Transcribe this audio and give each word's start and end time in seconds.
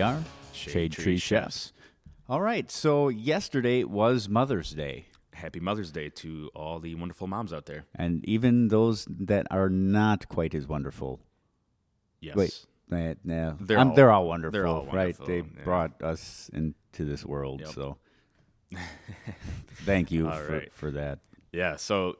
We 0.00 0.04
are 0.04 0.24
Shade 0.54 0.70
Shade, 0.72 0.92
Tree 0.92 1.04
Tree, 1.04 1.16
Chefs. 1.18 1.44
Chefs. 1.66 1.72
All 2.26 2.40
right, 2.40 2.70
so 2.70 3.10
yesterday 3.10 3.84
was 3.84 4.30
Mother's 4.30 4.70
Day, 4.70 5.08
Happy 5.34 5.60
Mother's 5.60 5.92
Day 5.92 6.08
to 6.08 6.48
all 6.54 6.80
the 6.80 6.94
wonderful 6.94 7.26
moms 7.26 7.52
out 7.52 7.66
there. 7.66 7.84
and 7.94 8.24
even 8.26 8.68
those 8.68 9.06
that 9.10 9.46
are 9.50 9.68
not 9.68 10.26
quite 10.28 10.54
as 10.54 10.66
wonderful. 10.66 11.20
Yes. 12.18 12.34
Wait, 12.34 12.66
eh, 12.98 13.14
no, 13.24 13.58
They're 13.60 13.76
I'm- 13.76 13.90
all- 13.90 13.94
they're 13.94 14.10
all 14.10 14.26
wonderful, 14.26 14.52
they're 14.52 14.66
all 14.66 14.86
right? 14.86 14.94
wonderful, 15.18 15.26
They 15.26 15.36
yeah. 15.40 15.64
brought 15.64 16.02
us 16.02 16.48
into 16.54 17.04
this 17.04 17.26
world, 17.26 17.60
Yep. 17.60 17.68
so 17.68 17.98
thank 19.84 20.10
you 20.10 20.30
for, 20.30 20.48
right. 20.50 20.72
for 20.72 20.90
that. 20.92 21.18
Yeah. 21.52 21.76
So 21.76 22.16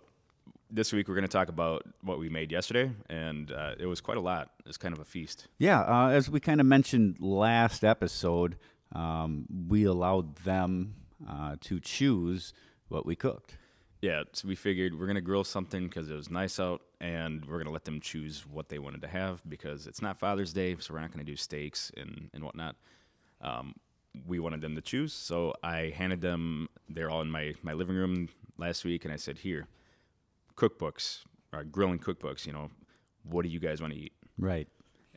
this 0.71 0.93
week 0.93 1.09
we're 1.09 1.15
going 1.15 1.23
to 1.23 1.29
talk 1.29 1.49
about 1.49 1.83
what 2.03 2.19
we 2.19 2.29
made 2.29 2.53
yesterday, 2.53 2.91
and 3.09 3.51
uh, 3.53 3.75
it 3.79 3.87
was 3.87 4.01
quite 4.01 4.17
a 4.17 4.21
lot. 4.21 4.51
It's 4.67 4.77
kind 4.77 4.95
of 4.95 5.01
a 5.01 5.05
feast. 5.05 5.49
Yeah, 5.59 5.81
uh, 5.81 6.09
as 6.09 6.31
we 6.31 6.41
kind 6.41 6.61
of 6.61 6.67
mentioned 6.67 7.17
last 7.21 7.85
episode, 7.85 8.57
um, 8.95 9.47
we 9.69 9.85
allowed 9.85 10.37
them 10.37 10.95
uh, 11.29 11.57
to 11.63 11.81
choose 11.81 12.53
what 12.89 13.07
we 13.07 13.17
cooked. 13.17 13.57
Yeah. 14.01 14.23
So 14.33 14.49
we 14.49 14.55
figured 14.55 14.99
we're 14.99 15.07
going 15.07 15.17
to 15.17 15.21
grill 15.21 15.45
something 15.45 15.85
because 15.85 16.11
it 16.11 16.15
was 16.15 16.31
nice 16.31 16.59
out, 16.59 16.83
and 17.01 17.45
we're 17.45 17.57
going 17.57 17.67
to 17.67 17.73
let 17.73 17.85
them 17.85 18.01
choose 18.01 18.47
what 18.47 18.69
they 18.69 18.79
wanted 18.79 19.03
to 19.03 19.09
have 19.09 19.43
because 19.49 19.87
it's 19.87 20.01
not 20.01 20.19
Father's 20.19 20.53
Day, 20.53 20.77
so 20.79 20.95
we're 20.95 21.01
not 21.01 21.13
going 21.13 21.25
to 21.25 21.31
do 21.31 21.37
steaks 21.37 21.93
and, 21.97 22.31
and 22.33 22.43
whatnot. 22.45 22.77
Um, 23.43 23.75
we 24.27 24.39
wanted 24.39 24.61
them 24.61 24.75
to 24.75 24.81
choose, 24.81 25.13
so 25.13 25.55
I 25.63 25.93
handed 25.95 26.21
them. 26.21 26.69
They're 26.89 27.11
all 27.11 27.21
in 27.21 27.31
my 27.31 27.55
my 27.63 27.75
living 27.75 27.95
room 27.95 28.29
last 28.59 28.85
week, 28.85 29.05
and 29.05 29.13
I 29.13 29.17
said, 29.17 29.39
"Here, 29.39 29.69
cookbooks, 30.57 31.21
uh, 31.53 31.63
grilling 31.71 31.99
cookbooks. 31.99 32.47
You 32.47 32.53
know, 32.53 32.71
what 33.23 33.43
do 33.43 33.49
you 33.49 33.61
guys 33.61 33.81
want 33.81 33.93
to 33.95 33.99
eat?" 33.99 34.13
Right. 34.39 34.69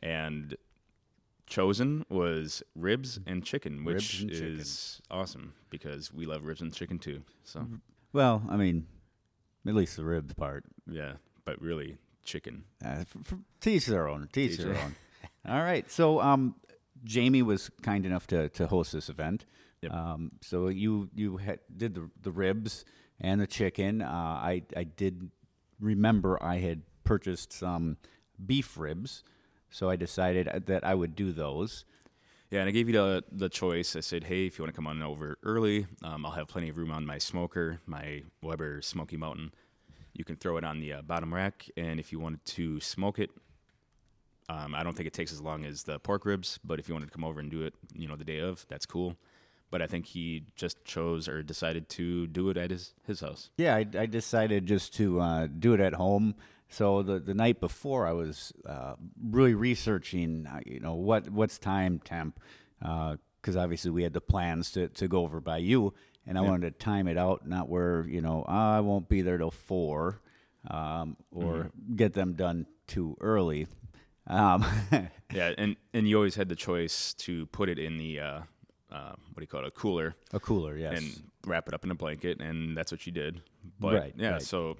and 0.02 0.56
chosen 1.46 2.04
was 2.08 2.62
ribs 2.74 3.20
and 3.26 3.44
chicken, 3.44 3.84
which 3.84 4.20
and 4.20 4.30
chicken. 4.30 4.58
is 4.60 5.00
awesome 5.10 5.52
because 5.70 6.12
we 6.12 6.24
love 6.26 6.44
ribs 6.44 6.60
and 6.62 6.72
chicken 6.72 6.98
too. 6.98 7.22
So 7.44 7.66
Well, 8.12 8.42
I 8.48 8.56
mean, 8.56 8.86
at 9.66 9.74
least 9.74 9.96
the 9.96 10.04
ribs 10.04 10.34
part. 10.34 10.64
yeah, 10.90 11.14
but 11.44 11.60
really 11.60 11.98
chicken. 12.24 12.64
Uh, 12.84 13.00
f 13.00 13.14
f 13.20 13.34
to 13.60 13.70
each 13.70 13.86
their 13.86 14.08
own. 14.08 14.28
To 14.32 14.40
each 14.40 14.52
each 14.52 14.58
their 14.58 14.72
their- 14.72 14.82
own. 14.82 14.94
All 15.46 15.62
right. 15.62 15.90
So, 15.90 16.20
um, 16.20 16.54
Jamie 17.04 17.42
was 17.42 17.70
kind 17.82 18.06
enough 18.06 18.26
to, 18.28 18.48
to 18.50 18.66
host 18.66 18.92
this 18.92 19.10
event. 19.10 19.44
Yep. 19.82 19.92
Um, 19.92 20.32
so 20.40 20.68
you 20.68 21.10
you 21.14 21.36
had, 21.36 21.58
did 21.76 21.94
the 21.94 22.08
the 22.22 22.30
ribs 22.32 22.86
and 23.20 23.40
the 23.40 23.46
chicken. 23.46 24.02
Uh, 24.02 24.06
I 24.06 24.62
I 24.76 24.84
did 24.84 25.30
remember 25.80 26.42
I 26.42 26.58
had 26.58 26.82
purchased 27.04 27.52
some 27.52 27.96
beef 28.44 28.76
ribs, 28.78 29.22
so 29.70 29.90
I 29.90 29.96
decided 29.96 30.64
that 30.66 30.84
I 30.84 30.94
would 30.94 31.14
do 31.14 31.32
those. 31.32 31.84
Yeah, 32.50 32.60
and 32.60 32.68
I 32.68 32.72
gave 32.72 32.88
you 32.88 32.94
the 32.94 33.24
the 33.32 33.48
choice. 33.48 33.96
I 33.96 34.00
said, 34.00 34.24
hey, 34.24 34.46
if 34.46 34.58
you 34.58 34.64
want 34.64 34.74
to 34.74 34.76
come 34.76 34.86
on 34.86 35.02
over 35.02 35.38
early, 35.42 35.86
um, 36.02 36.24
I'll 36.24 36.32
have 36.32 36.48
plenty 36.48 36.68
of 36.68 36.76
room 36.76 36.90
on 36.90 37.04
my 37.06 37.18
smoker, 37.18 37.80
my 37.86 38.22
Weber 38.42 38.82
Smoky 38.82 39.16
Mountain. 39.16 39.52
You 40.12 40.24
can 40.24 40.36
throw 40.36 40.56
it 40.56 40.64
on 40.64 40.78
the 40.78 40.92
uh, 40.92 41.02
bottom 41.02 41.34
rack, 41.34 41.68
and 41.76 41.98
if 41.98 42.12
you 42.12 42.20
wanted 42.20 42.44
to 42.44 42.78
smoke 42.80 43.18
it, 43.18 43.30
um, 44.48 44.74
I 44.74 44.84
don't 44.84 44.94
think 44.96 45.08
it 45.08 45.12
takes 45.12 45.32
as 45.32 45.40
long 45.40 45.64
as 45.64 45.82
the 45.82 45.98
pork 45.98 46.24
ribs. 46.24 46.60
But 46.62 46.78
if 46.78 46.88
you 46.88 46.94
wanted 46.94 47.06
to 47.06 47.12
come 47.12 47.24
over 47.24 47.40
and 47.40 47.50
do 47.50 47.62
it, 47.62 47.74
you 47.92 48.06
know, 48.06 48.14
the 48.14 48.24
day 48.24 48.38
of, 48.38 48.64
that's 48.68 48.86
cool. 48.86 49.16
But 49.74 49.82
I 49.82 49.88
think 49.88 50.06
he 50.06 50.44
just 50.54 50.84
chose 50.84 51.26
or 51.26 51.42
decided 51.42 51.88
to 51.88 52.28
do 52.28 52.48
it 52.48 52.56
at 52.56 52.70
his 52.70 52.94
his 53.08 53.18
house. 53.22 53.50
Yeah, 53.56 53.74
I, 53.74 53.84
I 53.98 54.06
decided 54.06 54.66
just 54.66 54.94
to 54.98 55.18
uh, 55.18 55.48
do 55.48 55.74
it 55.74 55.80
at 55.80 55.94
home. 55.94 56.36
So 56.68 57.02
the 57.02 57.18
the 57.18 57.34
night 57.34 57.58
before, 57.58 58.06
I 58.06 58.12
was 58.12 58.52
uh, 58.64 58.94
really 59.20 59.54
researching, 59.54 60.46
uh, 60.46 60.60
you 60.64 60.78
know, 60.78 60.94
what 60.94 61.28
what's 61.28 61.58
time 61.58 61.98
temp, 62.04 62.38
because 62.78 63.56
obviously 63.56 63.90
we 63.90 64.04
had 64.04 64.12
the 64.12 64.20
plans 64.20 64.70
to, 64.74 64.86
to 64.90 65.08
go 65.08 65.22
over 65.22 65.40
by 65.40 65.56
you, 65.56 65.92
and 66.24 66.38
I 66.38 66.42
wanted 66.42 66.78
to 66.78 66.84
time 66.84 67.08
it 67.08 67.18
out, 67.18 67.44
not 67.44 67.68
where 67.68 68.06
you 68.06 68.20
know 68.20 68.44
"Ah, 68.46 68.76
I 68.76 68.80
won't 68.80 69.08
be 69.08 69.22
there 69.22 69.38
till 69.38 69.50
four, 69.50 70.20
um, 70.70 71.16
or 71.32 71.72
get 71.96 72.12
them 72.12 72.34
done 72.34 72.66
too 72.86 73.16
early. 73.20 73.66
Um, 74.28 74.64
Yeah, 75.34 75.52
and 75.58 75.74
and 75.92 76.08
you 76.08 76.14
always 76.16 76.36
had 76.36 76.48
the 76.48 76.54
choice 76.54 77.12
to 77.14 77.46
put 77.46 77.68
it 77.68 77.80
in 77.80 77.98
the 77.98 78.20
uh, 78.94 78.96
uh, 78.96 79.10
what 79.10 79.36
do 79.36 79.42
you 79.42 79.46
call 79.46 79.60
it, 79.60 79.66
a 79.66 79.70
cooler, 79.70 80.14
a 80.32 80.40
cooler, 80.40 80.76
yes. 80.76 80.98
and 80.98 81.22
wrap 81.46 81.68
it 81.68 81.74
up 81.74 81.84
in 81.84 81.90
a 81.90 81.94
blanket, 81.94 82.40
and 82.40 82.76
that's 82.76 82.92
what 82.92 83.06
you 83.06 83.12
did. 83.12 83.40
But 83.80 83.94
Right, 83.94 84.14
yeah, 84.16 84.32
right. 84.32 84.42
so 84.42 84.76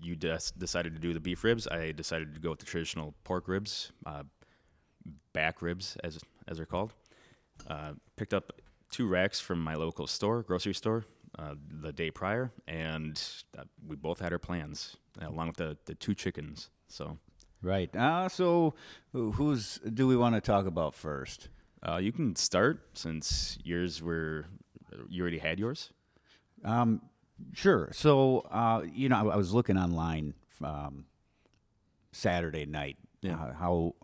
you 0.00 0.16
just 0.16 0.58
decided 0.58 0.94
to 0.94 1.00
do 1.00 1.12
the 1.12 1.20
beef 1.20 1.44
ribs. 1.44 1.66
I 1.66 1.92
decided 1.92 2.34
to 2.34 2.40
go 2.40 2.50
with 2.50 2.58
the 2.58 2.66
traditional 2.66 3.14
pork 3.24 3.48
ribs, 3.48 3.92
uh, 4.06 4.24
back 5.32 5.62
ribs 5.62 5.96
as 6.02 6.18
as 6.46 6.56
they're 6.56 6.66
called. 6.66 6.92
Uh, 7.66 7.92
picked 8.16 8.34
up 8.34 8.52
two 8.90 9.06
racks 9.06 9.40
from 9.40 9.62
my 9.62 9.74
local 9.74 10.06
store, 10.06 10.42
grocery 10.42 10.74
store, 10.74 11.04
uh, 11.38 11.54
the 11.80 11.92
day 11.92 12.10
prior, 12.10 12.52
and 12.66 13.22
uh, 13.56 13.64
we 13.86 13.96
both 13.96 14.20
had 14.20 14.32
our 14.32 14.38
plans 14.38 14.96
uh, 15.22 15.28
along 15.28 15.48
with 15.48 15.56
the 15.56 15.76
the 15.84 15.94
two 15.94 16.14
chickens. 16.14 16.70
So 16.88 17.18
right. 17.62 17.94
Uh, 17.94 18.28
so 18.28 18.74
who's 19.12 19.78
do 19.78 20.06
we 20.08 20.16
want 20.16 20.34
to 20.34 20.40
talk 20.40 20.66
about 20.66 20.94
first? 20.94 21.48
Uh, 21.86 21.96
you 21.96 22.12
can 22.12 22.36
start 22.36 22.80
since 22.94 23.58
yours 23.62 24.02
were 24.02 24.46
you 25.08 25.22
already 25.22 25.38
had 25.38 25.58
yours. 25.58 25.90
Um, 26.64 27.02
sure. 27.52 27.90
So, 27.92 28.40
uh, 28.50 28.82
you 28.92 29.08
know, 29.08 29.16
I, 29.16 29.34
I 29.34 29.36
was 29.36 29.52
looking 29.52 29.76
online 29.76 30.34
um, 30.62 31.04
Saturday 32.12 32.66
night. 32.66 32.96
Yeah. 33.20 33.34
uh, 33.34 33.52
how 33.54 33.94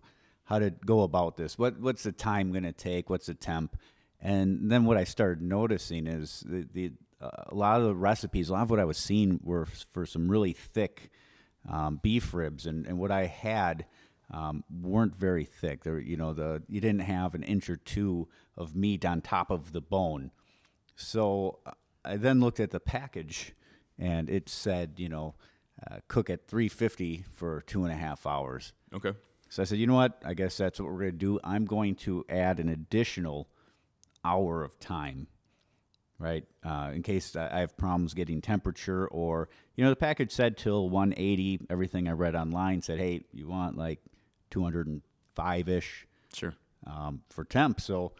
how 0.45 0.59
to 0.59 0.71
go 0.71 1.03
about 1.03 1.37
this? 1.37 1.59
What 1.59 1.81
what's 1.81 2.03
the 2.03 2.13
time 2.13 2.53
going 2.53 2.65
to 2.65 2.73
take? 2.73 3.11
What's 3.11 3.27
the 3.27 3.35
temp? 3.35 3.77
And 4.21 4.71
then 4.71 4.85
what 4.85 4.97
I 4.97 5.05
started 5.05 5.43
noticing 5.43 6.07
is 6.07 6.43
the, 6.47 6.67
the 6.73 6.93
uh, 7.21 7.45
a 7.49 7.55
lot 7.55 7.81
of 7.81 7.87
the 7.87 7.95
recipes, 7.95 8.49
a 8.49 8.53
lot 8.53 8.63
of 8.63 8.71
what 8.71 8.81
I 8.81 8.85
was 8.85 8.99
seeing 8.99 9.41
were 9.43 9.63
f- 9.63 9.87
for 9.93 10.07
some 10.07 10.31
really 10.31 10.53
thick 10.53 11.11
um, 11.69 12.01
beef 12.03 12.35
ribs, 12.35 12.67
and, 12.67 12.87
and 12.87 12.99
what 12.99 13.11
I 13.11 13.27
had 13.27 13.87
um, 14.31 14.65
weren't 14.71 15.15
very 15.15 15.45
thick. 15.45 15.85
There, 15.85 15.99
you 15.99 16.17
know, 16.17 16.33
the 16.33 16.63
you 16.69 16.81
didn't 16.81 17.03
have 17.03 17.35
an 17.35 17.43
inch 17.43 17.69
or 17.69 17.77
two 17.77 18.29
of 18.57 18.75
meat 18.75 19.05
on 19.05 19.21
top 19.21 19.51
of 19.51 19.73
the 19.73 19.81
bone. 19.81 20.31
So 20.97 21.59
uh, 21.67 21.73
I 22.05 22.17
then 22.17 22.41
looked 22.41 22.61
at 22.61 22.71
the 22.71 22.81
package, 22.81 23.55
and 23.99 24.29
it 24.29 24.49
said, 24.49 24.95
you 24.97 25.09
know, 25.09 25.35
uh, 25.91 25.99
cook 26.09 26.31
at 26.31 26.47
350 26.47 27.25
for 27.33 27.63
two 27.63 27.85
and 27.85 27.93
a 27.93 27.97
half 27.97 28.27
hours. 28.27 28.73
Okay. 28.95 29.13
So 29.49 29.63
I 29.63 29.67
said, 29.67 29.79
you 29.79 29.87
know 29.87 29.95
what? 29.95 30.21
I 30.25 30.35
guess 30.35 30.57
that's 30.57 30.81
what 30.81 30.91
we're 30.91 30.99
going 30.99 31.13
to 31.13 31.19
do. 31.19 31.41
I'm 31.45 31.65
going 31.65 31.95
to 31.97 32.25
add 32.29 32.59
an 32.59 32.69
additional 32.69 33.49
hour 34.25 34.65
of 34.65 34.81
time, 34.81 35.29
right? 36.19 36.45
Uh, 36.65 36.91
in 36.95 37.03
case 37.03 37.37
I 37.37 37.51
I 37.53 37.61
have 37.61 37.77
problems 37.77 38.15
getting 38.15 38.41
temperature, 38.41 39.07
or 39.07 39.49
you 39.77 39.85
know, 39.85 39.91
the 39.91 39.97
package 39.97 40.33
said 40.33 40.57
till 40.57 40.89
180. 40.89 41.67
Everything 41.71 42.09
I 42.09 42.13
read 42.13 42.35
online 42.35 42.83
said, 42.83 42.99
hey, 42.99 43.25
you 43.33 43.49
want 43.49 43.77
like 43.77 44.01
205 44.55 45.69
ish 45.69 46.07
Sure. 46.33 46.55
um, 46.87 47.23
for 47.29 47.45
temp. 47.45 47.81
So, 47.81 48.13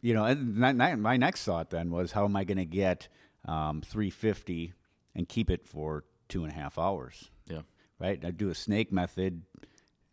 you 0.00 0.14
know, 0.14 0.24
and 0.24 0.56
my, 0.56 1.16
next 1.18 1.44
thought 1.44 1.68
then 1.70 1.90
was, 1.90 2.12
how 2.12 2.24
am 2.24 2.36
I 2.36 2.44
going 2.44 2.56
to 2.58 2.64
get 2.64 3.08
um, 3.44 3.82
350 3.82 4.72
and 5.14 5.28
keep 5.28 5.50
it 5.50 5.66
for 5.66 6.04
two 6.28 6.44
and 6.44 6.52
a 6.52 6.56
half 6.56 6.78
hours? 6.78 7.30
Yeah. 7.46 7.62
Right? 7.98 8.24
I 8.24 8.30
do 8.30 8.48
a 8.48 8.54
snake 8.54 8.92
method. 8.92 9.42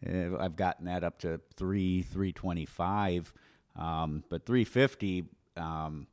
Uh, 0.05 0.37
I've 0.37 0.57
gotten 0.57 0.85
that 0.85 1.05
up 1.05 1.19
to 1.19 1.39
three, 1.55 2.01
325, 2.01 3.33
um, 3.77 4.23
but 4.29 4.45
350 4.45 5.23
um, 5.55 6.07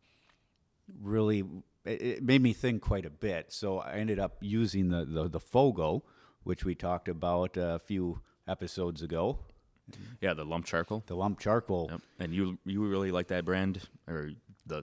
really 1.02 1.44
it, 1.84 2.02
it 2.02 2.22
made 2.22 2.42
me 2.42 2.52
think 2.52 2.80
quite 2.80 3.04
a 3.04 3.10
bit. 3.10 3.52
So 3.52 3.80
I 3.80 3.94
ended 3.94 4.18
up 4.18 4.36
using 4.40 4.88
the 4.88 5.04
the, 5.04 5.28
the 5.28 5.40
Fogo, 5.40 6.04
which 6.44 6.64
we 6.64 6.74
talked 6.74 7.08
about 7.08 7.56
a 7.56 7.78
few 7.84 8.20
episodes 8.48 9.02
ago, 9.02 9.38
Yeah, 10.20 10.34
the 10.34 10.44
lump 10.44 10.66
charcoal. 10.66 11.02
the 11.06 11.16
lump 11.16 11.38
charcoal. 11.40 11.88
Yep. 11.90 12.00
And 12.20 12.34
you 12.34 12.58
you 12.64 12.84
really 12.84 13.10
like 13.10 13.28
that 13.28 13.44
brand 13.44 13.80
or 14.08 14.30
the 14.66 14.82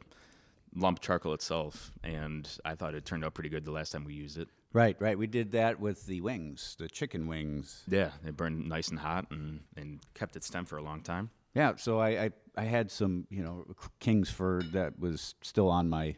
lump 0.75 0.99
charcoal 1.01 1.33
itself, 1.33 1.91
and 2.03 2.47
I 2.63 2.75
thought 2.75 2.95
it 2.95 3.05
turned 3.05 3.25
out 3.25 3.33
pretty 3.33 3.49
good 3.49 3.65
the 3.65 3.71
last 3.71 3.91
time 3.91 4.05
we 4.05 4.13
used 4.13 4.37
it. 4.37 4.47
Right, 4.73 4.95
right. 5.01 5.17
We 5.17 5.27
did 5.27 5.51
that 5.51 5.79
with 5.81 6.05
the 6.05 6.21
wings, 6.21 6.77
the 6.79 6.87
chicken 6.87 7.27
wings. 7.27 7.83
Yeah, 7.89 8.11
it 8.25 8.37
burned 8.37 8.69
nice 8.69 8.87
and 8.87 8.99
hot 8.99 9.25
and, 9.31 9.59
and 9.75 9.99
kept 10.13 10.35
its 10.37 10.47
stem 10.47 10.63
for 10.65 10.77
a 10.77 10.81
long 10.83 11.01
time. 11.01 11.29
Yeah, 11.53 11.73
so 11.75 11.99
I, 11.99 12.09
I, 12.25 12.31
I 12.55 12.63
had 12.63 12.89
some, 12.89 13.27
you 13.29 13.43
know, 13.43 13.65
Kingsford 13.99 14.71
that 14.71 14.97
was 14.97 15.35
still 15.41 15.67
on 15.69 15.89
my 15.89 16.15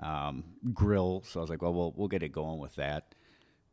um, 0.00 0.42
grill. 0.74 1.22
So 1.24 1.38
I 1.38 1.42
was 1.42 1.50
like, 1.50 1.62
well, 1.62 1.72
we'll, 1.72 1.92
we'll 1.96 2.08
get 2.08 2.24
it 2.24 2.30
going 2.32 2.58
with 2.58 2.74
that. 2.74 3.14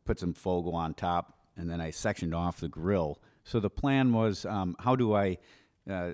Put 0.04 0.20
some 0.20 0.32
Fogo 0.32 0.70
on 0.70 0.94
top, 0.94 1.39
and 1.56 1.70
then 1.70 1.80
I 1.80 1.90
sectioned 1.90 2.34
off 2.34 2.60
the 2.60 2.68
grill. 2.68 3.20
So 3.44 3.60
the 3.60 3.70
plan 3.70 4.12
was, 4.12 4.44
um, 4.44 4.76
how 4.78 4.96
do 4.96 5.14
I, 5.14 5.38
uh, 5.90 6.12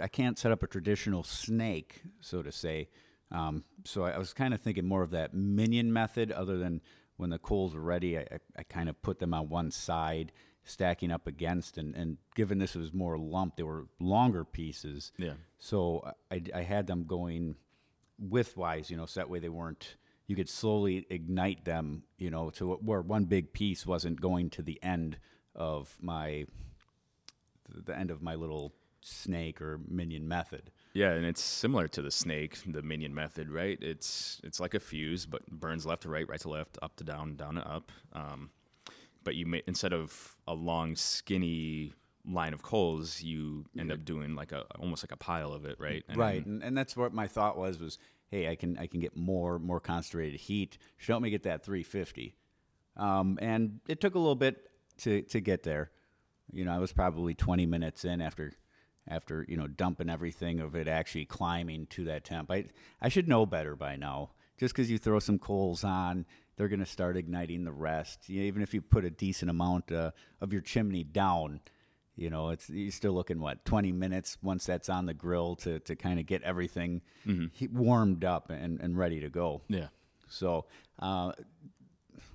I 0.00 0.08
can't 0.08 0.38
set 0.38 0.52
up 0.52 0.62
a 0.62 0.66
traditional 0.66 1.22
snake, 1.22 2.02
so 2.20 2.42
to 2.42 2.50
say. 2.50 2.88
Um, 3.30 3.64
so 3.84 4.04
I, 4.04 4.12
I 4.12 4.18
was 4.18 4.32
kind 4.32 4.54
of 4.54 4.60
thinking 4.60 4.86
more 4.86 5.02
of 5.02 5.10
that 5.10 5.34
minion 5.34 5.92
method, 5.92 6.32
other 6.32 6.56
than 6.56 6.80
when 7.16 7.30
the 7.30 7.38
coals 7.38 7.74
are 7.74 7.80
ready, 7.80 8.18
I, 8.18 8.22
I, 8.22 8.38
I 8.58 8.62
kind 8.62 8.88
of 8.88 9.00
put 9.02 9.18
them 9.18 9.34
on 9.34 9.48
one 9.48 9.70
side 9.70 10.32
stacking 10.64 11.12
up 11.12 11.26
against. 11.26 11.78
And, 11.78 11.94
and 11.94 12.16
given 12.34 12.58
this 12.58 12.74
was 12.74 12.92
more 12.92 13.18
lump, 13.18 13.56
they 13.56 13.62
were 13.62 13.86
longer 14.00 14.44
pieces. 14.44 15.12
Yeah. 15.18 15.34
So 15.58 16.10
I, 16.30 16.42
I 16.54 16.62
had 16.62 16.86
them 16.86 17.04
going 17.04 17.56
widthwise, 18.22 18.90
you 18.90 18.96
know, 18.96 19.06
so 19.06 19.20
that 19.20 19.30
way 19.30 19.38
they 19.38 19.48
weren't. 19.48 19.96
You 20.26 20.36
could 20.36 20.48
slowly 20.48 21.06
ignite 21.10 21.64
them, 21.64 22.04
you 22.18 22.30
know, 22.30 22.50
to 22.50 22.74
where 22.76 23.02
one 23.02 23.24
big 23.24 23.52
piece 23.52 23.86
wasn't 23.86 24.20
going 24.20 24.50
to 24.50 24.62
the 24.62 24.82
end 24.82 25.18
of 25.54 25.96
my, 26.00 26.46
the 27.68 27.96
end 27.96 28.10
of 28.10 28.22
my 28.22 28.34
little 28.34 28.72
snake 29.02 29.60
or 29.60 29.80
minion 29.86 30.26
method. 30.26 30.70
Yeah, 30.94 31.10
and 31.10 31.26
it's 31.26 31.42
similar 31.42 31.88
to 31.88 32.02
the 32.02 32.10
snake, 32.10 32.58
the 32.66 32.82
minion 32.82 33.14
method, 33.14 33.50
right? 33.50 33.78
It's 33.80 34.40
it's 34.44 34.60
like 34.60 34.74
a 34.74 34.80
fuse, 34.80 35.26
but 35.26 35.46
burns 35.46 35.84
left 35.84 36.02
to 36.02 36.08
right, 36.08 36.28
right 36.28 36.40
to 36.40 36.48
left, 36.48 36.78
up 36.82 36.96
to 36.96 37.04
down, 37.04 37.36
down 37.36 37.56
to 37.56 37.68
up. 37.68 37.92
Um, 38.12 38.50
but 39.24 39.34
you 39.34 39.46
may 39.46 39.62
instead 39.66 39.92
of 39.92 40.34
a 40.46 40.54
long, 40.54 40.96
skinny 40.96 41.94
line 42.26 42.54
of 42.54 42.62
coals, 42.62 43.22
you 43.22 43.66
end 43.78 43.92
up 43.92 44.04
doing 44.04 44.34
like 44.34 44.52
a 44.52 44.62
almost 44.78 45.02
like 45.02 45.12
a 45.12 45.16
pile 45.16 45.52
of 45.52 45.64
it, 45.64 45.76
right? 45.78 46.04
And 46.08 46.16
right, 46.16 46.44
and, 46.44 46.62
and 46.62 46.76
that's 46.76 46.96
what 46.96 47.12
my 47.12 47.26
thought 47.26 47.58
was 47.58 47.78
was, 47.78 47.98
hey, 48.30 48.48
I 48.48 48.54
can 48.56 48.78
I 48.78 48.86
can 48.86 49.00
get 49.00 49.16
more 49.16 49.58
more 49.58 49.80
concentrated 49.80 50.40
heat. 50.40 50.78
Help 51.06 51.22
me 51.22 51.30
get 51.30 51.44
that 51.44 51.64
350. 51.64 52.34
Um, 52.96 53.38
and 53.42 53.80
it 53.88 54.00
took 54.00 54.14
a 54.14 54.18
little 54.18 54.34
bit 54.34 54.70
to 54.98 55.22
to 55.22 55.40
get 55.40 55.62
there. 55.62 55.90
You 56.52 56.64
know, 56.64 56.72
I 56.72 56.78
was 56.78 56.92
probably 56.92 57.34
20 57.34 57.66
minutes 57.66 58.04
in 58.04 58.20
after 58.20 58.52
after 59.08 59.44
you 59.48 59.56
know 59.56 59.66
dumping 59.66 60.10
everything 60.10 60.60
of 60.60 60.74
it 60.74 60.88
actually 60.88 61.26
climbing 61.26 61.86
to 61.88 62.04
that 62.04 62.24
temp. 62.24 62.50
I 62.50 62.66
I 63.00 63.08
should 63.08 63.28
know 63.28 63.46
better 63.46 63.76
by 63.76 63.96
now. 63.96 64.30
Just 64.56 64.74
because 64.74 64.88
you 64.88 64.98
throw 64.98 65.18
some 65.18 65.40
coals 65.40 65.82
on, 65.82 66.26
they're 66.56 66.68
going 66.68 66.78
to 66.80 66.86
start 66.86 67.16
igniting 67.16 67.64
the 67.64 67.72
rest. 67.72 68.30
Even 68.30 68.62
if 68.62 68.72
you 68.72 68.80
put 68.80 69.04
a 69.04 69.10
decent 69.10 69.50
amount 69.50 69.90
uh, 69.90 70.12
of 70.40 70.52
your 70.52 70.62
chimney 70.62 71.02
down, 71.02 71.60
you 72.16 72.30
know, 72.30 72.50
it's 72.50 72.68
you're 72.70 72.92
still 72.92 73.12
looking 73.12 73.40
what 73.40 73.64
20 73.64 73.92
minutes 73.92 74.38
once 74.42 74.66
that's 74.66 74.88
on 74.88 75.06
the 75.06 75.14
grill 75.14 75.56
to 75.56 75.80
to 75.80 75.96
kind 75.96 76.18
of 76.20 76.26
get 76.26 76.42
everything 76.42 77.02
he- 77.52 77.66
warmed 77.68 78.24
up 78.24 78.50
and, 78.50 78.80
and 78.80 78.96
ready 78.98 79.20
to 79.20 79.28
go. 79.28 79.62
yeah, 79.68 79.88
So, 80.28 80.66
uh, 81.00 81.32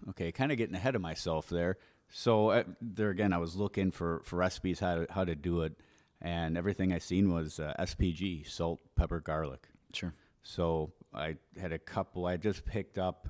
okay, 0.09 0.31
kind 0.31 0.51
of 0.51 0.57
getting 0.57 0.75
ahead 0.75 0.95
of 0.95 1.01
myself 1.01 1.49
there. 1.49 1.77
So 2.11 2.49
uh, 2.49 2.63
there 2.81 3.09
again, 3.09 3.33
I 3.33 3.37
was 3.37 3.55
looking 3.55 3.91
for, 3.91 4.21
for 4.23 4.37
recipes 4.37 4.79
how 4.79 4.95
to 4.95 5.07
how 5.11 5.23
to 5.25 5.35
do 5.35 5.61
it, 5.61 5.73
and 6.21 6.57
everything 6.57 6.91
I 6.91 6.97
seen 6.99 7.31
was 7.31 7.59
uh, 7.59 7.73
SPG, 7.79 8.47
salt, 8.49 8.79
pepper, 8.95 9.19
garlic. 9.19 9.67
sure. 9.93 10.13
So 10.41 10.91
I 11.13 11.35
had 11.61 11.71
a 11.71 11.77
couple. 11.79 12.25
I 12.25 12.37
just 12.37 12.65
picked 12.65 12.97
up. 12.97 13.27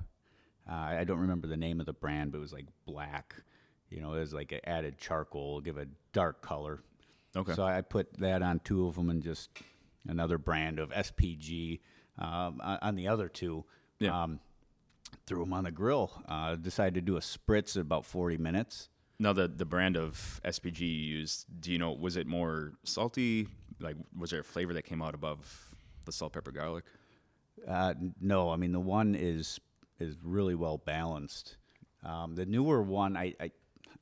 Uh, 0.70 0.74
I 0.74 1.04
don't 1.04 1.18
remember 1.18 1.46
the 1.48 1.56
name 1.56 1.80
of 1.80 1.86
the 1.86 1.92
brand, 1.92 2.32
but 2.32 2.38
it 2.38 2.40
was 2.40 2.52
like 2.52 2.66
black. 2.86 3.34
You 3.90 4.00
know, 4.00 4.14
it 4.14 4.20
was 4.20 4.32
like 4.32 4.52
an 4.52 4.60
added 4.64 4.98
charcoal, 4.98 5.60
give 5.60 5.76
a 5.76 5.86
dark 6.12 6.42
color. 6.42 6.82
Okay. 7.36 7.54
So 7.54 7.64
I 7.64 7.80
put 7.82 8.12
that 8.18 8.42
on 8.42 8.60
two 8.60 8.86
of 8.86 8.94
them 8.94 9.10
and 9.10 9.22
just 9.22 9.50
another 10.08 10.38
brand 10.38 10.78
of 10.78 10.90
SPG 10.90 11.80
um, 12.18 12.60
on 12.62 12.78
on 12.82 12.94
the 12.96 13.08
other 13.08 13.28
two. 13.28 13.64
Yeah. 13.98 14.22
Um, 14.22 14.40
threw 15.26 15.40
them 15.40 15.52
on 15.52 15.64
the 15.64 15.70
grill. 15.70 16.22
Uh, 16.28 16.56
decided 16.56 16.94
to 16.94 17.00
do 17.00 17.16
a 17.16 17.20
spritz 17.20 17.76
at 17.76 17.82
about 17.82 18.06
40 18.06 18.38
minutes. 18.38 18.88
Now 19.18 19.32
the 19.32 19.48
the 19.48 19.64
brand 19.64 19.96
of 19.96 20.40
SPG 20.44 20.80
you 20.80 20.86
used, 20.86 21.46
do 21.60 21.72
you 21.72 21.78
know 21.78 21.92
was 21.92 22.16
it 22.16 22.26
more 22.26 22.72
salty? 22.84 23.48
Like 23.80 23.96
was 24.16 24.30
there 24.30 24.40
a 24.40 24.44
flavor 24.44 24.72
that 24.74 24.82
came 24.82 25.02
out 25.02 25.14
above 25.14 25.74
the 26.04 26.12
salt, 26.12 26.32
pepper, 26.32 26.52
garlic? 26.52 26.84
Uh, 27.66 27.94
no, 28.20 28.50
I 28.50 28.56
mean 28.56 28.72
the 28.72 28.80
one 28.80 29.14
is 29.14 29.60
is 29.98 30.16
really 30.22 30.54
well 30.54 30.78
balanced. 30.78 31.56
Um, 32.02 32.34
the 32.34 32.46
newer 32.46 32.82
one, 32.82 33.16
I, 33.16 33.34
I 33.38 33.50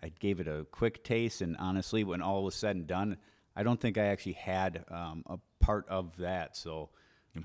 I 0.02 0.10
gave 0.10 0.40
it 0.40 0.48
a 0.48 0.66
quick 0.70 1.02
taste, 1.04 1.40
and 1.40 1.56
honestly, 1.58 2.04
when 2.04 2.22
all 2.22 2.44
was 2.44 2.54
said 2.54 2.76
and 2.76 2.86
done, 2.86 3.16
I 3.56 3.62
don't 3.62 3.80
think 3.80 3.98
I 3.98 4.06
actually 4.06 4.34
had 4.34 4.84
um, 4.90 5.24
a 5.26 5.38
part 5.60 5.88
of 5.88 6.16
that. 6.18 6.56
So 6.56 6.90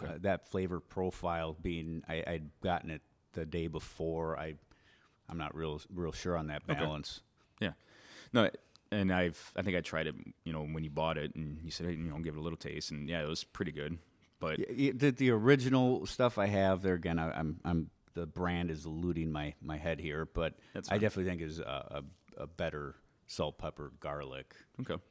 uh, 0.07 0.17
that 0.21 0.49
flavor 0.49 0.79
profile 0.79 1.55
being, 1.61 2.03
I, 2.07 2.23
I'd 2.25 2.49
gotten 2.61 2.89
it 2.89 3.01
the 3.33 3.45
day 3.45 3.67
before. 3.67 4.37
I 4.37 4.55
I'm 5.29 5.37
not 5.37 5.55
real 5.55 5.81
real 5.93 6.11
sure 6.11 6.37
on 6.37 6.47
that 6.47 6.65
balance. 6.67 7.21
Yeah. 7.59 7.71
No, 8.33 8.49
and 8.91 9.11
I've 9.11 9.51
I 9.55 9.61
think 9.61 9.75
I 9.77 9.81
tried 9.81 10.07
it, 10.07 10.15
you 10.43 10.53
know, 10.53 10.63
when 10.63 10.83
you 10.83 10.89
bought 10.89 11.17
it 11.17 11.35
and 11.35 11.59
you 11.63 11.71
said, 11.71 11.87
hey, 11.87 11.93
you 11.93 12.09
know, 12.09 12.17
give 12.19 12.35
it 12.35 12.39
a 12.39 12.41
little 12.41 12.57
taste 12.57 12.91
and 12.91 13.09
yeah, 13.09 13.23
it 13.23 13.27
was 13.27 13.43
pretty 13.43 13.71
good. 13.71 13.97
But 14.39 14.59
The, 14.91 15.11
the 15.11 15.29
original 15.31 16.05
stuff 16.05 16.37
I 16.37 16.47
have 16.47 16.81
there 16.81 16.95
again, 16.95 17.17
I, 17.17 17.31
I'm 17.31 17.59
I'm 17.63 17.89
the 18.13 18.25
brand 18.27 18.69
is 18.69 18.85
eluding 18.85 19.31
my 19.31 19.53
my 19.61 19.77
head 19.77 19.99
here, 19.99 20.25
but 20.25 20.53
I 20.91 20.97
definitely 20.99 21.29
think 21.31 21.41
is 21.41 21.59
a, 21.59 21.63
a, 21.63 22.03
a 22.37 22.47
better 22.47 22.95
salt, 23.27 23.57
pepper, 23.57 23.91
garlic. 23.99 24.53
okay. 24.81 25.01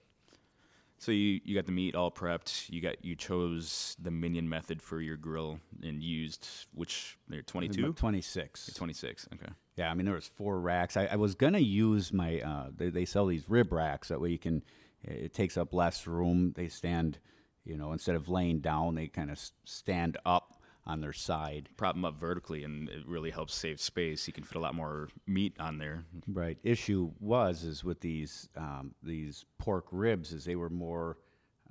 So 0.98 1.10
you, 1.10 1.40
you 1.44 1.56
got 1.56 1.66
the 1.66 1.72
meat 1.72 1.96
all 1.96 2.12
prepped. 2.12 2.70
You 2.70 2.80
got 2.80 3.04
you 3.04 3.16
chose 3.16 3.96
the 4.00 4.12
minion 4.12 4.48
method 4.48 4.80
for 4.80 5.00
your 5.00 5.16
grill 5.16 5.58
and 5.82 6.00
used 6.00 6.46
which 6.74 7.18
they're 7.28 7.42
22, 7.42 7.94
Twenty 7.94 8.20
six. 8.20 8.72
26. 8.72 9.28
Okay. 9.34 9.52
Yeah, 9.76 9.90
I 9.90 9.94
mean 9.94 10.06
there 10.06 10.14
was 10.14 10.28
four 10.28 10.60
racks. 10.60 10.96
I, 10.96 11.06
I 11.06 11.16
was 11.16 11.34
gonna 11.34 11.58
use 11.58 12.12
my. 12.12 12.40
Uh, 12.40 12.66
they, 12.76 12.90
they 12.90 13.04
sell 13.04 13.26
these 13.26 13.48
rib 13.48 13.72
racks 13.72 14.08
that 14.08 14.20
way 14.20 14.28
you 14.30 14.38
can. 14.38 14.62
It 15.02 15.34
takes 15.34 15.56
up 15.56 15.74
less 15.74 16.06
room. 16.06 16.52
They 16.54 16.68
stand, 16.68 17.18
you 17.64 17.76
know, 17.76 17.90
instead 17.90 18.14
of 18.14 18.28
laying 18.28 18.60
down, 18.60 18.94
they 18.94 19.08
kind 19.08 19.32
of 19.32 19.40
stand 19.64 20.18
up 20.24 20.61
on 20.84 21.00
their 21.00 21.12
side. 21.12 21.68
Prop 21.76 21.94
them 21.94 22.04
up 22.04 22.18
vertically 22.18 22.64
and 22.64 22.88
it 22.88 23.06
really 23.06 23.30
helps 23.30 23.54
save 23.54 23.80
space. 23.80 24.26
You 24.26 24.32
can 24.32 24.44
fit 24.44 24.56
a 24.56 24.60
lot 24.60 24.74
more 24.74 25.08
meat 25.26 25.54
on 25.60 25.78
there. 25.78 26.04
Right. 26.26 26.58
Issue 26.64 27.12
was 27.20 27.62
is 27.62 27.84
with 27.84 28.00
these 28.00 28.48
um, 28.56 28.94
these 29.02 29.44
pork 29.58 29.86
ribs 29.92 30.32
is 30.32 30.44
they 30.44 30.56
were 30.56 30.70
more 30.70 31.18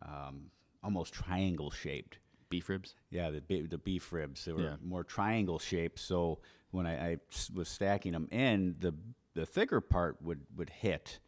um, 0.01 0.45
almost 0.83 1.13
triangle 1.13 1.71
shaped. 1.71 2.19
Beef 2.49 2.67
ribs. 2.69 2.95
Yeah, 3.09 3.31
the 3.31 3.41
the 3.67 3.77
beef 3.77 4.11
ribs 4.13 4.45
they 4.45 4.53
were 4.53 4.61
Yeah. 4.61 4.75
more 4.83 5.03
triangle 5.03 5.59
shaped. 5.59 5.99
So 5.99 6.39
when 6.71 6.87
I 6.87 7.17
was 7.53 7.67
stacking 7.67 8.13
them 8.13 8.27
in, 8.31 8.75
the 8.79 8.93
the 9.33 9.45
thicker 9.45 9.81
part 9.81 10.21
would 10.21 10.41
would 10.55 10.69
hit, 10.69 11.19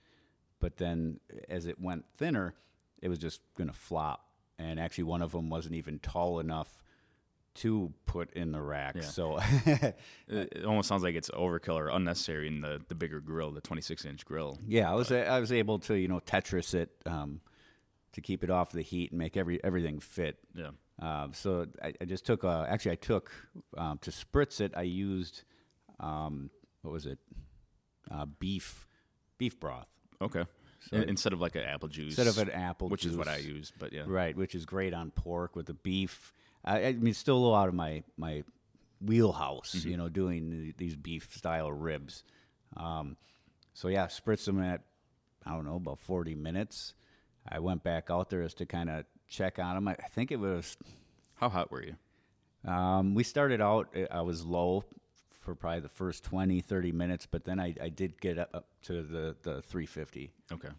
but 0.60 0.78
then 0.78 1.20
as 1.50 1.66
it 1.66 1.80
went 1.80 2.06
thinner, 2.18 2.56
it 3.02 3.10
was 3.10 3.20
just 3.20 3.42
gonna 3.58 3.74
flop. 3.74 4.26
And 4.60 4.80
actually, 4.80 5.06
one 5.06 5.22
of 5.22 5.32
them 5.32 5.50
wasn't 5.50 5.76
even 5.76 6.00
tall 6.00 6.40
enough 6.40 6.84
to 7.56 7.94
put 8.06 8.32
in 8.34 8.52
the 8.52 8.62
rack. 8.62 8.96
Yeah. 8.96 9.02
So 9.02 9.40
It, 10.28 10.66
almost 10.66 10.88
sounds 10.88 11.04
like 11.04 11.16
it's 11.16 11.30
overkill 11.30 11.76
or 11.76 11.90
unnecessary 11.90 12.48
in 12.48 12.62
the, 12.62 12.82
the 12.88 12.96
bigger 12.96 13.20
grill, 13.20 13.52
the 13.52 13.62
26 13.62 14.06
inch 14.06 14.26
grill. 14.26 14.58
Yeah, 14.68 14.90
I 14.92 14.96
was 14.96 15.12
I 15.12 15.40
was 15.40 15.52
able 15.52 15.80
to 15.80 15.96
you 15.96 16.08
know 16.08 16.20
Tetris 16.20 16.74
it 16.74 16.90
um, 17.06 17.42
to 18.14 18.22
keep 18.22 18.44
it 18.44 18.50
off 18.50 18.72
the 18.72 18.82
heat 18.82 19.12
and 19.12 19.20
make 19.20 19.38
every 19.38 19.64
everything 19.64 20.00
fit. 20.00 20.38
Yeah. 20.56 20.70
Um, 21.00 21.34
so 21.34 21.66
I, 21.84 21.94
I 22.02 22.06
just 22.06 22.26
took 22.26 22.44
a 22.44 22.66
actually 22.70 22.92
I 22.94 22.96
took 22.96 23.32
um, 23.78 23.98
to 24.00 24.12
spritz 24.12 24.62
it. 24.62 24.74
I 24.76 24.84
used 24.84 25.44
um, 26.00 26.50
what 26.82 26.92
was 26.92 27.06
it? 27.06 27.20
Uh, 28.12 28.26
beef 28.26 28.86
beef 29.38 29.60
broth 29.60 29.88
Okay. 30.22 30.44
So- 30.92 30.98
instead 30.98 31.34
of 31.34 31.40
like 31.42 31.56
an 31.56 31.64
apple 31.64 31.88
juice. 31.88 32.18
instead 32.18 32.28
of 32.28 32.38
an 32.38 32.50
apple, 32.50 32.88
juice. 32.90 32.92
which 32.92 33.06
is 33.06 33.16
what 33.18 33.28
I 33.28 33.38
use. 33.38 33.72
But 33.78 33.94
yeah. 33.94 34.04
Right, 34.06 34.36
which 34.36 34.54
is 34.56 34.66
great 34.66 34.94
on 34.94 35.12
pork 35.12 35.56
with 35.56 35.68
the 35.68 35.74
beef. 35.74 36.34
I, 36.66 36.86
I 36.86 36.94
mean, 36.94 37.14
still 37.14 37.38
a 37.38 37.40
little 37.40 37.56
out 37.56 37.68
of 37.70 37.76
my 37.76 38.04
my 38.18 38.44
wheelhouse, 39.02 39.76
Mm-hmm. 39.78 39.90
you 39.90 39.98
know, 39.98 40.10
doing 40.10 40.74
these 40.78 40.96
beef 40.96 41.30
style 41.36 41.72
ribs. 41.72 42.24
Um, 42.78 43.18
so 43.74 43.88
yeah, 43.90 44.08
spritz 44.08 44.46
them 44.46 44.62
at 44.62 44.82
I 45.46 45.52
don't 45.52 45.66
know 45.66 45.76
about 45.76 46.00
forty 46.00 46.36
minutes. 46.36 46.94
I 47.48 47.60
went 47.60 47.84
back 47.84 48.10
out 48.10 48.30
there 48.30 48.44
just 48.44 48.58
to 48.60 48.66
kind 48.66 48.90
of 48.90 49.06
check 49.28 49.60
on 49.60 49.76
them. 49.76 49.88
I, 49.90 49.96
think 49.96 50.32
it 50.32 50.40
was 50.40 50.78
How 51.36 51.50
hot 51.50 51.70
were 51.72 51.84
you? 51.84 51.96
um, 52.72 53.16
we 53.16 53.24
started 53.24 53.60
out. 53.60 53.90
uh, 53.98 54.06
I 54.10 54.22
was 54.22 54.46
low 54.46 54.86
for 55.42 55.54
probably 55.56 55.82
the 55.82 55.90
first 55.90 56.24
20, 56.24 56.62
30 56.62 56.94
minutes, 56.94 57.26
but 57.30 57.44
then 57.44 57.60
I, 57.60 57.76
I 57.82 57.90
did 57.90 58.22
get 58.22 58.40
up 58.40 58.50
up 58.54 58.68
to 58.84 59.02
the 59.04 59.36
the 59.44 59.62
three 59.62 59.86
fifty. 59.86 60.32
Okay. 60.54 60.70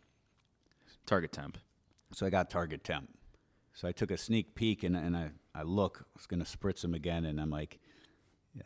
Target 1.05 1.33
temp. 1.33 1.59
So 2.13 2.25
I 2.27 2.31
got 2.31 2.49
target 2.49 2.83
temp. 2.85 3.11
So 3.75 3.87
I 3.89 3.93
took 3.93 4.11
a 4.11 4.17
sneak 4.17 4.55
peek 4.55 4.85
and, 4.85 4.97
and 4.97 5.17
I, 5.17 5.31
I 5.55 5.63
look, 5.63 6.01
I 6.03 6.11
was 6.17 6.27
to 6.27 6.37
spritz 6.39 6.83
them 6.83 6.95
again. 6.95 7.25
And 7.25 7.41
I'm 7.41 7.51
like, 7.51 7.79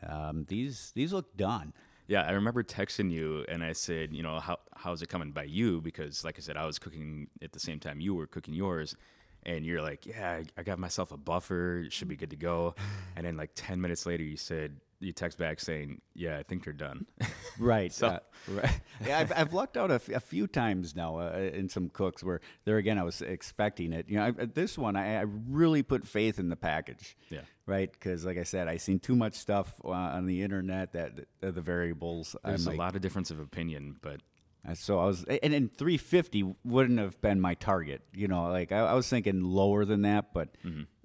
um, 0.07 0.45
these, 0.49 0.93
these 0.95 1.13
look 1.13 1.37
done. 1.37 1.73
Yeah, 2.07 2.23
I 2.23 2.33
remember 2.33 2.63
texting 2.63 3.11
you 3.11 3.45
and 3.49 3.63
I 3.63 3.73
said, 3.73 4.15
you 4.15 4.23
know, 4.23 4.41
how 4.41 4.61
how's 4.75 5.03
it 5.03 5.11
coming 5.11 5.31
by 5.31 5.43
you? 5.45 5.83
Because 5.83 6.25
like 6.25 6.39
I 6.39 6.41
said, 6.41 6.57
I 6.57 6.65
was 6.65 6.79
cooking 6.79 7.29
at 7.43 7.53
the 7.53 7.61
same 7.61 7.81
time 7.81 8.01
you 8.01 8.15
were 8.15 8.27
cooking 8.27 8.55
yours. 8.55 8.97
And 9.45 9.65
you're 9.65 9.83
like, 9.83 10.07
yeah, 10.07 10.43
I 10.57 10.63
got 10.63 10.79
myself 10.79 11.13
a 11.13 11.17
buffer. 11.17 11.81
It 11.81 11.93
should 11.93 12.09
be 12.09 12.17
good 12.17 12.31
to 12.31 12.37
go. 12.37 12.75
And 13.15 13.27
then 13.27 13.37
like 13.37 13.51
10 13.55 13.81
minutes 13.81 14.07
later, 14.07 14.23
you 14.23 14.37
said, 14.37 14.81
you 15.01 15.13
text 15.13 15.39
back 15.39 15.61
saying, 15.61 16.01
yeah, 16.15 16.39
I 16.39 16.43
think 16.43 16.67
you're 16.67 16.73
done. 16.73 17.07
Right. 17.61 17.93
So- 17.93 18.07
uh, 18.09 18.19
right. 18.49 18.81
Yeah, 19.05 19.19
I've, 19.19 19.33
I've 19.35 19.53
lucked 19.53 19.77
out 19.77 19.91
a, 19.91 19.95
f- 19.95 20.09
a 20.11 20.21
few 20.21 20.47
times 20.47 20.95
now 20.95 21.19
uh, 21.19 21.51
in 21.53 21.69
some 21.69 21.89
cooks 21.89 22.23
where 22.23 22.41
there 22.65 22.77
again 22.77 22.99
I 22.99 23.03
was 23.03 23.21
expecting 23.21 23.93
it. 23.93 24.09
You 24.09 24.17
know, 24.19 24.25
I, 24.27 24.31
this 24.45 24.79
one 24.79 24.95
I, 24.97 25.17
I 25.19 25.23
really 25.23 25.83
put 25.83 26.07
faith 26.07 26.39
in 26.39 26.49
the 26.51 26.57
package. 26.57 27.17
Yeah. 27.31 27.41
Right. 27.67 27.91
Because 27.91 28.25
like 28.25 28.39
I 28.39 28.45
said, 28.45 28.69
I 28.69 28.77
seen 28.77 28.99
too 29.01 29.17
much 29.17 29.35
stuff 29.35 29.75
uh, 29.85 29.89
on 29.91 30.27
the 30.27 30.43
internet 30.43 30.93
that 30.93 31.13
uh, 31.43 31.51
the 31.51 31.61
variables. 31.61 32.37
There's 32.45 32.67
I'm 32.67 32.69
a 32.69 32.71
like, 32.77 32.79
lot 32.79 32.95
of 32.97 33.03
difference 33.03 33.31
of 33.33 33.41
opinion, 33.41 33.97
but 34.01 34.21
And 34.65 34.79
so 34.79 35.01
I 35.01 35.07
was, 35.07 35.25
and 35.25 35.53
then 35.53 35.69
350 35.77 36.55
wouldn't 36.65 36.99
have 37.01 37.21
been 37.21 37.41
my 37.41 37.55
target. 37.55 38.03
You 38.15 38.29
know, 38.29 38.49
like 38.51 38.71
I, 38.73 38.79
I 38.81 38.95
was 38.95 39.09
thinking 39.09 39.43
lower 39.43 39.85
than 39.85 40.03
that, 40.03 40.33
but 40.33 40.49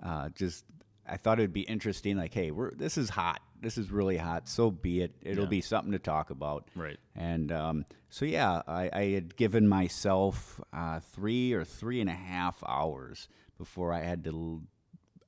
uh, 0.03 0.29
just 0.29 0.65
I 1.07 1.17
thought 1.17 1.39
it'd 1.39 1.53
be 1.53 1.61
interesting. 1.61 2.17
Like, 2.17 2.33
hey, 2.33 2.51
we're 2.51 2.71
this 2.73 2.97
is 2.97 3.09
hot. 3.09 3.41
This 3.61 3.77
is 3.77 3.91
really 3.91 4.17
hot. 4.17 4.47
So 4.49 4.71
be 4.71 5.01
it. 5.01 5.13
It'll 5.21 5.43
Yeah. 5.45 5.49
be 5.49 5.61
something 5.61 5.91
to 5.93 5.99
talk 5.99 6.29
about. 6.29 6.67
Right. 6.75 6.97
And 7.15 7.51
um, 7.51 7.85
so 8.09 8.25
yeah, 8.25 8.61
I, 8.67 8.89
I 8.91 9.03
had 9.11 9.35
given 9.37 9.67
myself 9.67 10.59
uh, 10.73 10.99
three 10.99 11.53
or 11.53 11.63
three 11.63 12.01
and 12.01 12.09
a 12.09 12.13
half 12.13 12.61
hours 12.67 13.27
before 13.57 13.93
I 13.93 14.01
had 14.01 14.23
to 14.25 14.29
l- 14.31 14.61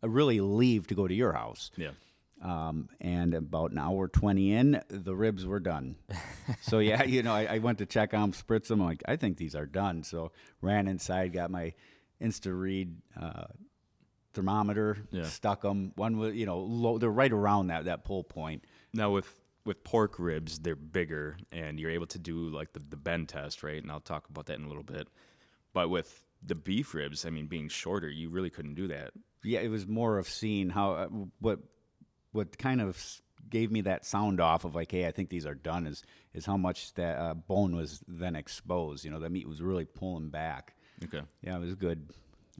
uh, 0.03 0.09
really 0.09 0.41
leave 0.41 0.87
to 0.87 0.95
go 0.95 1.07
to 1.07 1.13
your 1.13 1.33
house. 1.33 1.71
Yeah. 1.77 1.91
Um, 2.41 2.89
and 2.99 3.33
about 3.33 3.71
an 3.71 3.79
hour 3.79 4.07
20 4.09 4.53
in, 4.53 4.81
the 4.89 5.15
ribs 5.15 5.45
were 5.45 5.61
done. 5.61 5.95
so, 6.61 6.79
yeah, 6.79 7.03
you 7.03 7.23
know, 7.23 7.33
I, 7.33 7.45
I 7.55 7.57
went 7.59 7.77
to 7.77 7.85
check 7.85 8.13
on 8.13 8.33
spritz 8.33 8.67
them. 8.67 8.81
I'm 8.81 8.87
like, 8.87 9.03
I 9.07 9.15
think 9.15 9.37
these 9.37 9.55
are 9.55 9.65
done. 9.65 10.03
So, 10.03 10.31
ran 10.61 10.87
inside, 10.89 11.31
got 11.33 11.49
my 11.49 11.73
Insta 12.21 12.57
Read 12.57 12.97
uh, 13.19 13.45
thermometer, 14.35 14.97
Yeah. 15.11 15.23
stuck 15.23 15.61
them. 15.61 15.91
One 15.95 16.17
was, 16.17 16.35
you 16.35 16.45
know, 16.45 16.59
low, 16.59 16.97
they're 16.99 17.09
right 17.09 17.31
around 17.31 17.67
that, 17.67 17.85
that 17.85 18.03
pull 18.05 18.23
point. 18.23 18.63
Now 18.93 19.11
with 19.11 19.41
with 19.65 19.83
pork 19.83 20.19
ribs, 20.19 20.59
they're 20.59 20.75
bigger, 20.75 21.37
and 21.51 21.79
you're 21.79 21.89
able 21.89 22.05
to 22.07 22.19
do 22.19 22.49
like 22.49 22.73
the 22.73 22.79
the 22.79 22.97
bend 22.97 23.29
test, 23.29 23.63
right? 23.63 23.81
And 23.81 23.91
I'll 23.91 23.99
talk 23.99 24.29
about 24.29 24.45
that 24.45 24.59
in 24.59 24.65
a 24.65 24.67
little 24.67 24.83
bit. 24.83 25.07
But 25.73 25.89
with 25.89 26.29
the 26.45 26.55
beef 26.55 26.93
ribs, 26.93 27.25
I 27.25 27.31
mean, 27.31 27.47
being 27.47 27.67
shorter, 27.69 28.07
you 28.09 28.29
really 28.29 28.51
couldn't 28.51 28.75
do 28.75 28.87
that. 28.89 29.11
Yeah, 29.43 29.61
it 29.61 29.69
was 29.69 29.87
more 29.87 30.17
of 30.19 30.27
seeing 30.29 30.69
how, 30.69 30.91
uh, 30.93 31.07
what, 31.39 31.59
what 32.31 32.57
kind 32.57 32.79
of 32.81 33.21
gave 33.49 33.71
me 33.71 33.81
that 33.81 34.05
sound 34.05 34.39
off 34.39 34.65
of 34.65 34.73
like, 34.75 34.91
hey, 34.91 35.07
I 35.07 35.11
think 35.11 35.29
these 35.29 35.45
are 35.45 35.53
done 35.55 35.85
is, 35.87 36.03
is 36.33 36.45
how 36.45 36.57
much 36.57 36.93
that 36.95 37.17
uh, 37.17 37.33
bone 37.33 37.75
was 37.75 38.03
then 38.07 38.35
exposed. 38.35 39.05
You 39.05 39.11
know, 39.11 39.19
the 39.19 39.29
meat 39.29 39.47
was 39.47 39.61
really 39.61 39.85
pulling 39.85 40.29
back. 40.29 40.75
Okay. 41.03 41.21
Yeah, 41.41 41.57
it 41.57 41.59
was 41.59 41.75
good. 41.75 42.09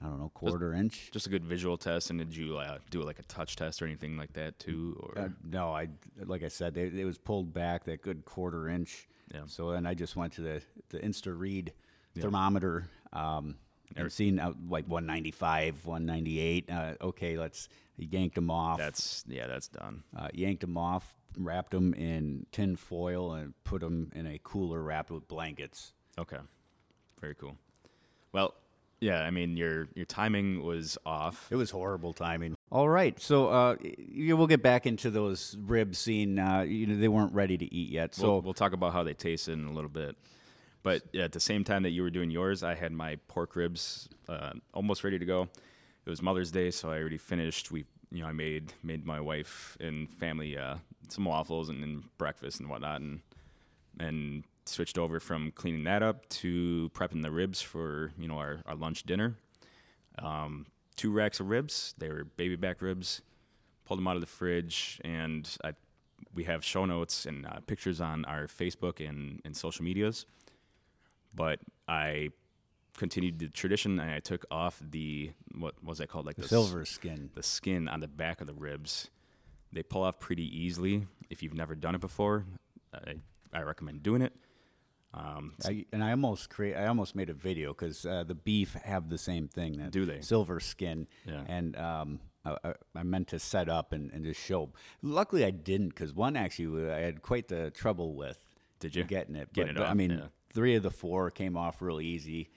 I 0.04 0.08
don't 0.08 0.20
know, 0.20 0.30
quarter 0.34 0.74
inch. 0.74 1.10
Just 1.12 1.28
a 1.28 1.30
good 1.30 1.46
visual 1.46 1.78
test, 1.78 2.10
and 2.10 2.20
did 2.20 2.36
you 2.36 2.58
uh, 2.58 2.80
do 2.90 3.02
like 3.02 3.20
a 3.20 3.24
touch 3.24 3.56
test 3.56 3.82
or 3.82 3.86
anything 3.86 4.18
like 4.18 4.34
that 4.34 4.60
too? 4.60 4.98
Or 5.02 5.24
Uh, 5.24 5.30
no, 5.44 5.74
I 5.74 5.88
like 6.25 6.44
I 6.44 6.50
said, 6.50 6.74
they, 6.74 6.88
it 6.88 7.06
was 7.06 7.18
pulled 7.18 7.54
back 7.54 7.86
that 7.86 8.02
good 8.02 8.25
quarter 8.25 8.68
inch. 8.68 9.08
Yeah. 9.34 9.42
So 9.48 9.72
then 9.72 9.86
I 9.86 9.94
just 9.94 10.16
went 10.16 10.34
to 10.34 10.42
the 10.42 10.62
the 10.90 11.00
Insta 11.00 11.38
Read 11.38 11.72
thermometer, 12.14 12.90
um, 13.14 13.56
and 13.96 14.12
seen 14.12 14.40
out 14.40 14.58
like 14.70 14.86
195, 14.88 15.86
198. 15.86 16.70
Uh, 16.70 16.94
okay, 17.02 17.38
let's 17.38 17.70
yanked 17.98 18.36
them 18.36 18.52
off. 18.52 18.78
that's 18.78 19.24
yeah, 19.28 19.48
that's 19.48 19.70
done. 19.70 20.04
uh, 20.16 20.28
yanked 20.34 20.62
them 20.62 20.78
off, 20.78 21.16
wrapped 21.38 21.72
them 21.72 21.94
in 21.94 22.46
tin 22.52 22.75
foil, 22.75 23.32
and 23.34 23.54
put 23.64 23.80
them 23.80 24.12
in 24.14 24.28
a 24.28 24.40
cooler 24.44 24.82
wrapped 24.84 25.10
with 25.10 25.28
blankets. 25.30 25.94
Okay. 26.18 26.40
Very 27.22 27.36
cool. 27.36 27.58
Well, 28.34 28.54
yeah, 29.00 29.22
I 29.22 29.32
mean 29.32 29.58
your 29.58 29.88
your 29.96 30.06
timing 30.06 30.64
was 30.64 30.98
off. 31.06 31.48
It 31.52 31.56
was 31.56 31.72
horrible 31.72 32.14
timing. 32.14 32.56
All 32.72 32.90
right, 32.90 33.20
so 33.20 33.48
uh, 33.48 33.75
y- 33.84 34.34
we'll 34.34 34.48
get 34.48 34.62
back 34.64 34.86
into 34.86 35.10
those 35.12 35.56
ribs. 35.60 35.98
Seeing 36.00 36.40
uh, 36.40 36.62
you 36.62 36.88
know 36.88 36.98
they 36.98 37.08
weren't 37.08 37.34
ready 37.34 37.58
to 37.58 37.74
eat 37.74 37.90
yet, 37.92 38.16
so 38.16 38.34
we'll, 38.34 38.42
we'll 38.42 38.54
talk 38.54 38.74
about 38.74 38.94
how 38.94 39.04
they 39.04 39.14
tasted 39.14 39.54
in 39.54 39.66
a 39.66 39.72
little 39.72 39.90
bit. 39.90 40.16
But 40.84 41.02
at 41.16 41.32
the 41.32 41.40
same 41.40 41.64
time 41.64 41.84
that 41.84 41.92
you 41.92 42.04
were 42.04 42.10
doing 42.12 42.30
yours, 42.30 42.62
I 42.64 42.75
had 42.75 42.92
my 42.92 43.18
pork 43.28 43.56
ribs 43.56 44.08
uh, 44.30 44.52
almost 44.74 45.04
ready 45.04 45.18
to 45.18 45.25
go. 45.25 45.50
It 46.06 46.10
was 46.10 46.22
Mother's 46.22 46.52
Day, 46.52 46.70
so 46.70 46.92
I 46.92 47.00
already 47.00 47.18
finished. 47.18 47.72
We, 47.72 47.86
you 48.12 48.22
know, 48.22 48.28
I 48.28 48.34
made 48.34 48.74
made 48.84 49.06
my 49.06 49.20
wife 49.20 49.78
and 49.80 50.10
family 50.10 50.58
uh, 50.58 50.75
some 51.10 51.25
waffles 51.25 51.70
and, 51.70 51.84
and 51.84 52.04
breakfast 52.18 52.60
and 52.60 52.70
whatnot, 52.70 53.02
and 53.02 53.22
and 54.00 54.44
switched 54.65 54.98
over 54.98 55.19
from 55.19 55.51
cleaning 55.51 55.84
that 55.86 56.01
up 56.03 56.27
to 56.29 56.89
prepping 56.93 57.22
the 57.22 57.31
ribs 57.31 57.62
for 57.62 58.12
you 58.17 58.27
know 58.27 58.38
our, 58.38 58.62
our 58.65 58.75
lunch 58.75 59.03
dinner. 59.03 59.36
Um, 60.19 60.65
two 60.95 61.12
racks 61.12 61.39
of 61.39 61.50
ribs. 61.50 61.93
They 61.98 62.10
were 62.10 62.24
baby 62.24 62.55
back 62.55 62.81
ribs. 62.81 63.22
Pulled 63.86 64.00
them 64.00 64.07
out 64.07 64.15
of 64.15 64.22
the 64.22 64.27
fridge, 64.27 65.00
and 65.03 65.48
I 65.63 65.74
we 66.34 66.45
have 66.45 66.63
show 66.63 66.86
notes 66.86 67.25
and 67.25 67.45
uh, 67.45 67.60
pictures 67.67 68.01
on 68.01 68.25
our 68.25 68.48
Facebook 68.48 69.05
and, 69.07 69.41
and 69.45 69.55
social 69.55 69.84
medias. 69.86 70.25
But 71.34 71.60
I 71.88 72.29
continued 72.98 73.39
the 73.39 73.50
tradition, 73.50 74.00
and 74.00 74.10
I 74.10 74.19
took 74.19 74.45
off 74.50 74.79
the 74.81 75.31
what 75.57 75.75
was 75.84 76.00
that 76.00 76.07
called, 76.10 76.25
like 76.25 76.38
the 76.38 76.43
s- 76.43 76.50
silver 76.50 76.86
skin. 76.86 77.29
the 77.36 77.43
skin 77.43 77.88
on 77.88 78.00
the 78.00 78.07
back 78.07 78.41
of 78.41 78.48
the 78.48 78.53
ribs. 78.53 79.10
They 79.72 79.84
pull 79.84 80.03
off 80.03 80.19
pretty 80.19 80.45
easily. 80.57 81.05
If 81.29 81.43
you've 81.43 81.53
never 81.53 81.75
done 81.75 81.95
it 81.95 82.01
before, 82.01 82.45
I, 82.93 83.15
I 83.53 83.62
recommend 83.63 84.03
doing 84.03 84.22
it. 84.22 84.34
Um, 85.15 85.53
I, 85.63 85.86
and 85.93 86.03
I 86.03 86.12
almost 86.12 86.50
create. 86.50 86.75
I 86.75 86.88
almost 86.88 87.15
made 87.15 87.29
a 87.29 87.34
video 87.34 87.69
because 87.74 88.05
uh, 88.05 88.25
the 88.27 88.36
beef 88.36 88.74
have 88.74 89.10
the 89.10 89.17
same 89.17 89.48
thing. 89.48 89.77
That 89.77 89.91
Do 89.91 90.05
they? 90.05 90.19
silver 90.22 90.60
skin? 90.60 91.07
Yeah. 91.25 91.43
And 91.48 91.77
um, 91.77 92.19
I, 92.43 92.74
I- 92.95 93.03
meant 93.03 93.29
to 93.29 93.39
set 93.39 93.69
up 93.69 93.93
and, 93.93 94.12
and 94.12 94.25
just 94.25 94.41
show. 94.41 94.72
Luckily, 95.01 95.45
I 95.45 95.51
didn't 95.51 95.89
because 95.89 96.13
one 96.13 96.36
actually 96.36 96.91
I 96.91 97.00
had 97.00 97.22
quite 97.22 97.48
the 97.48 97.72
trouble 97.72 98.13
with. 98.13 98.39
Did 98.79 98.95
you? 98.95 99.03
getting 99.05 99.36
it? 99.36 99.53
Getting 99.53 99.75
but, 99.75 99.81
it 99.81 99.84
but, 99.86 99.89
I 99.89 99.93
mean, 99.93 100.12
yeah. 100.12 100.25
three 100.53 100.75
of 100.75 100.84
the 100.84 100.91
four 100.91 101.31
came 101.31 101.55
off 101.55 101.81
real 101.81 102.01
easy. 102.01 102.50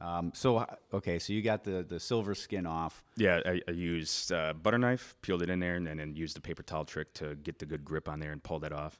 Um, 0.00 0.32
so 0.34 0.58
uh, 0.58 0.66
okay, 0.94 1.18
so 1.18 1.32
you 1.32 1.42
got 1.42 1.62
the 1.62 1.84
the 1.86 2.00
silver 2.00 2.34
skin 2.34 2.66
off. 2.66 3.04
Yeah, 3.16 3.40
I, 3.44 3.60
I 3.68 3.72
used 3.72 4.32
uh, 4.32 4.54
butter 4.54 4.78
knife, 4.78 5.14
peeled 5.22 5.42
it 5.42 5.50
in 5.50 5.60
there, 5.60 5.76
and 5.76 5.86
then 5.86 6.00
and 6.00 6.16
used 6.18 6.34
the 6.34 6.40
paper 6.40 6.62
towel 6.62 6.86
trick 6.86 7.12
to 7.14 7.34
get 7.36 7.58
the 7.58 7.66
good 7.66 7.84
grip 7.84 8.08
on 8.08 8.18
there 8.18 8.32
and 8.32 8.42
pull 8.42 8.58
that 8.60 8.72
off. 8.72 8.98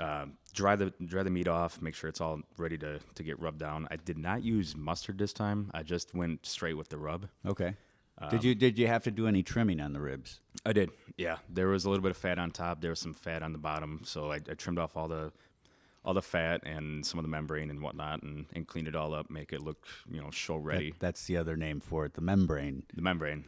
Um, 0.00 0.34
dry 0.52 0.76
the 0.76 0.92
dry 1.04 1.22
the 1.22 1.30
meat 1.30 1.48
off, 1.48 1.80
make 1.80 1.94
sure 1.94 2.08
it's 2.08 2.20
all 2.20 2.40
ready 2.56 2.76
to, 2.78 2.98
to 3.14 3.22
get 3.22 3.38
rubbed 3.40 3.58
down. 3.60 3.86
I 3.90 3.96
did 3.96 4.18
not 4.18 4.42
use 4.42 4.76
mustard 4.76 5.18
this 5.18 5.32
time. 5.32 5.70
I 5.74 5.82
just 5.82 6.14
went 6.14 6.44
straight 6.46 6.74
with 6.74 6.88
the 6.88 6.98
rub. 6.98 7.28
Okay. 7.46 7.74
Um, 8.18 8.30
did 8.30 8.42
you 8.44 8.54
did 8.54 8.78
you 8.78 8.86
have 8.86 9.04
to 9.04 9.10
do 9.10 9.26
any 9.26 9.42
trimming 9.42 9.80
on 9.80 9.92
the 9.92 10.00
ribs? 10.00 10.40
I 10.64 10.72
did. 10.72 10.90
Yeah, 11.16 11.36
there 11.48 11.68
was 11.68 11.84
a 11.84 11.90
little 11.90 12.02
bit 12.02 12.10
of 12.10 12.16
fat 12.16 12.38
on 12.38 12.50
top. 12.50 12.80
There 12.80 12.90
was 12.90 13.00
some 13.00 13.14
fat 13.14 13.42
on 13.42 13.52
the 13.52 13.58
bottom, 13.58 14.00
so 14.04 14.32
I, 14.32 14.36
I 14.36 14.54
trimmed 14.54 14.78
off 14.78 14.96
all 14.96 15.08
the 15.08 15.32
all 16.04 16.14
the 16.14 16.22
fat 16.22 16.62
and 16.64 17.04
some 17.04 17.18
of 17.18 17.24
the 17.24 17.28
membrane 17.28 17.68
and 17.68 17.82
whatnot, 17.82 18.22
and, 18.22 18.46
and 18.54 18.66
cleaned 18.66 18.86
it 18.88 18.94
all 18.94 19.12
up, 19.12 19.28
make 19.28 19.52
it 19.52 19.60
look 19.60 19.86
you 20.10 20.20
know 20.20 20.30
show 20.30 20.54
That- 20.54 20.60
ready. 20.64 20.94
that's 20.98 21.26
the 21.26 21.36
other 21.36 21.56
name 21.56 21.80
for 21.80 22.04
it, 22.06 22.14
the 22.14 22.20
membrane. 22.20 22.84
the 22.94 23.02
membrane. 23.02 23.44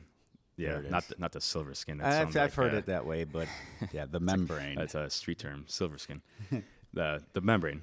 Yeah, 0.59 0.81
not 0.91 1.09
the, 1.09 1.15
not 1.19 1.33
the 1.33 1.41
silver 1.41 1.73
skin. 1.75 1.99
That 1.99 2.07
I've, 2.09 2.29
I've 2.29 2.35
like, 2.35 2.53
heard 2.53 2.75
uh, 2.75 2.79
it 2.79 2.87
that 2.87 3.07
way, 3.07 3.25
but 3.25 3.49
yeah, 3.93 4.07
the 4.11 4.21
membrane. 4.21 4.77
That's 4.77 4.95
a 4.95 5.09
street 5.09 5.39
term, 5.39 5.65
silver 5.69 5.97
skin. 5.99 6.21
the 6.93 7.23
the 7.33 7.41
membrane. 7.41 7.83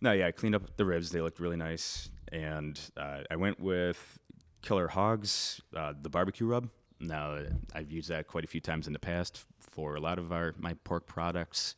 No, 0.00 0.12
yeah, 0.12 0.26
I 0.26 0.32
cleaned 0.32 0.54
up 0.54 0.76
the 0.76 0.84
ribs. 0.84 1.10
They 1.10 1.20
looked 1.22 1.40
really 1.40 1.56
nice, 1.56 2.10
and 2.30 2.78
uh, 2.96 3.20
I 3.30 3.36
went 3.36 3.58
with 3.60 4.18
Killer 4.62 4.88
Hogs, 4.88 5.62
uh, 5.74 5.94
the 6.00 6.10
barbecue 6.10 6.46
rub. 6.46 6.68
Now 7.00 7.38
I've 7.74 7.90
used 7.92 8.08
that 8.10 8.26
quite 8.26 8.44
a 8.44 8.46
few 8.46 8.60
times 8.60 8.86
in 8.86 8.92
the 8.92 8.98
past 8.98 9.44
for 9.60 9.94
a 9.94 10.00
lot 10.00 10.18
of 10.18 10.32
our 10.32 10.54
my 10.58 10.74
pork 10.84 11.06
products. 11.06 11.76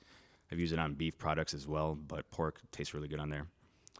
I've 0.50 0.58
used 0.58 0.72
it 0.72 0.78
on 0.78 0.94
beef 0.94 1.18
products 1.18 1.52
as 1.54 1.68
well, 1.68 1.94
but 1.94 2.30
pork 2.30 2.60
tastes 2.72 2.94
really 2.94 3.08
good 3.08 3.20
on 3.20 3.28
there. 3.28 3.46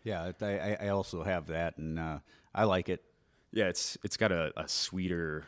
yeah, 0.03 0.33
I, 0.41 0.47
I- 0.47 0.77
I 0.87 0.89
also 0.89 1.23
have 1.23 1.49
that, 1.49 1.77
and 1.77 1.99
uh, 1.99 2.19
I 2.55 2.65
like 2.65 2.89
it. 2.89 3.05
Yeah, 3.53 3.67
it's 3.67 3.99
it's 4.03 4.17
got 4.17 4.33
a, 4.33 4.53
a 4.57 4.67
sweeter, 4.69 5.45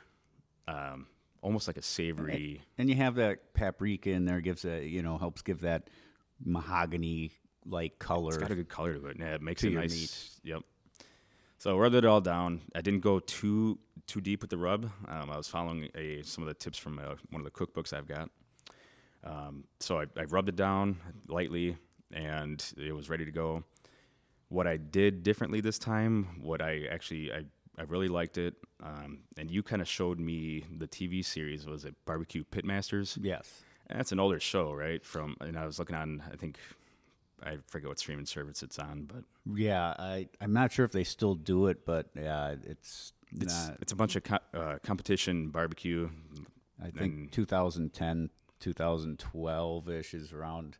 um, 0.71 1.07
almost 1.43 1.67
like 1.67 1.77
a 1.77 1.83
savory. 1.83 2.63
And 2.79 2.89
you 2.89 2.97
have 2.97 3.17
that 3.17 3.55
paprika 3.55 4.11
in 4.11 4.25
there, 4.25 4.41
gives 4.41 4.65
a 4.65 4.87
you 4.87 5.03
know 5.03 5.19
helps 5.19 5.43
give 5.43 5.61
that 5.63 5.89
mahogany 6.45 7.33
like 7.67 7.99
color. 7.99 8.29
It's 8.29 8.39
got 8.39 8.51
a 8.51 8.55
good 8.55 8.69
color 8.69 8.95
to 8.95 9.07
it. 9.07 9.17
Yeah, 9.19 9.35
it 9.35 9.43
makes 9.43 9.63
it 9.65 9.73
nice. 9.73 9.93
meat. 9.93 10.53
Yep. 10.53 10.63
So 11.59 11.77
I 11.77 11.79
rubbed 11.79 11.95
it 11.97 12.07
all 12.07 12.21
down. 12.21 12.63
I 12.75 12.81
didn't 12.81 13.01
go 13.01 13.21
too 13.21 13.79
too 14.07 14.21
deep 14.21 14.41
with 14.41 14.51
the 14.51 14.59
rub. 14.59 14.91
Um, 15.09 15.31
I 15.31 15.37
was 15.37 15.49
following 15.49 15.89
a 15.95 16.23
some 16.23 16.43
of 16.43 16.49
the 16.49 16.55
tips 16.55 16.79
from 16.79 16.99
uh, 16.99 17.17
one 17.31 17.41
of 17.41 17.45
the 17.45 17.51
cookbooks 17.51 17.93
I've 17.93 18.09
got. 18.09 18.31
Um, 19.23 19.65
so 19.81 20.01
I, 20.01 20.07
I 20.17 20.25
rubbed 20.25 20.49
it 20.49 20.57
down 20.57 20.97
lightly, 21.29 21.77
and 22.13 22.65
it 22.79 22.93
was 22.93 23.11
ready 23.11 23.25
to 23.25 23.33
go. 23.33 23.65
What 24.49 24.67
I 24.67 24.79
did 24.79 25.23
differently 25.23 25.61
this 25.61 25.79
time, 25.79 26.41
what 26.43 26.61
I 26.61 26.87
actually 26.91 27.31
I, 27.31 27.45
I 27.81 27.85
really 27.85 28.09
liked 28.09 28.37
it, 28.37 28.55
um, 28.83 29.21
and 29.39 29.51
you 29.51 29.63
kind 29.63 29.81
of 29.81 29.89
showed 29.89 30.19
me 30.21 30.65
the 30.71 30.87
TV 30.87 31.25
series 31.25 31.65
was 31.67 31.85
it 31.87 31.95
Barbecue 32.05 32.45
Pitmasters? 32.45 33.17
yes. 33.21 33.63
And 33.89 33.99
that's 33.99 34.13
an 34.13 34.21
older 34.21 34.39
show, 34.39 34.73
right? 34.73 35.03
From 35.05 35.37
and 35.41 35.59
I 35.59 35.65
was 35.67 35.79
looking 35.79 35.97
on, 35.97 36.23
I 36.33 36.37
think 36.37 36.59
I 37.43 37.57
forget 37.67 37.89
what 37.89 37.99
streaming 37.99 38.27
service 38.27 38.63
it's 38.63 38.79
on, 38.79 39.05
but 39.13 39.25
Yeah, 39.59 39.95
I 39.99 40.29
I'm 40.43 40.53
not 40.53 40.71
sure 40.73 40.85
if 40.85 40.93
they 40.93 41.05
still 41.05 41.35
do 41.35 41.67
it, 41.69 41.85
but 41.87 42.07
yeah, 42.15 42.55
it's, 42.65 43.13
it's 43.33 43.69
not. 43.69 43.79
it's 43.81 43.93
a 43.93 43.97
bunch 43.97 44.15
of 44.17 44.23
co- 44.25 44.47
uh, 44.55 44.77
competition 44.85 45.49
barbecue. 45.49 46.09
I 46.85 46.91
think 46.91 47.31
2010, 47.33 48.31
2012 48.61 49.89
ish 49.89 50.15
is 50.15 50.33
around. 50.33 50.77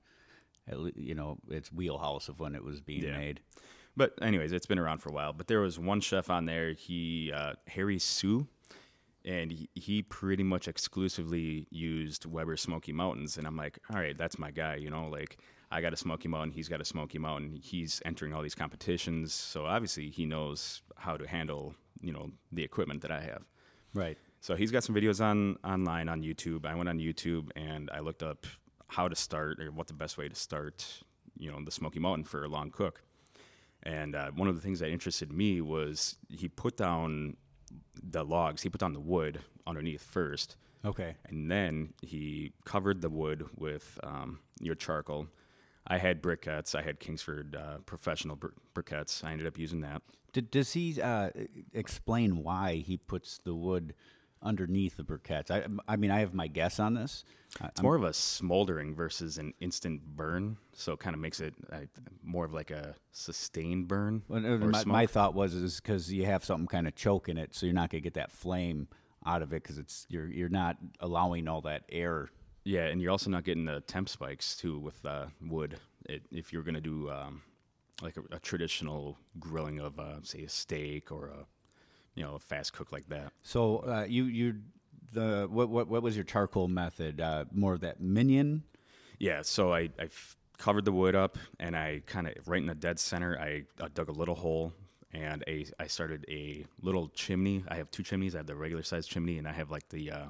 You 0.95 1.15
know, 1.17 1.39
it's 1.49 1.73
wheelhouse 1.73 2.29
of 2.29 2.39
when 2.39 2.55
it 2.55 2.63
was 2.63 2.81
being 2.81 3.03
Yeah. 3.05 3.17
made. 3.17 3.41
But 3.97 4.15
anyways, 4.23 4.53
it's 4.53 4.67
been 4.67 4.79
around 4.79 4.99
for 4.99 5.11
a 5.11 5.13
while. 5.13 5.33
But 5.33 5.49
there 5.49 5.61
was 5.61 5.79
one 5.79 6.01
chef 6.01 6.31
on 6.31 6.47
there, 6.47 6.73
he 6.73 7.33
uh, 7.35 7.55
Harry 7.67 7.99
Soo, 7.99 8.47
and 9.25 9.53
he, 9.53 9.69
he 9.75 10.03
pretty 10.03 10.43
much 10.43 10.69
exclusively 10.69 11.67
used 11.71 12.25
Weber 12.25 12.57
Smoky 12.57 12.93
Mountains. 12.93 13.37
And 13.37 13.47
I'm 13.47 13.57
like, 13.57 13.79
all 13.93 14.01
right, 14.01 14.17
that's 14.17 14.39
my 14.39 14.51
guy. 14.51 14.77
You 14.77 14.91
know, 14.91 15.09
like 15.09 15.39
I 15.71 15.81
got 15.81 15.93
a 15.93 15.97
Smoky 15.97 16.29
Mountain, 16.29 16.53
he's 16.53 16.69
got 16.69 16.81
a 16.81 16.85
Smoky 16.85 17.19
Mountain. 17.19 17.59
He's 17.63 18.01
entering 18.05 18.33
all 18.33 18.43
these 18.43 18.55
competitions, 18.55 19.33
so 19.35 19.67
obviously 19.67 20.11
he 20.11 20.27
knows 20.27 20.83
how 20.97 21.17
to 21.17 21.27
handle, 21.27 21.75
you 22.01 22.13
know, 22.13 22.31
the 22.53 22.63
equipment 22.63 23.03
that 23.03 23.13
I 23.13 23.21
have. 23.21 23.45
Right. 23.95 24.19
So 24.41 24.55
he's 24.57 24.71
got 24.71 24.85
some 24.85 24.95
videos 24.95 25.21
on 25.21 25.57
online 25.65 26.09
on 26.09 26.23
YouTube. 26.23 26.65
I 26.65 26.75
went 26.75 26.89
on 26.89 26.99
YouTube 26.99 27.51
and 27.57 27.91
I 27.93 28.01
looked 28.01 28.23
up 28.23 28.47
how 28.89 29.09
to 29.09 29.15
start 29.15 29.61
or 29.61 29.71
what 29.71 29.87
the 29.87 29.95
best 29.95 30.17
way 30.17 30.29
to 30.29 30.35
start, 30.35 31.03
you 31.37 31.51
know, 31.51 31.59
the 31.65 31.71
Smoky 31.71 32.01
Mountain 32.01 32.25
for 32.25 32.45
a 32.45 32.49
long 32.49 32.71
cook. 32.71 33.03
And 33.83 34.15
uh, 34.15 34.31
one 34.35 34.49
of 34.49 34.55
the 34.55 34.61
things 34.61 34.81
that 34.81 34.91
interested 34.91 35.33
me 35.33 35.61
was 35.61 36.17
he 36.29 36.49
put 36.49 36.77
down 36.77 37.37
the 38.03 38.25
logs, 38.25 38.63
he 38.63 38.69
put 38.69 38.81
down 38.81 38.93
the 38.93 39.01
wood 39.01 39.41
underneath 39.67 40.03
first, 40.03 40.57
Okay. 40.85 41.15
and 41.27 41.51
then 41.51 41.95
he 42.03 42.53
covered 42.65 43.01
the 43.01 43.09
wood 43.11 43.47
with 43.57 43.99
um, 44.03 44.41
your 44.61 44.75
charcoal. 44.75 45.29
I 45.87 45.99
had 45.99 46.23
briquettes. 46.23 46.75
I 46.75 46.83
had 46.83 47.01
Kingsford 47.01 47.57
uh, 47.57 47.79
professional 47.87 48.37
br- 48.37 48.49
briquettes. 48.75 49.25
I 49.25 49.33
ended 49.33 49.47
up 49.47 49.59
using 49.59 49.81
that. 49.81 50.03
Did, 50.33 50.51
does 50.51 50.73
he 50.73 51.01
uh, 51.01 51.31
explain 51.73 52.43
why 52.43 52.77
he 52.77 52.97
puts 52.97 53.39
the 53.39 53.55
wood 53.55 53.95
underneath 54.43 54.97
the 54.97 55.03
briquettes? 55.05 55.51
I, 55.51 55.67
I 55.87 55.97
mean, 55.97 56.11
I 56.11 56.21
have 56.21 56.35
my 56.35 56.47
guess 56.47 56.79
on 56.81 56.95
this. 56.95 57.25
It's 57.65 57.83
more 57.83 57.97
of 57.97 58.05
a 58.05 58.13
smoldering 58.13 58.95
versus 58.95 59.39
an 59.39 59.55
instant 59.61 60.03
burn, 60.17 60.57
so 60.73 60.93
it 60.93 61.01
kind 61.01 61.15
of 61.15 61.21
makes 61.21 61.41
it 61.41 61.55
uh, 61.73 61.79
more 62.23 62.45
of 62.45 62.53
like 62.53 62.71
a 62.71 62.95
sustained 63.13 63.89
burn. 63.89 64.23
Well, 64.29 64.41
my, 64.41 64.85
my 64.85 65.07
thought 65.07 65.35
was 65.35 65.55
is 65.55 65.81
because 65.81 66.13
you 66.13 66.27
have 66.27 66.45
something 66.45 66.69
kind 66.69 66.87
of 66.87 66.95
choking 66.95 67.37
it, 67.37 67.55
so 67.55 67.67
you're 67.67 67.75
not 67.75 67.91
gonna 67.91 68.01
get 68.01 68.15
that 68.15 68.31
flame 68.31 68.89
out 69.27 69.43
of 69.43 69.53
it 69.53 69.63
because 69.63 69.79
it's 69.79 70.07
you're 70.09 70.29
you're 70.29 70.49
not 70.49 70.77
allowing 71.01 71.49
all 71.49 71.61
that 71.63 71.83
air. 71.91 72.31
yeah, 72.65 72.87
and 72.87 73.03
you're 73.03 73.11
also 73.11 73.31
not 73.31 73.45
getting 73.45 73.65
the 73.65 73.81
temp 73.81 74.09
spikes 74.09 74.57
too 74.57 74.79
with 74.79 75.05
uh, 75.05 75.27
wood. 75.41 75.79
It, 76.07 76.23
if 76.31 76.53
you're 76.53 76.63
gonna 76.63 76.81
do 76.81 77.11
um, 77.11 77.43
like 78.01 78.17
a, 78.17 78.37
a 78.37 78.39
traditional 78.39 79.19
grilling 79.39 79.81
of, 79.81 79.99
uh, 79.99 80.23
say, 80.23 80.43
a 80.45 80.49
steak 80.49 81.11
or 81.13 81.27
a 81.29 81.47
you 82.15 82.25
know 82.25 82.35
a 82.35 82.39
fast 82.39 82.73
cook 82.73 82.93
like 82.93 83.09
that. 83.09 83.33
So 83.43 83.79
uh, 83.79 84.07
you 84.09 84.25
you 84.25 84.57
the 85.13 85.49
what 85.51 85.69
what 85.69 85.89
what 85.89 86.03
was 86.03 86.17
your 86.17 86.25
charcoal 86.25 86.69
method? 86.69 87.21
Uh, 87.21 87.45
more 87.53 87.75
of 87.75 87.81
that 87.81 88.01
minion. 88.01 88.65
Yeah, 89.19 89.43
so 89.43 89.75
I, 89.75 89.91
I 89.99 90.05
f- 90.05 90.37
covered 90.57 90.87
the 90.87 90.93
wood 90.93 91.15
up, 91.15 91.37
and 91.59 91.77
I 91.77 92.03
kind 92.07 92.27
of 92.27 92.35
right 92.49 92.61
in 92.61 92.67
the 92.67 92.75
dead 92.75 92.99
center, 92.99 93.39
I 93.39 93.65
uh, 93.83 93.89
dug 93.93 94.09
a 94.09 94.13
little 94.13 94.35
hole, 94.35 94.73
and 95.13 95.45
a 95.47 95.67
I 95.79 95.87
started 95.89 96.25
a 96.29 96.65
little 96.81 97.09
chimney. 97.09 97.65
I 97.69 97.77
have 97.77 97.91
two 97.91 98.03
chimneys. 98.03 98.35
I 98.35 98.39
have 98.39 98.47
the 98.47 98.57
regular 98.57 98.83
sized 98.83 99.11
chimney, 99.11 99.39
and 99.39 99.47
I 99.47 99.53
have 99.53 99.71
like 99.71 99.89
the 99.91 100.11
uh, 100.11 100.27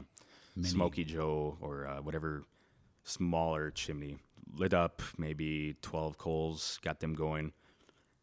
Smoky 0.63 1.05
Joe 1.05 1.57
or 1.61 1.87
uh, 1.87 2.01
whatever 2.03 2.45
smaller 3.05 3.71
chimney. 3.71 4.19
Lit 4.57 4.75
up, 4.75 5.03
maybe 5.17 5.77
twelve 5.83 6.19
coals, 6.19 6.81
got 6.83 6.99
them 6.99 7.15
going, 7.15 7.53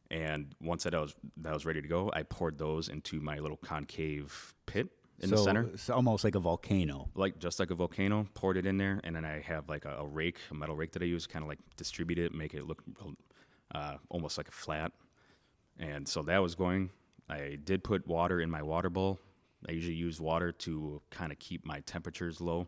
and 0.09 0.53
once 0.61 0.83
that 0.83 0.93
I 0.95 0.99
was 0.99 1.15
that 1.37 1.53
was 1.53 1.65
ready 1.65 1.81
to 1.81 1.87
go, 1.87 2.11
I 2.13 2.23
poured 2.23 2.57
those 2.57 2.89
into 2.89 3.19
my 3.19 3.39
little 3.39 3.57
concave 3.57 4.53
pit 4.65 4.89
in 5.19 5.29
the 5.29 5.37
center 5.37 5.69
It's 5.73 5.89
almost 5.89 6.23
like 6.23 6.35
a 6.35 6.39
volcano. 6.39 7.09
like 7.15 7.39
just 7.39 7.59
like 7.59 7.71
a 7.71 7.75
volcano, 7.75 8.27
poured 8.33 8.57
it 8.57 8.65
in 8.65 8.77
there, 8.77 8.99
and 9.03 9.15
then 9.15 9.25
I 9.25 9.39
have 9.41 9.67
like 9.67 9.85
a, 9.85 9.97
a 9.99 10.05
rake, 10.05 10.37
a 10.51 10.53
metal 10.53 10.75
rake 10.75 10.91
that 10.93 11.01
I 11.01 11.05
use, 11.05 11.25
kind 11.27 11.43
of 11.43 11.49
like 11.49 11.59
distribute 11.75 12.19
it, 12.19 12.33
make 12.33 12.53
it 12.53 12.65
look 12.65 12.83
uh, 13.73 13.95
almost 14.09 14.37
like 14.37 14.47
a 14.47 14.51
flat. 14.51 14.91
And 15.79 16.07
so 16.07 16.21
that 16.23 16.39
was 16.39 16.55
going. 16.55 16.89
I 17.29 17.57
did 17.63 17.83
put 17.83 18.07
water 18.07 18.39
in 18.41 18.49
my 18.49 18.61
water 18.61 18.89
bowl. 18.89 19.19
I 19.67 19.71
usually 19.71 19.95
use 19.95 20.21
water 20.21 20.51
to 20.51 21.01
kind 21.09 21.31
of 21.31 21.39
keep 21.39 21.65
my 21.65 21.81
temperatures 21.81 22.39
low. 22.39 22.67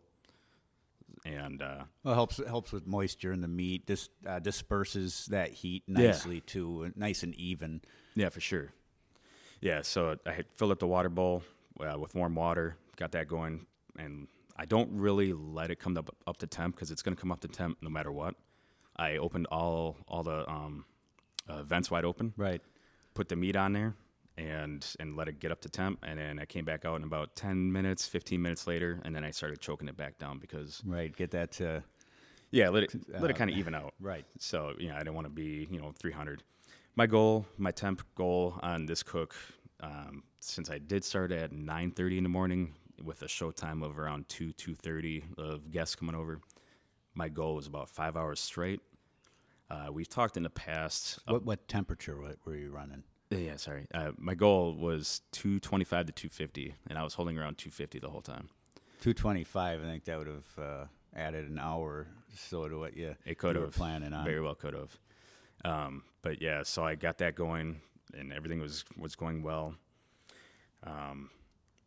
And 1.25 1.61
uh, 1.61 1.83
Well, 2.03 2.13
it 2.13 2.15
helps 2.15 2.39
it 2.39 2.47
helps 2.47 2.71
with 2.71 2.87
moisture 2.87 3.31
in 3.33 3.41
the 3.41 3.47
meat. 3.47 3.85
Dis, 3.85 4.09
uh, 4.25 4.39
disperses 4.39 5.25
that 5.31 5.51
heat 5.51 5.83
nicely 5.87 6.41
too, 6.41 6.85
uh, 6.85 6.89
nice 6.95 7.23
and 7.23 7.35
even. 7.35 7.81
yeah, 8.15 8.29
for 8.29 8.39
sure. 8.41 8.71
Yeah, 9.61 9.81
so 9.81 10.15
I 10.25 10.31
had 10.31 10.45
filled 10.53 10.71
up 10.71 10.79
the 10.79 10.87
water 10.87 11.09
bowl 11.09 11.43
uh, 11.79 11.97
with 11.99 12.15
warm 12.15 12.35
water, 12.35 12.77
got 12.95 13.11
that 13.11 13.27
going, 13.27 13.65
and 13.97 14.27
I 14.55 14.65
don't 14.65 14.89
really 14.99 15.33
let 15.33 15.69
it 15.71 15.79
come 15.79 15.97
up 15.97 16.15
up 16.25 16.37
to 16.37 16.47
temp 16.47 16.75
because 16.75 16.91
it's 16.91 17.01
going 17.01 17.15
to 17.15 17.19
come 17.19 17.31
up 17.31 17.41
to 17.41 17.47
temp 17.49 17.77
no 17.81 17.89
matter 17.89 18.11
what. 18.11 18.35
I 18.95 19.17
opened 19.17 19.47
all 19.51 19.97
all 20.07 20.23
the 20.23 20.49
um, 20.49 20.85
uh, 21.49 21.63
vents 21.63 21.91
wide 21.91 22.05
open, 22.05 22.33
Right. 22.37 22.61
put 23.13 23.27
the 23.29 23.35
meat 23.35 23.55
on 23.57 23.73
there, 23.73 23.95
and 24.39 24.85
and 24.99 25.15
let 25.15 25.27
it 25.27 25.39
get 25.39 25.51
up 25.51 25.61
to 25.61 25.69
temp, 25.69 25.99
and 26.03 26.17
then 26.19 26.39
I 26.39 26.45
came 26.45 26.65
back 26.65 26.85
out 26.85 26.95
in 26.95 27.03
about 27.03 27.35
ten 27.35 27.71
minutes, 27.71 28.07
fifteen 28.07 28.41
minutes 28.41 28.67
later, 28.67 29.01
and 29.03 29.15
then 29.15 29.23
I 29.23 29.31
started 29.31 29.59
choking 29.59 29.87
it 29.89 29.97
back 29.97 30.17
down 30.17 30.39
because 30.39 30.83
Right. 30.85 31.15
Get 31.15 31.31
that 31.31 31.51
to 31.53 31.83
yeah, 32.51 32.69
let 32.69 32.83
it 32.83 32.95
let 33.19 33.29
uh, 33.29 33.31
it 33.31 33.35
kind 33.35 33.49
of 33.49 33.55
even 33.57 33.75
out. 33.75 33.93
right. 33.99 34.25
So 34.39 34.73
yeah, 34.79 34.95
I 34.95 34.99
didn't 34.99 35.15
want 35.15 35.25
to 35.25 35.33
be 35.33 35.67
you 35.69 35.79
know 35.79 35.91
300. 35.91 36.43
My 36.95 37.05
goal, 37.05 37.45
my 37.57 37.71
temp 37.71 38.01
goal 38.15 38.55
on 38.61 38.85
this 38.85 39.03
cook, 39.03 39.35
um, 39.81 40.23
since 40.39 40.69
I 40.69 40.77
did 40.79 41.03
start 41.03 41.31
at 41.31 41.51
9:30 41.51 42.17
in 42.17 42.23
the 42.23 42.29
morning 42.29 42.73
with 43.03 43.21
a 43.21 43.27
show 43.27 43.51
time 43.51 43.83
of 43.83 43.99
around 43.99 44.29
2 44.29 44.53
2:30 44.53 45.23
of 45.37 45.71
guests 45.71 45.95
coming 45.95 46.15
over, 46.15 46.39
my 47.13 47.29
goal 47.29 47.55
was 47.55 47.67
about 47.67 47.89
five 47.89 48.15
hours 48.15 48.39
straight. 48.39 48.81
Uh, 49.69 49.89
we've 49.91 50.09
talked 50.09 50.37
in 50.37 50.43
the 50.43 50.49
past. 50.49 51.19
What 51.27 51.43
what 51.45 51.67
temperature 51.67 52.17
were 52.45 52.55
you 52.55 52.71
running? 52.71 53.03
Yeah, 53.31 53.55
sorry. 53.57 53.87
Uh, 53.93 54.11
my 54.17 54.35
goal 54.35 54.75
was 54.75 55.21
225 55.31 56.07
to 56.07 56.11
250, 56.11 56.75
and 56.89 56.97
I 56.97 57.03
was 57.03 57.13
holding 57.13 57.37
around 57.37 57.57
250 57.57 57.99
the 57.99 58.09
whole 58.09 58.21
time. 58.21 58.49
Two 59.01 59.13
twenty 59.13 59.45
five. 59.45 59.81
I 59.81 59.85
think 59.85 60.03
that 60.05 60.17
would 60.17 60.27
have 60.27 60.59
uh, 60.61 60.85
added 61.15 61.49
an 61.49 61.57
hour 61.57 62.07
so 62.35 62.67
to 62.67 62.77
what 62.77 62.97
you 62.97 63.15
It 63.25 63.37
could 63.37 63.55
you 63.55 63.61
have 63.61 63.73
planning 63.73 64.13
on. 64.13 64.25
Very 64.25 64.41
well 64.41 64.55
could 64.55 64.73
have. 64.73 64.97
Um, 65.63 66.03
but 66.21 66.41
yeah, 66.41 66.63
so 66.63 66.83
I 66.83 66.95
got 66.95 67.17
that 67.19 67.35
going, 67.35 67.79
and 68.13 68.33
everything 68.33 68.59
was 68.59 68.83
was 68.97 69.15
going 69.15 69.41
well. 69.41 69.75
Um, 70.83 71.29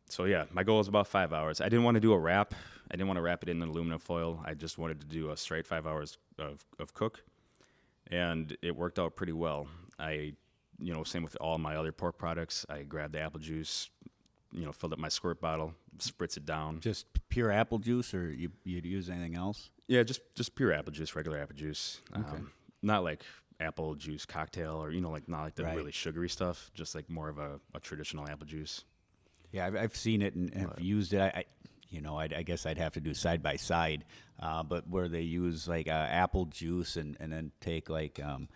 so 0.09 0.25
yeah, 0.25 0.45
my 0.53 0.63
goal 0.63 0.79
was 0.79 0.89
about 0.89 1.07
five 1.07 1.33
hours. 1.33 1.61
I 1.61 1.65
didn't 1.65 1.85
want 1.85 1.97
to 1.97 2.01
do 2.01 2.13
a 2.13 2.19
wrap. 2.19 2.55
I 2.91 2.97
didn't 2.97 3.09
want 3.09 3.19
to 3.19 3.23
wrap 3.23 3.43
it 3.43 3.49
in 3.49 3.63
aluminum 3.63 3.99
foil. 3.99 4.41
I 4.45 4.55
just 4.55 4.79
wanted 4.79 5.01
to 5.01 5.07
do 5.07 5.31
a 5.31 5.37
straight 5.37 5.67
five 5.67 5.87
hours 5.87 6.19
of, 6.39 6.65
of 6.79 6.95
cook, 6.95 7.25
and 8.11 8.57
it 8.63 8.77
worked 8.77 8.99
out 8.99 9.17
pretty 9.17 9.33
well. 9.33 9.69
I, 9.99 10.35
you 10.83 10.93
know, 10.93 11.05
same 11.05 11.23
with 11.23 11.37
all 11.41 11.59
my 11.59 11.77
other 11.77 11.93
pork 11.93 12.19
products. 12.19 12.67
I 12.69 12.83
grabbed 12.83 13.15
the 13.15 13.21
apple 13.21 13.41
juice, 13.41 13.89
you 14.53 14.65
know, 14.65 14.73
filled 14.73 14.93
up 14.93 14.99
my 14.99 15.09
squirt 15.09 15.41
bottle, 15.41 15.75
spritz 15.99 16.37
it 16.37 16.45
down. 16.45 16.81
Just 16.81 17.07
pure 17.29 17.51
apple 17.51 17.79
juice, 17.79 18.13
or 18.15 18.33
you 18.33 18.51
you'd 18.65 18.85
use 18.87 19.09
anything 19.09 19.37
else? 19.37 19.71
Yeah, 19.89 20.03
just 20.03 20.21
just 20.35 20.55
pure 20.55 20.73
apple 20.73 20.93
juice, 20.93 21.15
regular 21.15 21.39
apple 21.39 21.57
juice. 21.57 22.01
Um, 22.13 22.53
not 22.83 23.05
like 23.05 23.25
apple 23.61 23.95
juice 23.95 24.27
cocktail 24.27 24.83
or 24.83 24.91
you 24.91 25.01
know 25.01 25.11
like 25.11 25.29
not 25.29 25.43
like 25.45 25.55
the 25.55 25.63
Right. 25.65 25.77
really 25.77 25.93
sugary 25.93 26.29
stuff. 26.29 26.71
Just 26.75 26.95
like 26.95 27.09
more 27.09 27.29
of 27.29 27.39
a, 27.39 27.61
a 27.75 27.81
traditional 27.81 28.29
apple 28.29 28.47
juice. 28.47 28.85
Yeah, 29.53 29.67
I've, 29.67 29.77
I've 29.77 29.97
seen 29.97 30.23
it 30.23 30.35
and 30.35 30.53
have 30.55 30.81
used 30.81 31.13
it. 31.13 31.21
I, 31.21 31.27
I 31.27 31.45
you 31.91 32.01
know, 32.01 32.17
I'd, 32.19 32.33
I 32.33 32.43
guess 32.43 32.65
I'd 32.65 32.79
have 32.79 32.95
to 32.95 33.01
do 33.01 33.13
side 33.13 33.43
by 33.43 33.57
side, 33.57 34.07
uh, 34.41 34.63
but 34.63 34.89
where 34.89 35.09
they 35.09 35.21
use 35.21 35.69
like 35.69 35.89
uh, 35.89 35.91
apple 35.91 36.47
juice 36.47 36.97
and, 36.97 37.19
and 37.21 37.31
then 37.31 37.53
take 37.61 37.91
like 37.91 38.19
um, 38.25 38.49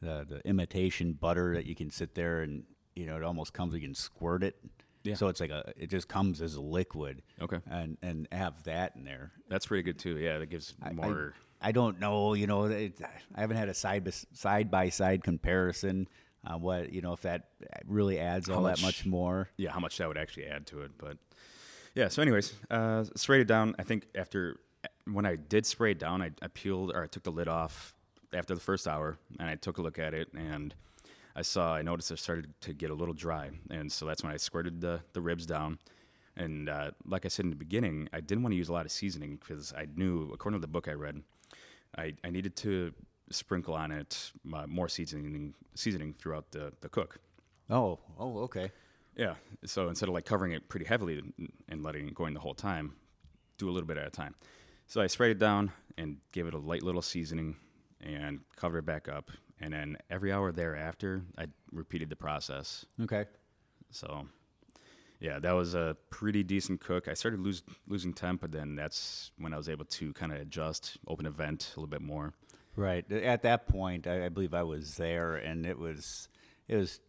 the 0.00 0.26
the 0.28 0.46
imitation 0.48 1.12
butter 1.12 1.54
that 1.54 1.66
you 1.66 1.74
can 1.74 1.90
sit 1.90 2.14
there 2.14 2.42
and 2.42 2.64
you 2.94 3.06
know 3.06 3.16
it 3.16 3.22
almost 3.22 3.52
comes 3.52 3.74
you 3.74 3.80
can 3.80 3.94
squirt 3.94 4.42
it. 4.42 4.56
Yeah. 5.02 5.14
So 5.14 5.28
it's 5.28 5.40
like 5.40 5.50
a 5.50 5.72
it 5.76 5.88
just 5.88 6.08
comes 6.08 6.42
as 6.42 6.56
a 6.56 6.60
liquid. 6.60 7.22
Okay. 7.40 7.58
And 7.70 7.96
and 8.02 8.26
have 8.32 8.62
that 8.64 8.96
in 8.96 9.04
there. 9.04 9.32
That's 9.48 9.66
pretty 9.66 9.82
good 9.82 9.98
too. 9.98 10.18
Yeah, 10.18 10.38
that 10.38 10.46
gives 10.46 10.74
I- 10.82 10.92
more. 10.92 11.34
I, 11.58 11.72
don't 11.72 11.98
know. 11.98 12.34
You 12.34 12.46
know, 12.46 12.64
it, 12.64 13.00
I 13.34 13.40
haven't 13.40 13.56
had 13.56 13.68
a 13.68 13.74
side 13.74 14.04
by 14.04 14.10
side 14.10 14.70
by 14.70 14.88
side 14.90 15.24
comparison. 15.24 16.06
Uh, 16.46 16.58
what 16.58 16.92
you 16.92 17.00
know 17.00 17.12
if 17.12 17.22
that 17.22 17.48
really 17.86 18.20
adds 18.20 18.48
all 18.48 18.60
much- 18.60 18.80
that 18.80 18.86
much 18.86 19.06
more. 19.06 19.48
yeah, 19.56 19.70
how 19.70 19.80
much 19.80 19.96
that 19.98 20.06
would 20.06 20.18
actually 20.18 20.46
add 20.46 20.66
to 20.68 20.82
it, 20.82 20.92
but 20.98 21.16
yeah. 21.94 22.08
So, 22.08 22.20
anyways, 22.22 22.52
uh, 22.70 23.04
sprayed 23.16 23.40
it 23.40 23.48
down. 23.48 23.74
I 23.78 23.82
think 23.84 24.06
after 24.14 24.60
when 25.10 25.24
I 25.26 25.36
did 25.36 25.66
spray 25.66 25.92
it 25.92 25.98
down, 25.98 26.22
I, 26.22 26.30
I 26.42 26.48
peeled 26.48 26.92
or 26.94 27.02
I 27.02 27.06
took 27.06 27.22
the 27.22 27.32
lid 27.32 27.48
off 27.48 27.95
after 28.36 28.54
the 28.54 28.60
first 28.60 28.86
hour, 28.86 29.18
and 29.38 29.48
I 29.48 29.56
took 29.56 29.78
a 29.78 29.82
look 29.82 29.98
at 29.98 30.14
it, 30.14 30.28
and 30.34 30.74
I 31.34 31.42
saw 31.42 31.74
I 31.74 31.82
noticed 31.82 32.10
it 32.10 32.18
started 32.18 32.54
to 32.62 32.72
get 32.72 32.90
a 32.90 32.94
little 32.94 33.14
dry, 33.14 33.50
and 33.70 33.90
so 33.90 34.06
that's 34.06 34.22
when 34.22 34.32
I 34.32 34.36
squirted 34.36 34.80
the 34.80 35.00
the 35.12 35.20
ribs 35.20 35.46
down. 35.46 35.78
And 36.36 36.68
uh, 36.68 36.90
like 37.06 37.24
I 37.24 37.28
said 37.28 37.46
in 37.46 37.50
the 37.50 37.56
beginning, 37.56 38.10
I 38.12 38.20
didn't 38.20 38.42
want 38.42 38.52
to 38.52 38.58
use 38.58 38.68
a 38.68 38.72
lot 38.72 38.84
of 38.84 38.92
seasoning 38.92 39.36
because 39.36 39.72
I 39.72 39.86
knew, 39.96 40.30
according 40.34 40.60
to 40.60 40.66
the 40.66 40.70
book 40.70 40.86
I 40.86 40.92
read, 40.92 41.22
I, 41.96 42.12
I 42.22 42.28
needed 42.28 42.56
to 42.56 42.92
sprinkle 43.30 43.74
on 43.74 43.90
it 43.90 44.32
uh, 44.54 44.66
more 44.66 44.88
seasoning 44.88 45.54
seasoning 45.74 46.14
throughout 46.18 46.50
the, 46.52 46.72
the 46.82 46.88
cook. 46.88 47.18
Oh, 47.70 47.98
oh, 48.18 48.40
okay. 48.40 48.70
Yeah. 49.16 49.34
So 49.64 49.88
instead 49.88 50.08
of 50.08 50.14
like 50.14 50.26
covering 50.26 50.52
it 50.52 50.68
pretty 50.68 50.86
heavily 50.86 51.22
and- 51.68 51.82
letting 51.82 52.06
it 52.06 52.14
going 52.14 52.34
the 52.34 52.40
whole 52.40 52.54
time, 52.54 52.94
do 53.58 53.68
a 53.68 53.72
little 53.72 53.86
bit 53.86 53.96
at 53.96 54.06
a 54.06 54.10
time. 54.10 54.34
So 54.86 55.00
I 55.00 55.06
sprayed 55.06 55.32
it 55.32 55.38
down 55.38 55.72
and 55.96 56.18
gave 56.32 56.46
it 56.46 56.54
a 56.54 56.58
light 56.58 56.82
little 56.82 57.02
seasoning 57.02 57.56
and 58.00 58.40
covered 58.56 58.78
it 58.78 58.86
back 58.86 59.08
up. 59.08 59.30
And 59.60 59.72
then 59.72 59.96
every 60.10 60.32
hour 60.32 60.52
thereafter, 60.52 61.22
I 61.38 61.46
repeated 61.72 62.10
the 62.10 62.16
process. 62.16 62.84
Okay. 63.00 63.24
So 63.90 64.26
yeah, 65.20 65.38
that 65.38 65.52
was 65.52 65.74
a 65.74 65.96
pretty 66.10 66.42
decent 66.42 66.80
cook. 66.80 67.08
I 67.08 67.14
started 67.14 67.40
lose, 67.40 67.62
losing 67.86 68.12
temp, 68.12 68.42
but 68.42 68.52
then 68.52 68.76
that's 68.76 69.30
when 69.38 69.54
I 69.54 69.56
was 69.56 69.68
able 69.68 69.86
to 69.86 70.12
kind 70.12 70.32
of 70.32 70.40
adjust, 70.40 70.98
open 71.06 71.26
a 71.26 71.30
vent 71.30 71.72
a 71.74 71.80
little 71.80 71.90
bit 71.90 72.02
more. 72.02 72.34
Right. 72.74 73.10
At 73.10 73.42
that 73.42 73.66
point, 73.66 74.06
I, 74.06 74.26
I 74.26 74.28
believe 74.28 74.52
I 74.52 74.62
was 74.62 74.96
there, 74.96 75.36
and 75.36 75.64
it 75.64 75.78
was 75.78 76.28
it 76.68 76.76
was 76.76 77.00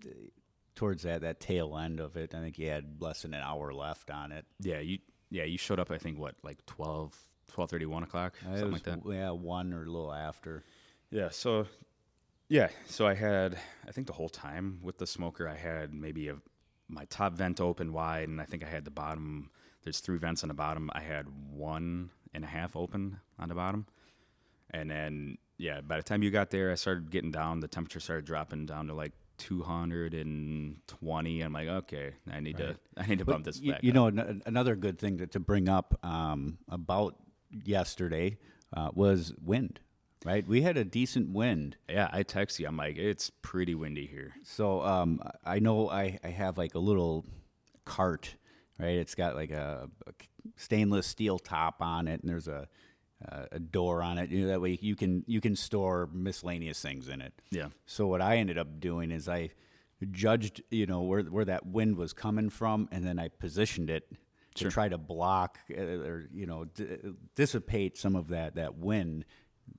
towards 0.76 1.04
that 1.04 1.21
that 1.21 1.41
tail 1.41 1.78
end 1.78 2.00
of 2.00 2.15
it. 2.15 2.34
I 2.34 2.39
think 2.39 2.58
you 2.58 2.69
had 2.69 3.02
less 3.02 3.23
than 3.23 3.34
an 3.34 3.41
hour 3.43 3.73
left 3.73 4.10
on 4.10 4.32
it. 4.32 4.45
Yeah, 4.62 4.80
you 4.80 5.00
yeah 5.30 5.43
you 5.43 5.58
showed 5.58 5.80
up. 5.80 5.91
I 5.91 5.97
think 5.97 6.17
what 6.17 6.36
like 6.41 6.65
12, 6.67 7.13
12 7.52 7.71
1 7.86 8.04
o'clock, 8.04 8.36
Uh, 8.41 8.52
something 8.52 8.71
was, 8.71 8.88
like 8.88 9.04
that. 9.04 9.13
Yeah, 9.13 9.32
one 9.32 9.73
or 9.73 9.84
a 9.84 9.86
little 9.86 10.13
after. 10.13 10.63
Yeah. 11.12 11.30
So, 11.30 11.67
yeah. 12.50 12.70
So 12.88 13.08
I 13.08 13.13
had, 13.13 13.58
I 13.88 13.91
think 13.91 14.08
the 14.08 14.13
whole 14.13 14.30
time 14.30 14.80
with 14.82 14.98
the 14.98 15.08
smoker, 15.08 15.48
I 15.48 15.56
had 15.56 15.93
maybe 15.93 16.30
a, 16.30 16.36
my 16.89 17.06
top 17.06 17.34
vent 17.34 17.62
open 17.62 17.93
wide, 17.93 18.30
and 18.30 18.41
I 18.41 18.46
think 18.46 18.63
I 18.63 18.67
had 18.67 18.86
the 18.86 18.91
bottom. 18.91 19.50
There's 19.84 20.00
three 20.00 20.17
vents 20.17 20.43
on 20.43 20.48
the 20.50 20.54
bottom. 20.54 20.89
I 20.93 21.02
had 21.02 21.28
one 21.52 22.10
and 22.34 22.43
a 22.43 22.48
half 22.48 22.76
open 22.76 23.20
on 23.39 23.50
the 23.50 23.56
bottom, 23.56 23.86
and 24.72 24.89
then 24.91 25.38
yeah, 25.58 25.82
by 25.82 25.98
the 25.98 26.04
time 26.04 26.22
you 26.24 26.30
got 26.32 26.50
there, 26.52 26.72
I 26.72 26.76
started 26.76 27.10
getting 27.10 27.32
down. 27.32 27.60
The 27.62 27.67
temperature 27.67 28.00
started 28.00 28.26
dropping 28.26 28.65
down 28.67 28.88
to 28.88 28.93
like 28.93 29.12
220. 29.38 31.41
I'm 31.41 31.54
like, 31.54 31.67
okay, 31.67 32.13
I 32.32 32.39
need 32.39 32.58
to, 32.58 32.78
I 32.98 33.06
need 33.08 33.20
to 33.20 33.26
But 33.26 33.32
bump 33.34 33.46
this 33.46 33.60
back. 33.60 33.84
you 33.84 33.91
up. 33.91 33.96
know, 33.96 34.08
an- 34.08 34.43
another 34.46 34.76
good 34.76 35.00
thing 35.00 35.17
to, 35.20 35.28
to 35.28 35.39
bring 35.39 35.70
up 35.70 35.98
um, 36.04 36.58
about 36.70 37.15
yesterday 37.52 38.38
uh, 38.76 38.89
was 38.93 39.34
wind. 39.43 39.80
Right, 40.25 40.47
we 40.47 40.62
had 40.63 40.77
a 40.77 40.84
decent 40.84 41.30
wind. 41.30 41.77
yeah, 41.88 42.10
I 42.12 42.23
text 42.23 42.60
you. 42.60 42.67
I'm 42.67 42.75
like, 42.75 42.97
it's 42.97 43.30
pretty 43.41 43.75
windy 43.75 44.08
here. 44.08 44.34
So 44.43 44.82
um, 44.82 45.21
I 45.45 45.60
know 45.60 45.89
I, 45.89 46.19
I 46.23 46.30
have 46.30 46.58
like 46.58 46.75
a 46.75 46.80
little 46.80 47.23
cart, 47.86 48.36
right? 48.80 48.97
It's 48.97 49.15
got 49.15 49.36
like 49.36 49.51
a, 49.51 49.89
a 50.08 50.12
stainless 50.56 51.08
steel 51.08 51.38
top 51.39 51.82
on 51.82 52.08
it, 52.08 52.21
and 52.21 52.30
there's 52.30 52.47
a 52.47 52.67
a, 53.25 53.47
a 53.53 53.60
door 53.60 54.01
on 54.01 54.17
it. 54.17 54.30
You 54.30 54.41
know, 54.41 54.47
that 54.47 54.62
way 54.62 54.77
you 54.82 54.95
can 54.95 55.23
you 55.27 55.41
can 55.41 55.56
store 55.56 56.10
miscellaneous 56.12 56.82
things 56.82 57.10
in 57.10 57.21
it. 57.21 57.34
Yeah. 57.51 57.67
So 57.86 58.08
what 58.08 58.21
I 58.21 58.38
ended 58.38 58.58
up 58.58 58.80
doing 58.80 59.12
is 59.12 59.30
I 59.30 59.49
judged, 60.12 60.62
you 60.69 60.86
know, 60.86 61.01
where 61.01 61.23
where 61.23 61.45
that 61.45 61.65
wind 61.65 61.97
was 61.97 62.13
coming 62.13 62.49
from, 62.49 62.89
and 62.91 63.06
then 63.06 63.19
I 63.19 63.30
positioned 63.30 63.89
it 63.89 64.12
to 64.56 64.71
try 64.71 64.89
to 64.89 64.97
block 64.97 65.60
uh, 65.71 65.82
or 65.82 66.30
you 66.34 66.47
know 66.47 66.65
d- 66.65 66.97
dissipate 67.36 67.97
some 67.97 68.15
of 68.15 68.30
that 68.30 68.56
that 68.56 68.75
wind 68.75 69.25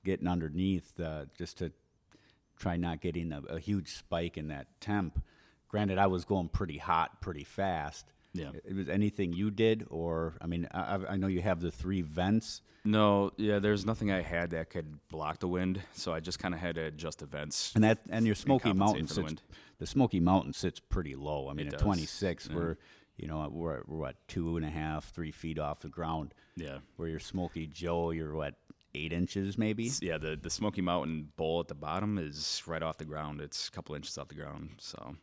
getting 0.05 0.27
underneath, 0.29 0.99
uh, 1.01 1.25
just 1.37 1.59
to 1.59 1.73
try 2.57 2.77
not 2.77 3.01
getting 3.01 3.33
a, 3.33 3.43
a 3.49 3.59
huge 3.59 3.93
spike 3.95 4.37
in 4.37 4.49
that 4.49 4.67
temp. 4.81 5.23
Granted, 5.69 5.99
I 5.99 6.07
was 6.07 6.25
going 6.25 6.49
pretty 6.49 6.79
hot, 6.79 7.21
pretty 7.21 7.45
fast. 7.45 8.07
Yeah. 8.35 8.51
It 8.65 8.75
was 8.75 8.89
anything 8.89 9.33
you 9.33 9.51
did, 9.51 9.87
or 9.91 10.35
I 10.41 10.47
mean, 10.47 10.69
I, 10.73 10.97
I- 11.11 11.17
know 11.17 11.27
you 11.27 11.41
have 11.43 11.61
the 11.61 11.71
three 11.71 12.03
vents. 12.03 12.63
No, 12.85 13.33
yeah, 13.37 13.59
there's 13.59 13.85
nothing 13.85 14.11
I 14.11 14.23
had 14.23 14.51
that 14.51 14.71
could 14.71 14.99
block 15.09 15.41
the 15.41 15.49
wind, 15.49 15.83
so 15.95 16.13
I 16.13 16.21
just 16.21 16.39
kind 16.39 16.55
of 16.55 16.61
had 16.61 16.77
to 16.77 16.83
adjust 16.85 17.19
the 17.19 17.27
vents. 17.27 17.73
And 17.75 17.85
that 17.85 17.99
and 18.09 18.25
your 18.25 18.35
Smoky 18.35 18.73
Mountain 18.73 19.07
for 19.09 19.15
the 19.15 19.29
sits 19.29 19.43
the 19.79 19.87
Smoky 19.87 20.21
Mountain 20.21 20.53
sits 20.55 20.81
pretty 20.81 21.15
low. 21.15 21.49
I 21.49 21.55
mean, 21.55 21.67
It 21.67 21.75
at 21.75 21.79
does, 21.81 21.83
26, 21.83 22.49
yeah. 22.49 22.57
we're 22.57 22.77
you 23.17 23.27
know 23.29 23.47
we're, 23.51 23.83
we're 23.87 23.99
what 23.99 24.17
two 24.29 24.57
and 24.57 24.65
a 24.65 24.71
half, 24.71 25.11
three 25.13 25.33
feet 25.33 25.59
off 25.59 25.81
the 25.81 25.89
ground. 25.89 26.33
Yeah, 26.57 26.79
Where 26.97 27.09
your 27.09 27.19
Smoky 27.19 27.67
Joe, 27.67 28.11
you're 28.11 28.35
what 28.35 28.55
eight 28.95 29.13
inches 29.13 29.59
maybe. 29.59 29.91
yeah. 30.01 30.19
The 30.19 30.37
the 30.41 30.51
Smoky 30.51 30.81
Mountain 30.81 31.33
bowl 31.37 31.61
at 31.61 31.69
the 31.69 31.75
bottom 31.75 32.19
is 32.19 32.63
right 32.67 32.83
off 32.83 32.99
the 32.99 33.05
ground. 33.05 33.41
It's 33.41 33.69
a 33.69 33.71
couple 33.71 33.95
inches 33.95 34.17
off 34.19 34.29
the 34.29 34.35
ground. 34.35 34.71
So, 34.79 35.17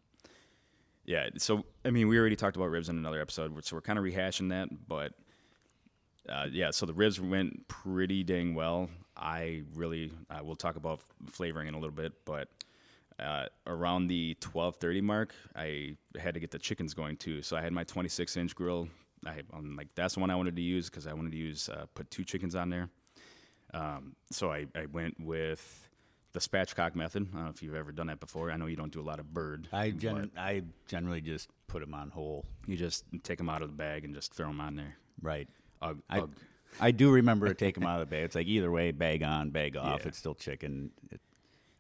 yeah. 1.06 1.30
So 1.38 1.66
I 1.84 1.92
mean, 1.92 2.08
we 2.08 2.18
already 2.18 2.36
talked 2.36 2.56
about 2.56 2.70
ribs 2.70 2.90
in 2.90 2.98
another 2.98 3.22
episode, 3.22 3.64
so 3.66 3.76
we're 3.76 3.82
kind 3.82 4.00
of 4.00 4.06
rehashing 4.06 4.50
that. 4.50 4.70
But 4.88 5.14
uh, 6.30 6.48
yeah, 6.52 6.72
so 6.72 6.86
the 6.86 6.94
ribs 6.94 7.20
went 7.20 7.68
pretty 7.68 8.24
dang 8.24 8.56
well. 8.56 8.90
I 9.18 9.64
really, 9.74 10.12
uh, 10.30 10.40
we'll 10.44 10.56
talk 10.56 10.76
about 10.76 11.00
flavoring 11.28 11.68
in 11.68 11.74
a 11.74 11.78
little 11.78 11.96
bit, 11.96 12.14
but 12.26 12.50
uh, 13.20 13.46
around 13.66 14.08
the 14.08 14.36
12:30 14.42 15.02
mark, 15.02 15.34
I 15.56 15.96
had 16.20 16.34
to 16.34 16.40
get 16.40 16.52
the 16.52 16.60
chickens 16.60 16.94
going 16.94 17.18
too. 17.18 17.42
So 17.42 17.56
I 17.56 17.62
had 17.62 17.72
my 17.72 17.84
26 17.84 18.36
inch 18.38 18.56
grill. 18.56 18.90
I, 19.26 19.42
I'm 19.54 19.76
like, 19.76 19.88
that's 19.96 20.16
the 20.16 20.20
one 20.20 20.30
I 20.30 20.36
wanted 20.36 20.56
to 20.56 20.62
use 20.62 20.90
because 20.90 21.08
I 21.08 21.14
wanted 21.14 21.32
to 21.32 21.38
use 21.38 21.70
uh, 21.70 21.86
put 21.96 22.12
two 22.12 22.24
chickens 22.24 22.56
on 22.56 22.70
there. 22.70 22.90
Um, 23.76 24.16
so 24.32 24.52
I, 24.52 24.66
I 24.76 24.86
went 24.86 25.20
with 25.20 25.90
the 26.32 26.40
spatchcock 26.40 26.96
method. 26.96 27.28
I 27.34 27.36
don't 27.36 27.46
know 27.46 27.52
if 27.52 27.62
you've 27.62 27.76
ever 27.76 27.92
done 27.92 28.08
that 28.08 28.20
before. 28.20 28.52
I 28.52 28.58
know 28.58 28.66
you 28.68 28.76
don't 28.76 28.92
do 28.92 29.02
a 29.02 29.04
lot 29.04 29.20
of 29.20 29.34
bird. 29.34 29.68
I 29.74 29.90
gen- 29.92 30.32
I 30.38 30.64
generally 30.88 31.22
just 31.22 31.50
put 31.68 31.82
them 31.82 31.94
on 31.94 32.10
whole. 32.10 32.46
you 32.68 32.76
just 32.78 33.04
take 33.24 33.38
them 33.38 33.50
out 33.50 33.62
of 33.62 33.70
the 33.70 33.76
bag 33.76 34.06
and 34.06 34.14
just 34.16 34.34
throw 34.34 34.48
them 34.48 34.62
on 34.62 34.76
there. 34.76 34.96
Right. 35.22 35.48
Ugh, 35.82 35.98
I, 36.10 36.20
ugh. 36.20 36.32
I 36.80 36.92
do 36.92 37.12
remember 37.12 37.48
to 37.48 37.54
take 37.54 37.76
them 37.76 37.86
out 37.86 38.02
of 38.02 38.10
the 38.10 38.16
bag. 38.16 38.24
It's 38.26 38.36
like 38.36 38.48
either 38.48 38.72
way, 38.72 38.92
bag 38.92 39.24
on, 39.24 39.50
bag 39.50 39.76
off. 39.78 40.02
Yeah. 40.02 40.08
It's 40.08 40.18
still 40.18 40.36
chicken. 40.36 40.92
It, 41.12 41.20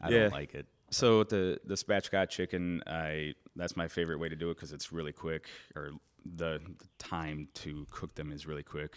I 0.01 0.09
Yeah. 0.09 0.19
don't 0.23 0.33
like 0.33 0.53
it. 0.53 0.65
So 0.91 1.23
the 1.23 1.59
the 1.65 1.75
spatchcock 1.75 2.29
chicken, 2.29 2.81
I 2.87 3.33
that's 3.55 3.75
my 3.75 3.87
favorite 3.87 4.19
way 4.19 4.29
to 4.29 4.35
do 4.35 4.49
it 4.51 4.55
because 4.55 4.71
it's 4.71 4.91
really 4.91 5.11
quick, 5.13 5.47
or 5.75 5.91
the, 6.25 6.59
the 6.79 6.87
time 6.99 7.47
to 7.55 7.85
cook 7.89 8.13
them 8.15 8.31
is 8.31 8.45
really 8.45 8.63
quick. 8.63 8.95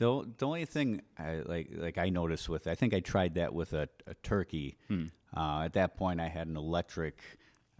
The, 0.00 0.26
the 0.38 0.46
only 0.46 0.64
thing 0.64 1.02
I 1.18 1.42
like 1.44 1.68
like 1.76 1.98
I 1.98 2.08
noticed 2.08 2.48
with 2.48 2.66
I 2.66 2.74
think 2.74 2.94
I 2.94 3.00
tried 3.00 3.34
that 3.34 3.52
with 3.52 3.74
a, 3.74 3.86
a 4.06 4.14
turkey. 4.22 4.78
Uh, 5.36 5.60
at 5.66 5.74
that 5.74 5.98
point, 5.98 6.20
I 6.22 6.28
had 6.28 6.46
an 6.48 6.56
electric 6.56 7.20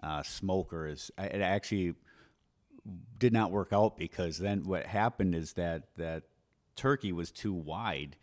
uh, 0.02 0.22
smoker. 0.22 0.86
Is 0.86 1.10
it 1.16 1.40
actually 1.40 1.94
did 3.18 3.32
not 3.32 3.50
work 3.50 3.72
out 3.72 3.96
because 3.96 4.36
then 4.36 4.64
what 4.66 4.84
happened 4.84 5.34
is 5.34 5.54
that 5.54 5.84
that 5.96 6.24
turkey 6.76 7.10
was 7.12 7.30
too 7.30 7.54
wide 7.54 8.16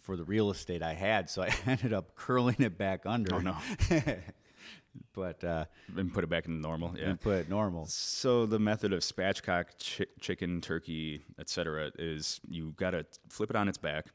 for 0.00 0.16
the 0.16 0.24
real 0.24 0.50
estate 0.50 0.82
I 0.82 0.94
had, 0.94 1.30
so 1.30 1.42
I 1.42 1.54
ended 1.66 1.92
up 1.92 2.16
curling 2.16 2.56
it 2.58 2.76
back 2.76 3.06
under. 3.06 3.36
Oh 3.36 3.38
no, 3.38 3.56
but 5.14 5.42
uh, 5.44 5.64
and 5.96 6.12
put 6.12 6.24
it 6.24 6.28
back 6.30 6.46
in 6.46 6.60
normal. 6.60 6.94
Yeah. 6.98 7.10
and 7.10 7.20
put 7.20 7.38
it 7.38 7.48
normal. 7.48 7.86
So 7.86 8.46
the 8.46 8.58
method 8.58 8.92
of 8.92 9.00
spatchcock 9.00 9.66
chi- 9.78 10.06
chicken, 10.20 10.60
turkey, 10.60 11.22
etc., 11.38 11.92
is 11.98 12.40
you 12.48 12.72
gotta 12.76 13.06
flip 13.28 13.50
it 13.50 13.56
on 13.56 13.68
its 13.68 13.78
back, 13.78 14.06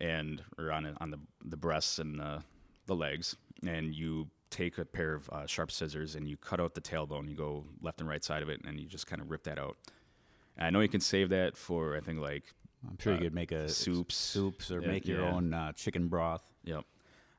and 0.00 0.42
or 0.58 0.72
on 0.72 0.96
on 1.00 1.10
the 1.10 1.18
the 1.44 1.56
breasts 1.56 1.98
and 1.98 2.18
the, 2.20 2.42
the 2.86 2.94
legs, 2.94 3.36
and 3.66 3.94
you 3.94 4.28
take 4.50 4.78
a 4.78 4.84
pair 4.84 5.12
of 5.14 5.28
uh, 5.30 5.44
sharp 5.46 5.72
scissors 5.72 6.14
and 6.14 6.28
you 6.28 6.36
cut 6.36 6.60
out 6.60 6.74
the 6.74 6.80
tailbone. 6.80 7.28
You 7.28 7.34
go 7.34 7.64
left 7.82 8.00
and 8.00 8.08
right 8.08 8.22
side 8.22 8.42
of 8.42 8.48
it, 8.48 8.60
and 8.64 8.78
you 8.78 8.86
just 8.86 9.06
kind 9.06 9.20
of 9.20 9.30
rip 9.30 9.42
that 9.44 9.58
out. 9.58 9.76
And 10.56 10.66
I 10.66 10.70
know 10.70 10.80
you 10.80 10.88
can 10.88 11.00
save 11.00 11.30
that 11.30 11.56
for 11.56 11.96
I 11.96 12.00
think 12.00 12.20
like 12.20 12.44
I'm 12.88 12.96
sure 12.98 13.12
uh, 13.12 13.16
you 13.16 13.22
could 13.22 13.34
make 13.34 13.52
a 13.52 13.68
soups. 13.68 14.14
soups, 14.14 14.70
or 14.70 14.80
Yeah, 14.80 14.88
make 14.88 15.06
your 15.06 15.20
yeah. 15.22 15.32
own 15.32 15.52
uh, 15.52 15.72
chicken 15.72 16.08
broth. 16.08 16.42
Yep. 16.64 16.84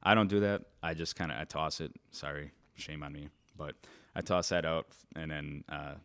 I 0.03 0.13
don't 0.15 0.27
do 0.27 0.41
that. 0.41 0.63
I 0.83 0.93
just 0.93 1.15
kind 1.15 1.31
of 1.31 1.37
I 1.39 1.45
toss 1.45 1.79
it. 1.81 1.91
Sorry, 2.11 2.51
shame 2.77 3.03
on 3.03 3.13
me. 3.13 3.29
But 3.57 3.75
I 4.15 4.21
tossed 4.21 4.49
that 4.51 4.65
out, 4.65 4.87
and 5.15 5.31
then 5.31 5.63
uh, 5.69 5.95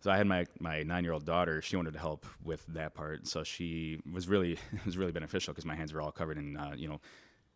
so 0.00 0.10
I 0.10 0.16
had 0.16 0.26
my 0.26 0.46
my 0.58 0.82
nine 0.82 1.04
year 1.04 1.12
old 1.12 1.24
daughter. 1.24 1.62
She 1.62 1.76
wanted 1.76 1.92
to 1.92 1.98
help 2.00 2.26
with 2.42 2.64
that 2.68 2.94
part, 2.94 3.26
so 3.26 3.44
she 3.44 4.00
was 4.10 4.28
really 4.28 4.52
it 4.72 4.84
was 4.84 4.98
really 4.98 5.12
beneficial 5.12 5.52
because 5.52 5.64
my 5.64 5.76
hands 5.76 5.92
were 5.92 6.00
all 6.00 6.12
covered 6.12 6.38
in 6.38 6.56
uh, 6.56 6.72
you 6.76 6.88
know 6.88 7.00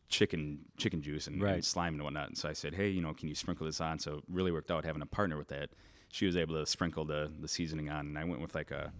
chicken 0.09 0.61
chicken 0.77 1.03
juice 1.03 1.27
and, 1.27 1.43
and 1.43 1.65
slime 1.65 1.95
and 1.95 2.03
whatnot. 2.03 2.29
And 2.29 2.39
so 2.39 2.49
I 2.49 2.53
said, 2.53 2.75
hey, 2.75 2.89
you 2.89 3.01
know, 3.01 3.13
can 3.13 3.29
you 3.29 3.35
sprinkle 3.35 3.67
this 3.67 3.81
on? 3.81 3.99
So 3.99 4.19
it 4.19 4.25
really 4.29 4.53
worked 4.53 4.71
out 4.71 4.85
having 4.85 5.03
a 5.03 5.07
partner 5.07 5.37
with 5.37 5.49
that. 5.49 5.71
She 6.13 6.25
was 6.25 6.37
able 6.37 6.55
to 6.55 6.67
sprinkle 6.67 7.05
the 7.05 7.33
the 7.41 7.49
seasoning 7.49 7.91
on, 7.91 8.07
and 8.07 8.19
I 8.19 8.25
went 8.25 8.41
with 8.41 8.55
like 8.55 8.71
a 8.71 8.93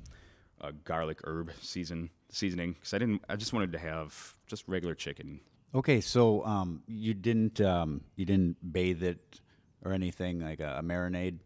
a 0.61 0.73
garlic 0.73 1.21
herb 1.25 1.53
season 1.61 2.11
seasoning 2.31 2.73
because 2.73 2.95
I 2.95 2.99
didn't. 2.99 3.23
I 3.29 3.37
just 3.37 3.53
wanted 3.53 3.73
to 3.73 3.79
have 3.79 4.37
just 4.47 4.67
regular 4.67 4.95
chicken. 4.95 5.41
Okay, 5.75 6.01
so 6.01 6.45
um, 6.45 6.83
you 6.87 7.15
didn't 7.15 7.61
um, 7.61 8.03
you 8.17 8.25
didn't 8.25 8.73
bathe 8.73 9.03
it 9.03 9.41
or 9.85 9.93
anything 9.93 10.41
like 10.41 10.61
a, 10.61 10.77
a 10.79 10.83
marinade. 10.83 11.39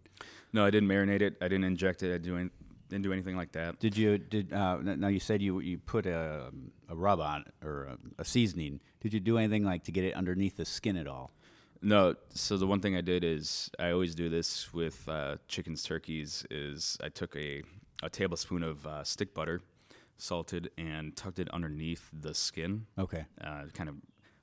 No, 0.53 0.65
I 0.65 0.71
didn't 0.71 0.89
marinate 0.89 1.23
it. 1.23 1.37
I 1.41 1.49
didn't 1.49 1.65
inject 1.65 2.03
it. 2.03 2.15
I 2.15 2.19
didn't, 2.19 2.53
didn't 2.89 3.05
do 3.05 3.13
anything 3.13 3.37
like 3.37 3.53
that. 3.53 3.79
Did 3.79 3.97
you 3.97 4.19
did 4.19 4.53
uh, 4.53 4.79
now 4.83 5.09
you 5.09 5.21
said 5.21 5.41
you 5.41 5.61
you 5.61 5.79
put 5.79 6.07
a, 6.07 6.51
a 6.89 6.95
rub 6.95 7.21
on 7.21 7.43
it 7.43 7.67
or 7.67 7.85
a, 7.85 7.99
a 8.19 8.25
seasoning? 8.25 8.81
Did 9.01 9.15
you 9.15 9.21
do 9.21 9.39
anything 9.39 9.65
like 9.65 9.85
to 9.85 9.93
get 9.93 10.05
it 10.05 10.15
underneath 10.15 10.57
the 10.57 10.65
skin 10.65 10.97
at 10.97 11.07
all? 11.07 11.31
No. 11.83 12.15
So 12.35 12.57
the 12.57 12.67
one 12.67 12.81
thing 12.81 12.97
I 12.97 13.01
did 13.01 13.25
is 13.25 13.71
I 13.79 13.91
always 13.93 14.15
do 14.15 14.29
this 14.29 14.73
with 14.75 15.09
uh, 15.09 15.37
chickens, 15.49 15.83
turkeys. 15.83 16.45
Is 16.51 16.99
I 17.03 17.09
took 17.09 17.37
a 17.37 17.63
a 18.03 18.11
tablespoon 18.11 18.63
of 18.63 18.87
uh, 18.87 19.05
stick 19.05 19.35
butter, 19.35 19.61
salted, 20.19 20.71
and 20.79 21.15
tucked 21.17 21.39
it 21.39 21.49
underneath 21.51 22.09
the 22.13 22.35
skin, 22.35 22.87
Okay, 22.99 23.25
uh, 23.43 23.65
kind 23.75 23.89
of 23.89 23.97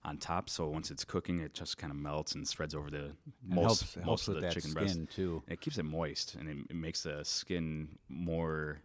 on 0.08 0.18
top. 0.18 0.50
So 0.50 0.68
once 0.70 0.90
it's 0.90 1.04
cooking, 1.06 1.40
it 1.40 1.54
just 1.54 1.78
kind 1.78 1.92
of 1.92 1.98
melts 1.98 2.34
and 2.34 2.48
spreads 2.48 2.74
over 2.74 2.90
the 2.90 3.12
most 3.46 3.64
helps, 3.82 3.96
most 3.98 4.06
helps 4.06 4.28
of 4.30 4.36
the 4.36 4.42
that 4.42 4.54
chicken 4.54 4.72
skin 4.72 4.84
breast. 5.06 5.16
too. 5.16 5.44
It 5.48 5.62
keeps 5.62 5.78
it 5.78 5.84
moist 5.84 6.36
and 6.36 6.48
it, 6.50 6.58
it 6.70 6.76
makes 6.76 7.04
the 7.04 7.24
skin 7.24 7.98
more 8.10 8.80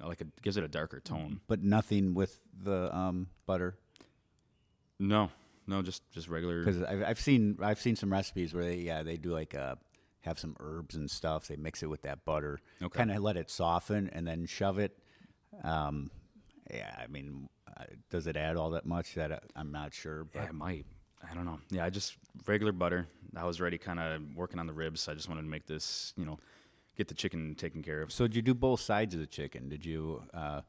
like 0.00 0.20
it 0.20 0.28
gives 0.42 0.56
it 0.56 0.64
a 0.64 0.68
darker 0.68 1.00
tone. 1.00 1.40
But 1.48 1.62
nothing 1.62 2.14
with 2.14 2.40
the 2.62 2.94
um, 2.96 3.28
butter 3.46 3.76
No, 4.98 5.30
no, 5.66 5.82
just 5.82 6.02
just 6.12 6.28
regular. 6.28 6.64
because 6.64 6.82
I've, 6.82 7.02
I've 7.02 7.20
seen 7.20 7.58
I've 7.60 7.80
seen 7.80 7.96
some 7.96 8.12
recipes 8.12 8.54
where 8.54 8.64
they 8.64 8.76
yeah 8.76 9.02
they 9.02 9.16
do 9.16 9.30
like 9.32 9.54
uh, 9.54 9.74
have 10.20 10.38
some 10.38 10.56
herbs 10.60 10.94
and 10.94 11.10
stuff. 11.10 11.48
They 11.48 11.56
mix 11.56 11.82
it 11.82 11.86
with 11.86 12.02
that 12.02 12.24
butter, 12.24 12.60
Okay. 12.82 12.96
kind 12.98 13.10
of 13.10 13.18
let 13.22 13.36
it 13.36 13.50
soften, 13.50 14.08
and 14.12 14.26
then 14.26 14.46
shove 14.46 14.78
it. 14.78 14.96
Um, 15.62 16.10
yeah, 16.72 16.94
I 17.02 17.06
mean, 17.08 17.48
does 18.10 18.26
it 18.26 18.36
add 18.36 18.56
all 18.56 18.70
that 18.70 18.86
much? 18.86 19.14
That 19.14 19.32
uh, 19.32 19.38
I'm 19.56 19.72
not 19.72 19.92
sure. 19.94 20.24
But 20.24 20.40
Yeah, 20.40 20.48
it 20.48 20.54
might. 20.54 20.86
I 21.30 21.34
don't 21.34 21.44
know. 21.44 21.58
Yeah, 21.70 21.84
I 21.84 21.90
just 21.90 22.14
regular 22.46 22.72
butter. 22.72 23.06
I 23.36 23.44
was 23.44 23.60
already 23.60 23.78
kind 23.78 23.98
of 23.98 24.22
working 24.36 24.58
on 24.58 24.66
the 24.66 24.72
ribs. 24.72 25.02
So 25.02 25.12
I 25.12 25.14
just 25.14 25.28
wanted 25.28 25.42
to 25.42 25.48
make 25.48 25.66
this, 25.66 26.12
you 26.16 26.24
know, 26.24 26.38
get 26.96 27.08
the 27.08 27.14
chicken 27.14 27.54
taken 27.54 27.82
care 27.82 28.02
of. 28.02 28.12
So 28.12 28.26
did 28.26 28.36
you 28.36 28.42
do 28.42 28.54
both 28.54 28.80
sides 28.80 29.14
of 29.14 29.20
the 29.20 29.26
chicken? 29.26 29.68
Did 29.68 29.84
you 29.84 30.22
uh, 30.34 30.60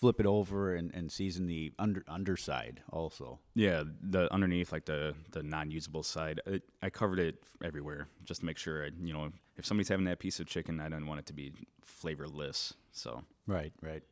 flip 0.00 0.20
it 0.20 0.26
over 0.26 0.74
and, 0.74 0.92
and 0.94 1.10
season 1.12 1.46
the 1.46 1.72
under 1.78 2.02
underside 2.08 2.80
also? 2.90 3.38
Yeah, 3.54 3.84
the 4.02 4.32
underneath, 4.32 4.72
like 4.72 4.86
the 4.86 5.14
the 5.32 5.42
non-usable 5.42 6.02
side, 6.02 6.40
it, 6.46 6.62
I 6.82 6.90
covered 6.90 7.18
it 7.18 7.36
everywhere 7.62 8.08
just 8.24 8.40
to 8.40 8.46
make 8.46 8.58
sure. 8.58 8.84
I, 8.84 8.90
you 9.02 9.12
know, 9.12 9.30
if 9.56 9.66
somebody's 9.66 9.88
having 9.88 10.06
that 10.06 10.18
piece 10.18 10.40
of 10.40 10.46
chicken, 10.46 10.80
I 10.80 10.88
don't 10.88 11.06
want 11.06 11.20
it 11.20 11.26
to 11.26 11.32
be 11.32 11.52
flavorless. 11.82 12.74
So 12.92 13.22
Right, 13.46 13.72
right. 13.82 14.02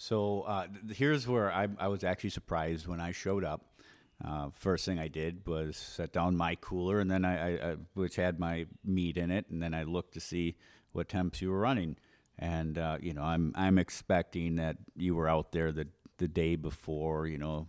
Yeah. 0.00 0.06
So 0.06 0.40
uh, 0.42 0.66
th- 0.66 0.96
here's 0.96 1.28
where 1.28 1.52
I, 1.52 1.68
I 1.78 1.88
was 1.88 2.04
actually 2.04 2.30
surprised 2.30 2.86
when 2.86 3.00
I 3.00 3.12
showed 3.12 3.44
up. 3.44 3.66
Uh, 4.22 4.50
first 4.54 4.84
thing 4.84 4.98
I 4.98 5.08
did 5.08 5.46
was 5.46 5.76
set 5.76 6.12
down 6.12 6.36
my 6.36 6.54
cooler, 6.54 7.00
and 7.00 7.10
then 7.10 7.24
I, 7.24 7.36
I, 7.36 7.70
I 7.70 7.76
which 7.94 8.16
had 8.16 8.38
my 8.38 8.66
meat 8.84 9.16
in 9.16 9.30
it, 9.30 9.46
and 9.50 9.62
then 9.62 9.72
I 9.72 9.84
looked 9.84 10.14
to 10.14 10.20
see 10.20 10.56
what 10.92 11.08
temps 11.08 11.40
you 11.40 11.50
were 11.50 11.60
running. 11.60 11.96
And 12.38 12.76
uh, 12.76 12.98
you 13.00 13.14
know, 13.14 13.22
I'm 13.22 13.52
I'm 13.56 13.78
expecting 13.78 14.56
that 14.56 14.76
you 14.96 15.14
were 15.14 15.28
out 15.28 15.52
there 15.52 15.72
the 15.72 15.86
the 16.18 16.28
day 16.28 16.56
before, 16.56 17.26
you 17.26 17.38
know, 17.38 17.66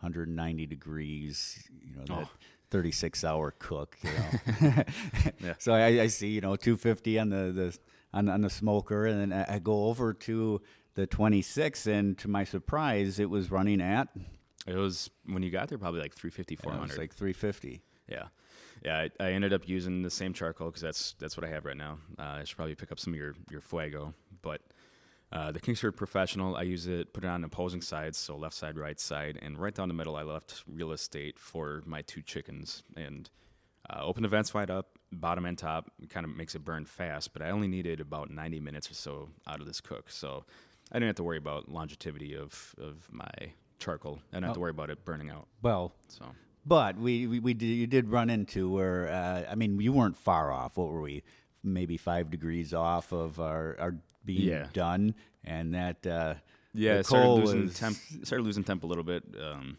190 0.00 0.66
degrees, 0.66 1.68
you 1.80 1.94
know, 1.94 2.04
that 2.06 2.28
36 2.70 3.24
hour 3.24 3.54
cook. 3.58 3.96
You 4.02 4.10
know, 4.10 4.82
so 5.58 5.72
I, 5.72 6.02
I 6.02 6.06
see 6.08 6.28
you 6.28 6.40
know 6.40 6.56
250 6.56 7.18
on 7.18 7.30
the 7.30 7.52
the 7.52 7.78
on, 8.12 8.28
on 8.28 8.40
the 8.40 8.50
smoker, 8.50 9.06
and 9.06 9.32
then 9.32 9.44
I 9.48 9.56
I 9.56 9.58
go 9.58 9.86
over 9.86 10.12
to 10.12 10.60
the 10.98 11.06
26, 11.06 11.86
and 11.86 12.18
to 12.18 12.28
my 12.28 12.44
surprise, 12.44 13.18
it 13.18 13.30
was 13.30 13.50
running 13.50 13.80
at 13.80 14.08
it 14.68 14.76
was 14.76 15.10
when 15.26 15.42
you 15.42 15.50
got 15.50 15.68
there 15.68 15.78
probably 15.78 16.00
like 16.00 16.14
350, 16.14 16.54
it 16.54 16.80
was 16.80 16.98
like 16.98 17.14
350. 17.14 17.80
Yeah, 18.08 18.24
yeah. 18.84 19.06
I, 19.20 19.24
I 19.24 19.32
ended 19.32 19.52
up 19.52 19.68
using 19.68 20.02
the 20.02 20.10
same 20.10 20.32
charcoal 20.34 20.68
because 20.68 20.82
that's 20.82 21.14
that's 21.18 21.36
what 21.36 21.46
I 21.46 21.48
have 21.48 21.64
right 21.64 21.76
now. 21.76 21.98
Uh, 22.18 22.22
I 22.40 22.44
should 22.44 22.56
probably 22.56 22.74
pick 22.74 22.92
up 22.92 22.98
some 22.98 23.12
of 23.12 23.18
your 23.18 23.34
your 23.50 23.60
Fuego, 23.60 24.14
but 24.42 24.60
uh, 25.32 25.52
the 25.52 25.60
Kingsford 25.60 25.96
Professional, 25.96 26.56
I 26.56 26.62
use 26.62 26.86
it, 26.86 27.12
put 27.12 27.24
it 27.24 27.28
on 27.28 27.44
opposing 27.44 27.82
sides, 27.82 28.18
so 28.18 28.36
left 28.36 28.54
side, 28.54 28.78
right 28.78 28.98
side, 28.98 29.38
and 29.40 29.58
right 29.58 29.74
down 29.74 29.88
the 29.88 29.94
middle, 29.94 30.16
I 30.16 30.22
left 30.22 30.64
real 30.66 30.92
estate 30.92 31.38
for 31.38 31.82
my 31.86 32.02
two 32.02 32.22
chickens 32.22 32.82
and 32.96 33.30
uh, 33.90 34.00
open 34.02 34.22
the 34.22 34.28
vents 34.28 34.52
wide 34.52 34.70
up, 34.70 34.98
bottom 35.12 35.44
and 35.44 35.56
top. 35.56 35.90
Kind 36.10 36.24
of 36.24 36.34
makes 36.34 36.54
it 36.54 36.64
burn 36.64 36.84
fast, 36.84 37.32
but 37.32 37.42
I 37.42 37.50
only 37.50 37.68
needed 37.68 38.00
about 38.00 38.30
90 38.30 38.60
minutes 38.60 38.90
or 38.90 38.94
so 38.94 39.28
out 39.46 39.60
of 39.60 39.66
this 39.66 39.80
cook, 39.80 40.10
so 40.10 40.44
I 40.90 40.96
didn't 40.96 41.08
have 41.08 41.16
to 41.16 41.22
worry 41.24 41.38
about 41.38 41.68
longevity 41.68 42.34
of 42.36 42.74
of 42.80 43.08
my 43.12 43.30
charcoal. 43.78 44.20
I 44.32 44.36
didn't 44.36 44.44
have 44.46 44.54
to 44.54 44.60
worry 44.60 44.70
about 44.70 44.90
it 44.90 45.04
burning 45.04 45.30
out. 45.30 45.46
Well, 45.62 45.92
So. 46.08 46.24
But 46.66 46.98
we, 46.98 47.26
we, 47.26 47.38
we 47.40 47.54
did, 47.54 47.66
you 47.66 47.86
did 47.86 48.10
run 48.10 48.28
into 48.28 48.68
where 48.70 49.08
uh, 49.08 49.50
I 49.50 49.54
mean 49.54 49.80
you 49.80 49.92
weren't 49.92 50.16
far 50.16 50.52
off. 50.52 50.76
What 50.76 50.88
were 50.90 51.00
we? 51.00 51.22
Maybe 51.62 51.96
five 51.96 52.30
degrees 52.30 52.74
off 52.74 53.12
of 53.12 53.40
our, 53.40 53.76
our 53.80 53.94
being 54.24 54.48
Yeah. 54.48 54.66
done, 54.74 55.14
and 55.44 55.74
that 55.74 56.06
uh, 56.06 56.34
Yeah, 56.74 56.94
the 56.94 56.98
I 56.98 57.02
started 57.02 57.24
coal 57.24 57.38
losing 57.40 57.62
was- 57.62 57.74
temp. 57.78 57.96
Started 58.24 58.44
losing 58.44 58.64
temp 58.64 58.82
a 58.84 58.86
little 58.86 59.04
bit. 59.04 59.22
Um, 59.40 59.78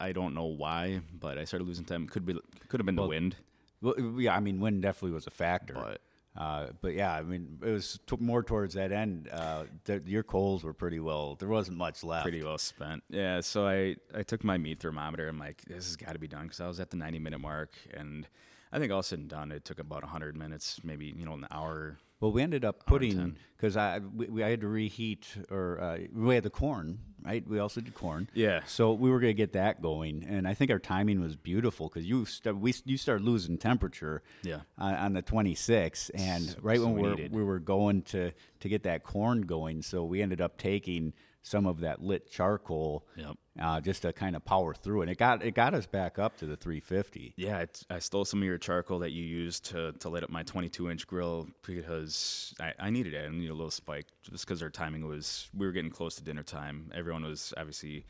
I 0.00 0.12
don't 0.12 0.34
know 0.34 0.46
why, 0.46 1.00
but 1.18 1.38
I 1.38 1.44
started 1.44 1.66
losing 1.68 1.84
temp. 1.84 2.10
Could 2.10 2.24
be 2.26 2.34
could 2.68 2.80
have 2.80 2.86
been 2.86 2.96
the 2.96 3.06
wind, 3.06 3.36
Well, 3.82 3.94
yeah, 4.18 4.34
I 4.34 4.40
mean 4.40 4.58
wind 4.60 4.82
definitely 4.82 5.12
was 5.14 5.26
a 5.26 5.30
factor. 5.30 5.74
but 5.74 6.00
Uh, 6.36 6.68
but 6.80 6.94
yeah, 6.94 7.12
I 7.12 7.22
mean, 7.22 7.58
it 7.62 7.70
was 7.70 7.98
t- 8.06 8.16
more 8.20 8.42
towards 8.42 8.74
that 8.74 8.92
end. 8.92 9.28
Uh, 9.32 9.64
th- 9.84 10.04
your 10.06 10.22
coals 10.22 10.62
were 10.62 10.72
pretty 10.72 11.00
well. 11.00 11.34
There 11.34 11.48
wasn't 11.48 11.76
much 11.76 12.04
left. 12.04 12.22
pretty 12.22 12.42
well 12.42 12.56
spent. 12.58 13.02
Yeah, 13.08 13.40
so 13.40 13.66
I 13.66 13.96
I 14.14 14.22
took 14.22 14.44
my 14.44 14.56
meat 14.56 14.80
thermometer. 14.80 15.28
I'm 15.28 15.38
like, 15.38 15.62
this 15.66 15.86
has 15.86 15.96
got 15.96 16.12
to 16.12 16.18
be 16.20 16.28
done 16.28 16.44
because 16.44 16.60
I 16.60 16.68
was 16.68 16.78
at 16.78 16.90
the 16.90 16.96
90 16.96 17.18
minute 17.18 17.40
mark, 17.40 17.74
and 17.92 18.28
I 18.72 18.78
think 18.78 18.92
all 18.92 19.02
said 19.02 19.18
and 19.18 19.28
done, 19.28 19.50
it 19.50 19.64
took 19.64 19.80
about 19.80 20.02
100 20.02 20.36
minutes, 20.36 20.80
maybe 20.84 21.06
you 21.06 21.24
know 21.24 21.34
an 21.34 21.48
hour. 21.50 21.98
Well, 22.20 22.32
we 22.32 22.42
ended 22.42 22.64
up 22.66 22.84
putting 22.84 23.36
because 23.56 23.76
I 23.78 23.98
we, 23.98 24.26
we 24.26 24.42
had 24.42 24.60
to 24.60 24.68
reheat 24.68 25.26
or 25.50 25.80
uh, 25.80 25.98
we 26.14 26.34
had 26.34 26.44
the 26.44 26.50
corn, 26.50 26.98
right? 27.24 27.46
We 27.48 27.58
also 27.58 27.80
did 27.80 27.94
corn. 27.94 28.28
Yeah. 28.34 28.60
So 28.66 28.92
we 28.92 29.10
were 29.10 29.20
gonna 29.20 29.32
get 29.32 29.54
that 29.54 29.80
going, 29.80 30.24
and 30.28 30.46
I 30.46 30.52
think 30.52 30.70
our 30.70 30.78
timing 30.78 31.20
was 31.20 31.34
beautiful 31.36 31.88
because 31.88 32.06
you 32.06 32.26
st- 32.26 32.58
we 32.58 32.74
you 32.84 32.98
started 32.98 33.24
losing 33.24 33.56
temperature. 33.56 34.22
Yeah. 34.42 34.60
On, 34.76 34.94
on 34.94 35.12
the 35.14 35.22
26th, 35.22 36.10
and 36.14 36.42
So- 36.44 36.58
right 36.60 36.78
so 36.78 36.88
when 36.88 37.16
we 37.16 37.28
we 37.30 37.42
were 37.42 37.58
going 37.58 38.02
to 38.02 38.32
to 38.60 38.68
get 38.68 38.82
that 38.82 39.02
corn 39.02 39.40
going, 39.42 39.80
so 39.80 40.04
we 40.04 40.20
ended 40.20 40.42
up 40.42 40.58
taking 40.58 41.14
some 41.42 41.66
of 41.66 41.80
that 41.80 42.02
lit 42.02 42.30
charcoal. 42.30 43.06
Yep. 43.16 43.36
Uh, 43.60 43.80
just 43.80 44.02
to 44.02 44.12
kind 44.12 44.36
of 44.36 44.44
power 44.44 44.72
through, 44.72 45.02
and 45.02 45.10
it 45.10 45.18
got 45.18 45.44
it 45.44 45.54
got 45.54 45.74
us 45.74 45.84
back 45.84 46.18
up 46.18 46.36
to 46.38 46.46
the 46.46 46.56
350. 46.56 47.34
Yeah, 47.36 47.64
I 47.90 47.98
stole 47.98 48.24
some 48.24 48.40
of 48.40 48.46
your 48.46 48.56
charcoal 48.56 49.00
that 49.00 49.10
you 49.10 49.22
used 49.22 49.66
to, 49.66 49.92
to 49.92 50.08
lit 50.08 50.24
up 50.24 50.30
my 50.30 50.42
22 50.44 50.90
inch 50.90 51.06
grill 51.06 51.48
because 51.66 52.54
I, 52.58 52.72
I 52.78 52.90
needed 52.90 53.12
it. 53.12 53.26
I 53.26 53.30
needed 53.30 53.50
a 53.50 53.54
little 53.54 53.70
spike 53.70 54.06
just 54.22 54.46
because 54.46 54.62
our 54.62 54.70
timing 54.70 55.06
was, 55.06 55.50
we 55.54 55.66
were 55.66 55.72
getting 55.72 55.90
close 55.90 56.14
to 56.16 56.22
dinner 56.22 56.42
time. 56.42 56.90
Everyone 56.94 57.24
was 57.24 57.52
obviously, 57.56 58.06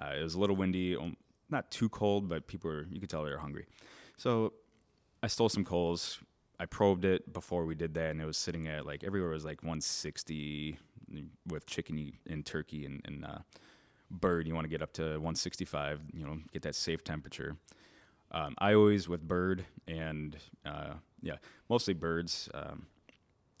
uh, 0.00 0.14
it 0.18 0.22
was 0.22 0.34
a 0.34 0.40
little 0.40 0.56
windy, 0.56 0.96
um, 0.96 1.16
not 1.48 1.70
too 1.70 1.88
cold, 1.88 2.28
but 2.28 2.48
people 2.48 2.70
were, 2.70 2.86
you 2.90 2.98
could 2.98 3.10
tell 3.10 3.22
they 3.22 3.30
were 3.30 3.38
hungry. 3.38 3.66
So 4.16 4.52
I 5.22 5.28
stole 5.28 5.48
some 5.48 5.64
coals. 5.64 6.18
I 6.60 6.66
probed 6.66 7.04
it 7.04 7.32
before 7.32 7.64
we 7.64 7.74
did 7.74 7.94
that, 7.94 8.10
and 8.10 8.20
it 8.20 8.26
was 8.26 8.36
sitting 8.36 8.66
at 8.66 8.84
like 8.84 9.04
everywhere 9.04 9.30
was 9.30 9.44
like 9.44 9.62
160 9.62 10.78
with 11.46 11.66
chicken 11.66 12.12
and 12.28 12.44
turkey 12.44 12.84
and, 12.84 13.00
and 13.04 13.24
uh, 13.24 13.38
bird. 14.10 14.46
You 14.46 14.54
want 14.54 14.64
to 14.64 14.68
get 14.68 14.82
up 14.82 14.92
to 14.94 15.02
165, 15.02 16.00
you 16.12 16.24
know, 16.24 16.38
get 16.52 16.62
that 16.62 16.74
safe 16.74 17.04
temperature. 17.04 17.56
Um, 18.30 18.54
I 18.58 18.74
always 18.74 19.08
with 19.08 19.26
bird 19.26 19.64
and 19.86 20.36
uh, 20.66 20.94
yeah, 21.22 21.36
mostly 21.68 21.94
birds. 21.94 22.48
Um, 22.52 22.86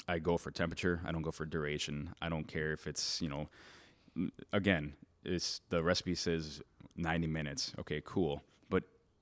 I 0.06 0.18
go 0.18 0.36
for 0.36 0.50
temperature. 0.50 1.00
I 1.06 1.12
don't 1.12 1.22
go 1.22 1.30
for 1.30 1.44
duration. 1.44 2.14
I 2.20 2.28
don't 2.28 2.46
care 2.48 2.72
if 2.72 2.86
it's 2.86 3.22
you 3.22 3.28
know, 3.28 3.48
again, 4.52 4.94
it's 5.24 5.60
the 5.68 5.82
recipe 5.82 6.14
says 6.14 6.62
90 6.96 7.26
minutes. 7.28 7.72
Okay, 7.78 8.02
cool. 8.04 8.42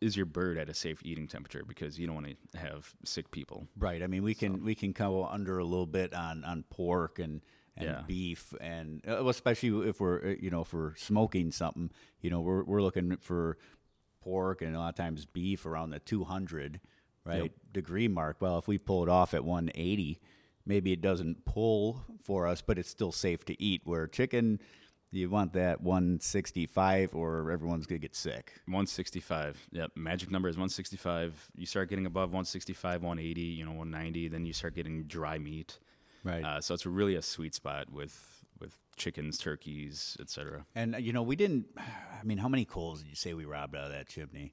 Is 0.00 0.16
your 0.16 0.26
bird 0.26 0.58
at 0.58 0.68
a 0.68 0.74
safe 0.74 1.00
eating 1.04 1.26
temperature? 1.26 1.64
Because 1.66 1.98
you 1.98 2.06
don't 2.06 2.16
want 2.16 2.36
to 2.52 2.58
have 2.58 2.92
sick 3.04 3.30
people. 3.30 3.66
Right. 3.78 4.02
I 4.02 4.06
mean, 4.06 4.22
we 4.22 4.34
can 4.34 4.62
we 4.62 4.74
can 4.74 4.92
come 4.92 5.14
under 5.24 5.58
a 5.58 5.64
little 5.64 5.86
bit 5.86 6.12
on 6.12 6.44
on 6.44 6.64
pork 6.70 7.18
and 7.18 7.40
and 7.78 7.86
Yeah. 7.86 8.02
beef 8.06 8.52
and 8.60 9.00
uh, 9.06 9.16
well, 9.20 9.30
especially 9.30 9.88
if 9.88 10.00
we're 10.00 10.22
uh, 10.32 10.34
you 10.38 10.50
know 10.50 10.60
if 10.62 10.72
we're 10.74 10.94
smoking 10.96 11.50
something, 11.50 11.90
you 12.20 12.28
know, 12.30 12.40
we're 12.40 12.62
we're 12.64 12.82
looking 12.82 13.16
for 13.16 13.56
pork 14.20 14.60
and 14.62 14.74
a 14.74 14.78
lot 14.78 14.88
of 14.90 14.94
times 14.96 15.24
beef 15.24 15.64
around 15.66 15.90
the 15.90 15.98
200 16.00 16.80
right 17.24 17.52
degree 17.72 18.08
mark. 18.08 18.36
Well, 18.40 18.58
if 18.58 18.68
we 18.68 18.76
pull 18.78 19.02
it 19.02 19.08
off 19.08 19.32
at 19.34 19.44
180, 19.44 20.20
maybe 20.66 20.92
it 20.92 21.00
doesn't 21.00 21.44
pull 21.46 22.04
for 22.22 22.46
us, 22.46 22.60
but 22.60 22.78
it's 22.78 22.90
still 22.90 23.12
safe 23.12 23.44
to 23.46 23.62
eat. 23.62 23.82
Where 23.84 24.06
chicken, 24.06 24.60
you 25.16 25.28
want 25.30 25.52
that 25.54 25.80
165 25.80 27.14
or 27.14 27.50
everyone's 27.50 27.86
gonna 27.86 27.98
get 27.98 28.14
sick. 28.14 28.52
165. 28.66 29.68
Yep. 29.72 29.92
Magic 29.96 30.30
number 30.30 30.48
is 30.48 30.56
165. 30.56 31.50
You 31.56 31.66
start 31.66 31.88
getting 31.88 32.06
above 32.06 32.30
165, 32.30 33.02
180, 33.02 33.40
you 33.40 33.64
know, 33.64 33.72
190. 33.72 34.28
Then 34.28 34.46
you 34.46 34.52
start 34.52 34.74
getting 34.74 35.04
dry 35.04 35.38
meat. 35.38 35.78
Right. 36.24 36.44
Uh, 36.44 36.60
so 36.60 36.74
it's 36.74 36.86
really 36.86 37.14
a 37.16 37.22
sweet 37.22 37.54
spot 37.54 37.90
with 37.90 38.32
with 38.60 38.76
chickens, 38.96 39.36
turkeys, 39.38 40.16
etc. 40.20 40.64
and 40.74 40.94
uh, 40.94 40.98
you 40.98 41.12
know, 41.12 41.22
we 41.22 41.36
didn't. 41.36 41.66
I 41.78 42.24
mean, 42.24 42.38
how 42.38 42.48
many 42.48 42.64
coals 42.64 43.02
did 43.02 43.08
you 43.10 43.16
say 43.16 43.34
we 43.34 43.44
robbed 43.44 43.76
out 43.76 43.86
of 43.86 43.92
that 43.92 44.08
chimney? 44.08 44.52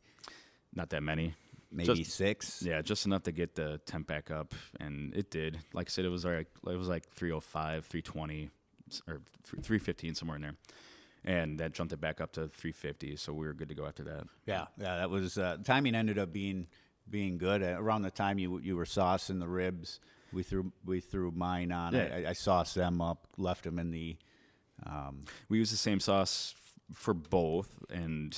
Not 0.75 0.89
that 0.89 1.03
many. 1.03 1.35
Maybe 1.71 1.95
Just- 1.95 2.11
six. 2.11 2.61
Yeah, 2.61 2.81
just 2.83 3.05
enough 3.07 3.23
to 3.23 3.31
get 3.31 3.55
the 3.55 3.79
temp 3.85 4.05
back 4.07 4.29
up, 4.29 4.53
and 4.79 5.15
it 5.15 5.31
did. 5.31 5.59
Like 5.73 5.87
I 5.87 5.89
said, 5.89 6.05
it 6.05 6.09
was 6.09 6.25
like 6.25 6.47
it 6.67 6.77
was 6.77 6.87
like 6.87 7.09
305, 7.15 7.85
320, 7.85 8.43
s- 8.43 8.49
or 9.07 9.21
315 9.45 10.15
somewhere 10.15 10.35
in 10.37 10.41
there, 10.41 10.55
and 11.25 11.59
that 11.59 11.73
jumped 11.73 11.93
it 11.93 12.01
back 12.01 12.19
up 12.21 12.31
to 12.33 12.47
350. 12.47 13.15
So 13.15 13.33
we 13.33 13.45
were 13.45 13.53
good 13.53 13.69
to 13.69 13.75
go 13.75 13.85
after 13.85 14.03
that. 14.03 14.23
Yeah, 14.45 14.65
yeah, 14.77 14.97
that 14.97 15.09
was 15.09 15.37
uh, 15.37 15.57
timing 15.63 15.95
ended 15.95 16.17
up 16.19 16.31
being 16.33 16.67
being 17.09 17.37
good. 17.37 17.61
Uh, 17.63 17.75
around 17.79 18.01
the 18.03 18.11
time 18.11 18.39
you 18.39 18.59
you 18.59 18.75
were 18.75 18.85
saucing 18.85 19.39
the 19.39 19.47
ribs, 19.47 19.99
we 20.31 20.43
threw 20.43 20.71
we 20.85 20.99
threw 20.99 21.31
mine 21.31 21.71
on. 21.71 21.93
Yeah. 21.93 22.09
I, 22.13 22.29
I 22.29 22.33
sauced 22.33 22.75
them 22.75 23.01
up, 23.01 23.27
left 23.37 23.63
them 23.63 23.79
in 23.79 23.91
the. 23.91 24.17
Um, 24.85 25.21
We 25.49 25.59
use 25.59 25.71
the 25.71 25.77
same 25.77 25.99
sauce 25.99 26.55
f- 26.57 26.97
for 26.97 27.13
both, 27.13 27.83
and 27.89 28.35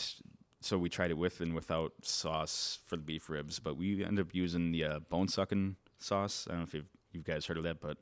so 0.62 0.78
we 0.78 0.90
tried 0.90 1.12
it 1.12 1.18
with 1.18 1.42
and 1.42 1.54
without 1.56 1.94
sauce 2.02 2.80
for 2.86 2.98
the 2.98 3.02
beef 3.04 3.30
ribs. 3.30 3.60
But 3.60 3.78
we 3.78 4.04
ended 4.04 4.28
up 4.28 4.36
using 4.36 4.72
the 4.72 4.84
uh, 4.84 5.00
bone 5.00 5.28
sucking 5.28 5.76
sauce. 5.98 6.46
I 6.48 6.52
don't 6.52 6.60
know 6.62 6.64
if 6.66 6.74
you've, 6.74 6.90
you 7.14 7.22
guys 7.22 7.46
heard 7.46 7.58
of 7.58 7.64
that, 7.64 7.80
but 7.80 7.98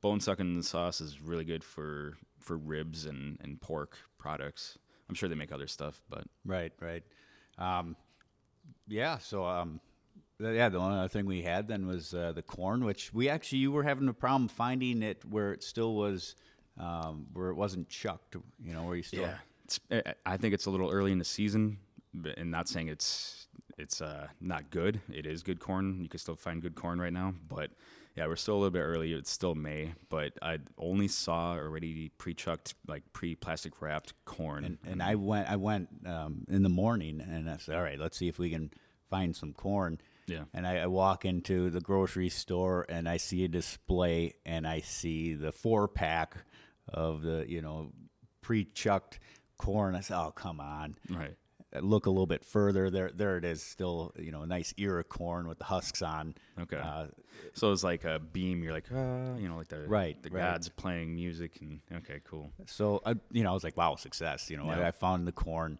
bone 0.00 0.20
sucking 0.20 0.62
sauce 0.62 1.00
is 1.00 1.20
really 1.20 1.44
good 1.44 1.64
for 1.64 2.16
for 2.40 2.56
ribs 2.56 3.06
and 3.06 3.38
and 3.42 3.60
pork 3.60 3.96
products. 4.18 4.78
I'm 5.08 5.14
sure 5.14 5.28
they 5.28 5.34
make 5.36 5.52
other 5.52 5.68
stuff, 5.68 6.02
but 6.08 6.24
right, 6.44 6.72
right. 6.80 7.02
Um, 7.58 7.96
yeah, 8.88 9.18
so 9.18 9.44
um, 9.44 9.80
yeah, 10.40 10.68
the 10.68 10.78
only 10.78 10.98
other 10.98 11.08
thing 11.08 11.26
we 11.26 11.42
had 11.42 11.68
then 11.68 11.86
was 11.86 12.12
uh, 12.12 12.32
the 12.32 12.42
corn, 12.42 12.84
which 12.84 13.12
we 13.14 13.28
actually 13.28 13.58
you 13.58 13.70
were 13.72 13.82
having 13.84 14.08
a 14.08 14.12
problem 14.12 14.48
finding 14.48 15.02
it 15.02 15.24
where 15.24 15.52
it 15.52 15.62
still 15.62 15.94
was, 15.94 16.34
um, 16.78 17.26
where 17.32 17.50
it 17.50 17.54
wasn't 17.54 17.88
chucked. 17.88 18.36
You 18.62 18.72
know, 18.74 18.82
where 18.84 18.96
you 18.96 19.02
still. 19.02 19.22
Yeah, 19.22 19.38
it's, 19.64 19.80
I- 19.90 20.14
I 20.24 20.36
think 20.36 20.54
it's 20.54 20.66
a 20.66 20.70
little 20.70 20.90
early 20.90 21.12
in 21.12 21.18
the 21.18 21.24
season 21.24 21.78
but- 22.12 22.36
and 22.38 22.50
not 22.50 22.68
saying 22.68 22.88
it's 22.88 23.46
it's 23.78 24.00
uh, 24.00 24.26
not 24.40 24.70
good. 24.70 25.00
It 25.12 25.26
is 25.26 25.42
good 25.42 25.60
corn. 25.60 26.00
You 26.02 26.08
can 26.08 26.18
still 26.18 26.34
find 26.36 26.60
good 26.62 26.74
corn 26.74 26.98
right 27.00 27.12
now, 27.12 27.34
but 27.48 27.70
yeah, 28.16 28.26
we're 28.26 28.36
still 28.36 28.54
a 28.54 28.56
little 28.56 28.70
bit 28.70 28.80
early. 28.80 29.12
It's 29.12 29.30
still 29.30 29.54
May, 29.54 29.92
but 30.08 30.32
I 30.40 30.58
only 30.78 31.06
saw 31.06 31.52
already 31.52 32.10
pre-chucked, 32.16 32.74
like 32.88 33.02
pre-plastic 33.12 33.82
wrapped 33.82 34.14
corn. 34.24 34.64
and 34.64 34.78
and 34.86 35.02
I 35.02 35.16
went 35.16 35.50
I 35.50 35.56
went 35.56 35.88
um, 36.06 36.46
in 36.48 36.62
the 36.62 36.70
morning 36.70 37.20
and 37.20 37.48
I 37.48 37.58
said, 37.58 37.74
all 37.76 37.82
right, 37.82 38.00
let's 38.00 38.16
see 38.16 38.28
if 38.28 38.38
we 38.38 38.48
can 38.50 38.70
find 39.10 39.36
some 39.36 39.52
corn. 39.52 40.00
Yeah. 40.26 40.44
And 40.54 40.66
I, 40.66 40.78
I 40.78 40.86
walk 40.86 41.26
into 41.26 41.68
the 41.68 41.80
grocery 41.80 42.30
store 42.30 42.86
and 42.88 43.06
I 43.06 43.18
see 43.18 43.44
a 43.44 43.48
display 43.48 44.32
and 44.46 44.66
I 44.66 44.80
see 44.80 45.34
the 45.34 45.52
four 45.52 45.86
pack 45.86 46.38
of 46.88 47.20
the 47.20 47.44
you 47.46 47.60
know 47.60 47.92
pre-chucked 48.40 49.20
corn. 49.58 49.94
I 49.94 50.00
said, 50.00 50.18
oh 50.18 50.30
come 50.30 50.58
on. 50.58 50.96
right. 51.10 51.34
I 51.76 51.80
look 51.80 52.06
a 52.06 52.10
little 52.10 52.26
bit 52.26 52.44
further. 52.44 52.90
There 52.90 53.10
there 53.14 53.36
it 53.36 53.44
is. 53.44 53.62
Still 53.62 54.12
you 54.18 54.32
know 54.32 54.42
a 54.42 54.46
nice 54.46 54.72
ear 54.76 54.98
of 54.98 55.08
corn 55.08 55.46
with 55.48 55.58
the 55.58 55.64
husks 55.64 56.02
on. 56.02 56.34
Okay. 56.60 56.78
Uh, 56.78 57.06
So 57.52 57.70
it's 57.72 57.84
like 57.84 58.04
a 58.04 58.18
beam. 58.18 58.62
You're 58.64 58.72
like, 58.72 58.86
ah, 58.92 59.36
you 59.36 59.48
know, 59.48 59.56
like 59.56 59.68
the 59.68 59.86
Right, 59.86 60.20
the 60.22 60.30
right. 60.30 60.40
gods 60.40 60.68
playing 60.70 61.14
music, 61.14 61.60
and 61.60 61.80
okay, 61.98 62.20
cool. 62.24 62.50
So 62.66 63.00
I, 63.04 63.14
you 63.30 63.42
know, 63.44 63.50
I 63.50 63.54
was 63.54 63.64
like, 63.64 63.76
"Wow, 63.76 63.96
success!" 63.96 64.50
You 64.50 64.56
know, 64.56 64.66
Yeah. 64.66 64.80
I, 64.80 64.88
I 64.88 64.90
found 64.90 65.26
the 65.26 65.32
corn, 65.32 65.78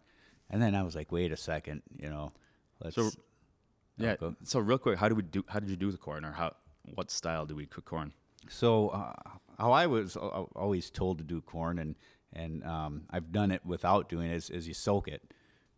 and 0.49 0.61
then 0.61 0.75
I 0.75 0.83
was 0.83 0.95
like, 0.95 1.11
"Wait 1.11 1.31
a 1.31 1.37
second, 1.37 1.81
you 1.97 2.09
know, 2.09 2.31
let's." 2.83 2.95
So- 2.95 3.11
Yeah. 3.97 4.15
go. 4.17 4.35
So 4.43 4.59
real 4.59 4.77
quick, 4.77 4.99
how 4.99 5.09
do 5.09 5.15
we 5.15 5.23
do? 5.23 5.43
How 5.47 5.59
did 5.59 5.69
you 5.69 5.75
do 5.77 5.91
the 5.91 5.97
corn, 5.97 6.23
or 6.23 6.31
how? 6.33 6.55
What 6.95 7.09
style 7.11 7.45
do 7.47 7.55
we 7.55 7.65
cook 7.65 7.85
corn? 7.85 8.13
So 8.49 8.89
uh, 8.89 9.13
how 9.57 9.71
I 9.71 9.87
was 9.87 10.15
always 10.15 10.89
told 10.91 11.17
to 11.17 11.23
do 11.23 11.41
corn, 11.41 11.79
and 11.79 11.95
and 12.33 12.63
um, 12.63 13.03
I've 13.09 13.31
done 13.31 13.51
it 13.51 13.65
without 13.65 14.07
doing 14.09 14.29
it, 14.29 14.35
is, 14.35 14.49
is 14.51 14.67
you 14.67 14.73
soak 14.75 15.07
it, 15.07 15.21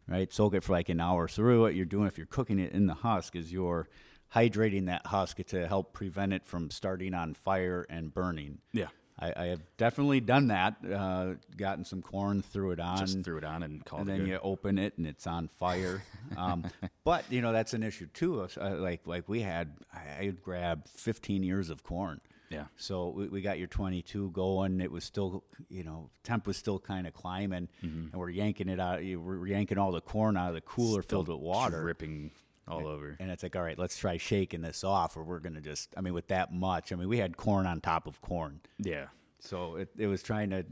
right? 0.09 0.31
Soak 0.33 0.53
it 0.55 0.63
for 0.63 0.73
like 0.73 0.89
an 0.89 0.99
hour. 0.99 1.27
So 1.27 1.43
really, 1.43 1.59
what 1.59 1.75
you're 1.75 1.85
doing 1.85 2.07
if 2.07 2.17
you're 2.17 2.27
cooking 2.27 2.59
it 2.59 2.71
in 2.73 2.87
the 2.87 2.93
husk 2.95 3.35
is 3.35 3.51
you're 3.51 3.87
hydrating 4.35 4.85
that 4.87 5.05
husk 5.07 5.37
to 5.47 5.67
help 5.67 5.93
prevent 5.93 6.33
it 6.33 6.45
from 6.45 6.69
starting 6.71 7.13
on 7.13 7.33
fire 7.33 7.85
and 7.89 8.13
burning. 8.13 8.59
Yeah. 8.73 8.87
I, 9.21 9.33
I 9.35 9.45
have 9.47 9.61
definitely 9.75 10.21
done 10.21 10.47
that. 10.47 10.75
Uh, 10.89 11.33
gotten 11.57 11.83
some 11.83 12.01
corn, 12.01 12.41
threw 12.41 12.71
it 12.71 12.79
on, 12.79 12.99
Just 12.99 13.21
threw 13.21 13.37
it 13.37 13.43
on 13.43 13.63
and 13.63 13.83
called 13.83 14.03
and 14.03 14.09
it 14.09 14.13
then 14.13 14.19
good. 14.21 14.31
you 14.31 14.39
open 14.41 14.77
it 14.79 14.97
and 14.97 15.05
it's 15.05 15.27
on 15.27 15.49
fire. 15.49 16.03
Um, 16.37 16.63
but 17.03 17.25
you 17.29 17.41
know 17.41 17.51
that's 17.51 17.73
an 17.73 17.83
issue 17.83 18.07
too. 18.13 18.41
Uh, 18.41 18.75
Like 18.77 19.05
like 19.05 19.27
we 19.27 19.41
had, 19.41 19.75
I 19.93 20.27
grabbed 20.41 20.87
15 20.89 21.43
ears 21.43 21.69
of 21.69 21.83
corn. 21.83 22.21
Yeah. 22.49 22.65
So 22.77 23.09
we, 23.09 23.27
we 23.27 23.41
got 23.41 23.59
your 23.59 23.67
22 23.67 24.31
going. 24.31 24.81
It 24.81 24.91
was 24.91 25.03
still, 25.03 25.43
you 25.69 25.83
know, 25.83 26.09
temp 26.23 26.47
was 26.47 26.57
still 26.57 26.79
kind 26.79 27.05
of 27.07 27.13
climbing, 27.13 27.69
Mm-hmm. 27.83 28.07
and 28.11 28.13
we're 28.15 28.29
yanking 28.31 28.69
it 28.69 28.79
out. 28.79 29.01
We're 29.03 29.45
yanking 29.47 29.77
all 29.77 29.91
the 29.91 30.01
corn 30.01 30.35
out 30.37 30.49
of 30.49 30.55
the 30.55 30.61
cooler 30.61 31.01
Still 31.03 31.23
filled 31.23 31.27
with 31.29 31.39
water. 31.45 31.81
dripping 31.81 32.31
all 32.67 32.87
over. 32.87 33.15
And 33.19 33.29
it's 33.31 33.41
like, 33.43 33.55
all 33.55 33.61
right, 33.63 33.77
let's 33.77 33.97
try 33.97 34.17
shaking 34.17 34.61
this 34.61 34.83
off, 34.83 35.15
or 35.17 35.23
we're 35.23 35.39
gonna 35.39 35.61
just. 35.61 35.93
I 35.97 36.01
mean, 36.01 36.13
with 36.13 36.27
that 36.27 36.51
much, 36.53 36.91
I 36.91 36.95
mean, 36.95 37.07
we 37.09 37.17
had 37.19 37.37
corn 37.37 37.65
on 37.67 37.81
top 37.81 38.07
of 38.07 38.19
corn. 38.21 38.61
Yeah. 38.77 39.05
So 39.39 39.75
it, 39.77 39.89
it 39.97 40.07
was 40.07 40.21
trying 40.23 40.49
to 40.51 40.65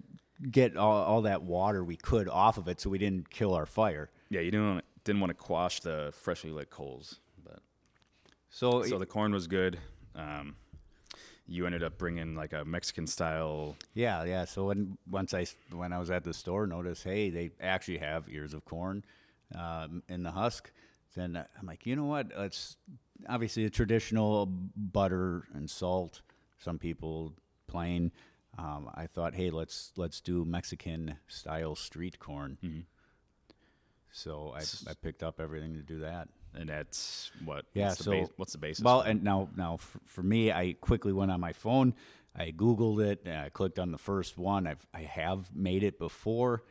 get 0.51 0.77
all, 0.77 1.03
all 1.03 1.21
that 1.23 1.41
water 1.43 1.83
we 1.83 1.95
could 1.95 2.27
off 2.27 2.57
of 2.57 2.67
it, 2.67 2.79
so 2.81 2.89
we 2.89 2.97
didn't 2.97 3.29
kill 3.29 3.53
our 3.53 3.65
fire. 3.65 4.09
Yeah. 4.29 4.41
You 4.41 4.51
didn't 4.51 4.67
want, 4.73 4.85
didn't 5.03 5.21
want 5.21 5.29
to 5.31 5.35
quash 5.35 5.79
the 5.79 6.11
freshly 6.15 6.51
lit 6.51 6.69
coals, 6.69 7.19
but 7.43 7.59
So, 8.49 8.83
so 8.83 8.97
the 8.99 9.05
corn 9.05 9.31
was 9.31 9.47
good. 9.47 9.79
Um, 10.15 10.55
you 11.47 11.65
ended 11.65 11.83
up 11.83 11.97
bringing 11.97 12.35
like 12.35 12.53
a 12.53 12.65
Mexican 12.65 13.07
style. 13.07 13.75
yeah, 13.93 14.23
yeah. 14.23 14.45
So 14.45 14.65
when 14.65 14.97
once 15.09 15.33
I 15.33 15.45
when 15.71 15.93
I 15.93 15.99
was 15.99 16.11
at 16.11 16.23
the 16.23 16.33
store, 16.33 16.67
noticed 16.67 17.03
hey, 17.03 17.29
they 17.29 17.51
actually 17.61 17.99
have 17.99 18.25
ears 18.29 18.53
of 18.53 18.65
corn 18.65 19.03
um, 19.55 20.03
in 20.09 20.23
the 20.23 20.31
husk. 20.31 20.71
Then 21.15 21.35
I'm 21.37 21.65
like, 21.65 21.85
you 21.85 21.95
know 21.95 22.05
what? 22.05 22.27
It's 22.35 22.77
obviously 23.27 23.65
a 23.65 23.69
traditional 23.69 24.45
butter 24.45 25.47
and 25.53 25.69
salt. 25.69 26.21
Some 26.59 26.77
people 26.77 27.33
plain. 27.67 28.11
Um, 28.57 28.89
I 28.93 29.07
thought, 29.07 29.35
hey, 29.35 29.49
let's 29.49 29.91
let's 29.95 30.19
do 30.21 30.43
Mexican 30.43 31.17
style 31.27 31.75
street 31.75 32.19
corn. 32.19 32.57
Mm-hmm. 32.63 32.79
So 34.11 34.53
I, 34.55 34.61
I 34.89 34.93
picked 34.95 35.21
up 35.21 35.39
everything 35.39 35.75
to 35.75 35.81
do 35.81 35.99
that. 35.99 36.27
And 36.59 36.69
that's 36.69 37.31
what? 37.45 37.65
Yeah, 37.73 37.87
What's 37.89 37.97
the, 37.99 38.03
so- 38.03 38.11
base, 38.11 38.27
what's 38.37 38.51
the 38.51 38.57
basis? 38.57 38.83
Well, 38.83 39.01
and 39.01 39.23
now 39.23 39.49
now 39.55 39.77
for, 39.77 39.99
for 40.05 40.23
me, 40.23 40.51
I 40.51 40.75
quickly 40.81 41.13
went 41.13 41.31
on 41.31 41.39
my 41.39 41.53
phone. 41.53 41.93
I 42.35 42.51
googled 42.51 43.05
it. 43.05 43.21
And 43.25 43.37
I 43.37 43.49
clicked 43.49 43.79
on 43.79 43.91
the 43.91 43.97
first 43.97 44.37
one. 44.37 44.67
I've 44.67 44.85
I 44.93 45.01
have 45.01 45.55
made 45.55 45.83
it 45.83 45.99
before. 45.99 46.63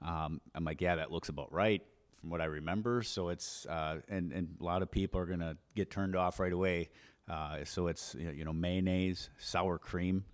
Um, 0.00 0.40
I'm 0.54 0.64
like, 0.64 0.80
yeah, 0.80 0.96
that 0.96 1.12
looks 1.12 1.28
about 1.28 1.52
right 1.52 1.82
from 2.20 2.30
what 2.30 2.40
I 2.40 2.44
remember. 2.46 3.02
So 3.02 3.28
it's 3.30 3.66
uh, 3.66 3.98
and 4.08 4.32
and 4.32 4.56
a 4.60 4.64
lot 4.64 4.82
of 4.82 4.90
people 4.90 5.20
are 5.20 5.26
gonna 5.26 5.56
get 5.74 5.90
turned 5.90 6.16
off 6.16 6.38
right 6.40 6.52
away. 6.52 6.90
Uh, 7.28 7.64
so 7.64 7.86
it's 7.86 8.14
you 8.18 8.44
know 8.44 8.52
mayonnaise, 8.52 9.28
sour 9.38 9.78
cream, 9.78 10.24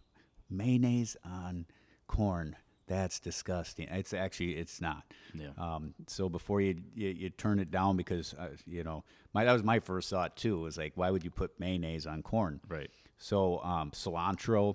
mayonnaise 0.50 1.16
on 1.24 1.66
corn. 2.06 2.56
That's 2.88 3.20
disgusting. 3.20 3.86
It's 3.90 4.12
actually 4.12 4.56
it's 4.56 4.80
not. 4.80 5.04
Yeah. 5.34 5.50
Um, 5.58 5.94
so 6.06 6.28
before 6.28 6.60
you, 6.60 6.80
you 6.94 7.08
you 7.10 7.30
turn 7.30 7.58
it 7.60 7.70
down 7.70 7.96
because 7.96 8.34
uh, 8.38 8.48
you 8.66 8.82
know 8.82 9.04
my 9.34 9.44
that 9.44 9.52
was 9.52 9.62
my 9.62 9.78
first 9.78 10.10
thought 10.10 10.36
too. 10.36 10.60
Was 10.60 10.76
like 10.78 10.92
why 10.96 11.10
would 11.10 11.22
you 11.22 11.30
put 11.30 11.58
mayonnaise 11.60 12.06
on 12.06 12.22
corn? 12.22 12.60
right. 12.68 12.90
So 13.18 13.60
um, 13.62 13.90
cilantro. 13.92 14.74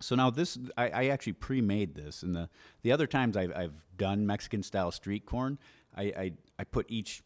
So 0.00 0.14
now 0.14 0.30
this 0.30 0.58
I, 0.76 0.88
I 0.90 1.04
actually 1.08 1.34
pre-made 1.34 1.94
this, 1.94 2.22
and 2.22 2.34
the 2.34 2.48
the 2.82 2.92
other 2.92 3.06
times 3.06 3.36
I've 3.36 3.52
I've 3.54 3.84
done 3.96 4.26
Mexican 4.26 4.62
style 4.62 4.90
street 4.90 5.24
corn, 5.26 5.58
I 5.96 6.02
I, 6.04 6.32
I 6.58 6.64
put 6.64 6.86
each 6.90 7.22